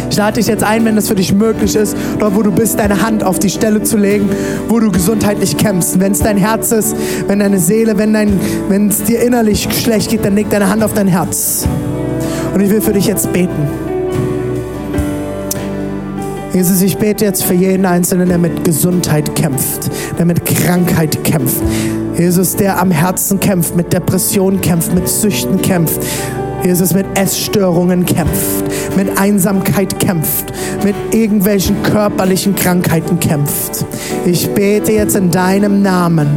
Ich 0.09 0.17
lade 0.17 0.39
dich 0.39 0.47
jetzt 0.47 0.63
ein, 0.63 0.85
wenn 0.85 0.95
das 0.95 1.07
für 1.07 1.15
dich 1.15 1.33
möglich 1.33 1.75
ist, 1.75 1.95
dort 2.19 2.35
wo 2.35 2.41
du 2.41 2.51
bist, 2.51 2.79
deine 2.79 3.01
Hand 3.01 3.23
auf 3.23 3.39
die 3.39 3.49
Stelle 3.49 3.83
zu 3.83 3.97
legen, 3.97 4.29
wo 4.67 4.79
du 4.79 4.91
gesundheitlich 4.91 5.57
kämpfst. 5.57 5.99
Wenn 5.99 6.13
es 6.13 6.19
dein 6.19 6.37
Herz 6.37 6.71
ist, 6.71 6.95
wenn 7.27 7.39
deine 7.39 7.59
Seele, 7.59 7.97
wenn 7.97 8.87
es 8.87 9.03
dir 9.03 9.21
innerlich 9.21 9.67
schlecht 9.81 10.11
geht, 10.11 10.23
dann 10.23 10.35
leg 10.35 10.49
deine 10.49 10.69
Hand 10.69 10.83
auf 10.83 10.93
dein 10.93 11.07
Herz. 11.07 11.67
Und 12.53 12.61
ich 12.61 12.69
will 12.69 12.81
für 12.81 12.93
dich 12.93 13.07
jetzt 13.07 13.33
beten. 13.33 13.67
Jesus, 16.53 16.81
ich 16.81 16.97
bete 16.97 17.25
jetzt 17.25 17.43
für 17.43 17.53
jeden 17.53 17.85
Einzelnen, 17.85 18.29
der 18.29 18.37
mit 18.37 18.63
Gesundheit 18.63 19.35
kämpft, 19.35 19.91
der 20.17 20.23
mit 20.23 20.45
Krankheit 20.45 21.21
kämpft. 21.25 21.61
Jesus, 22.17 22.55
der 22.55 22.79
am 22.79 22.91
Herzen 22.91 23.41
kämpft, 23.41 23.75
mit 23.75 23.91
Depressionen 23.91 24.61
kämpft, 24.61 24.95
mit 24.95 25.09
Süchten 25.09 25.61
kämpft. 25.61 25.99
Jesus 26.65 26.95
mit 26.95 27.05
Essstörungen 27.13 28.07
kämpft, 28.07 28.63
mit 28.97 29.19
Einsamkeit 29.19 29.99
kämpft, 29.99 30.51
mit 30.83 30.95
irgendwelchen 31.11 31.83
körperlichen 31.83 32.55
Krankheiten 32.55 33.19
kämpft. 33.19 33.85
Ich 34.25 34.49
bete 34.49 34.91
jetzt 34.91 35.15
in 35.15 35.29
deinem 35.29 35.83
Namen, 35.83 36.27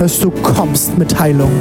dass 0.00 0.18
du 0.18 0.32
kommst 0.32 0.98
mit 0.98 1.20
Heilung. 1.20 1.52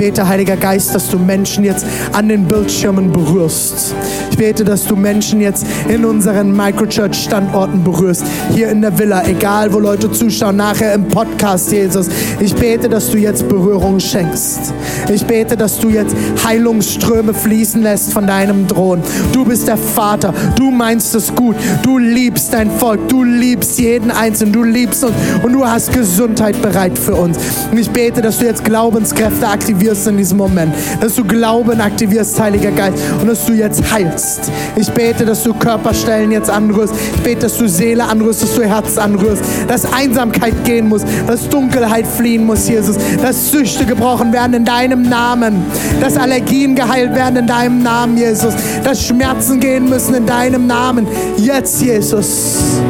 Ich 0.00 0.06
bete, 0.06 0.26
Heiliger 0.26 0.56
Geist, 0.56 0.94
dass 0.94 1.10
du 1.10 1.18
Menschen 1.18 1.62
jetzt 1.62 1.84
an 2.12 2.26
den 2.26 2.46
Bildschirmen 2.46 3.12
berührst. 3.12 3.94
Ich 4.30 4.38
bete, 4.38 4.64
dass 4.64 4.86
du 4.86 4.96
Menschen 4.96 5.42
jetzt 5.42 5.66
in 5.90 6.06
unseren 6.06 6.56
Microchurch-Standorten 6.56 7.84
berührst. 7.84 8.24
Hier 8.54 8.70
in 8.70 8.80
der 8.80 8.98
Villa, 8.98 9.22
egal 9.26 9.70
wo 9.74 9.78
Leute 9.78 10.10
zuschauen, 10.10 10.56
nachher 10.56 10.94
im 10.94 11.06
Podcast, 11.06 11.70
Jesus. 11.70 12.08
Ich 12.38 12.54
bete, 12.54 12.88
dass 12.88 13.10
du 13.10 13.18
jetzt 13.18 13.46
Berührung 13.46 14.00
schenkst. 14.00 14.72
Ich 15.12 15.26
bete, 15.26 15.54
dass 15.54 15.78
du 15.78 15.90
jetzt 15.90 16.16
Heilungsströme 16.46 17.34
fließen 17.34 17.82
lässt 17.82 18.14
von 18.14 18.26
deinem 18.26 18.66
Thron. 18.68 19.02
Du 19.34 19.44
bist 19.44 19.68
der 19.68 19.76
Vater. 19.76 20.32
Du 20.56 20.70
meinst 20.70 21.14
es 21.14 21.34
gut. 21.34 21.56
Du 21.82 21.98
liebst 21.98 22.54
dein 22.54 22.70
Volk. 22.70 23.06
Du 23.10 23.22
liebst 23.22 23.78
jeden 23.78 24.10
Einzelnen. 24.10 24.54
Du 24.54 24.62
liebst 24.62 25.04
uns. 25.04 25.12
Und 25.42 25.52
du 25.52 25.66
hast 25.66 25.92
Gesundheit 25.92 26.62
bereit 26.62 26.98
für 26.98 27.16
uns. 27.16 27.36
Und 27.70 27.76
ich 27.76 27.90
bete, 27.90 28.22
dass 28.22 28.38
du 28.38 28.46
jetzt 28.46 28.64
Glaubenskräfte 28.64 29.46
aktivierst 29.46 29.89
in 29.90 30.16
diesem 30.16 30.38
Moment. 30.38 30.74
Dass 31.00 31.14
du 31.14 31.24
Glauben 31.24 31.80
aktivierst, 31.80 32.40
Heiliger 32.40 32.70
Geist. 32.70 32.98
Und 33.20 33.28
dass 33.28 33.44
du 33.46 33.52
jetzt 33.52 33.92
heilst. 33.92 34.50
Ich 34.76 34.90
bete, 34.90 35.24
dass 35.24 35.42
du 35.42 35.52
Körperstellen 35.54 36.30
jetzt 36.32 36.50
anrührst. 36.50 36.94
Ich 37.16 37.22
bete, 37.22 37.40
dass 37.42 37.58
du 37.58 37.68
Seele 37.68 38.04
anrührst, 38.04 38.42
dass 38.42 38.54
du 38.54 38.62
Herz 38.62 38.98
anrührst. 38.98 39.42
Dass 39.68 39.92
Einsamkeit 39.92 40.64
gehen 40.64 40.88
muss. 40.88 41.02
Dass 41.26 41.48
Dunkelheit 41.48 42.06
fliehen 42.06 42.46
muss, 42.46 42.68
Jesus. 42.68 42.96
Dass 43.20 43.50
Süchte 43.50 43.84
gebrochen 43.84 44.32
werden 44.32 44.54
in 44.54 44.64
deinem 44.64 45.02
Namen. 45.02 45.64
Dass 46.00 46.16
Allergien 46.16 46.74
geheilt 46.74 47.14
werden 47.14 47.36
in 47.36 47.46
deinem 47.46 47.82
Namen, 47.82 48.16
Jesus. 48.16 48.54
Dass 48.84 49.04
Schmerzen 49.04 49.60
gehen 49.60 49.88
müssen 49.88 50.14
in 50.14 50.26
deinem 50.26 50.66
Namen. 50.66 51.06
Jetzt, 51.36 51.82
Jesus. 51.82 52.80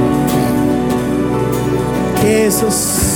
Jesus. 2.23 3.10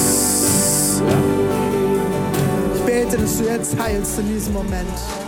Bete, 3.15 3.23
dass 3.23 3.39
du 3.39 3.45
jetzt 3.45 3.79
heilst 3.81 4.19
in 4.19 4.29
diesem 4.29 4.53
Moment. 4.53 5.24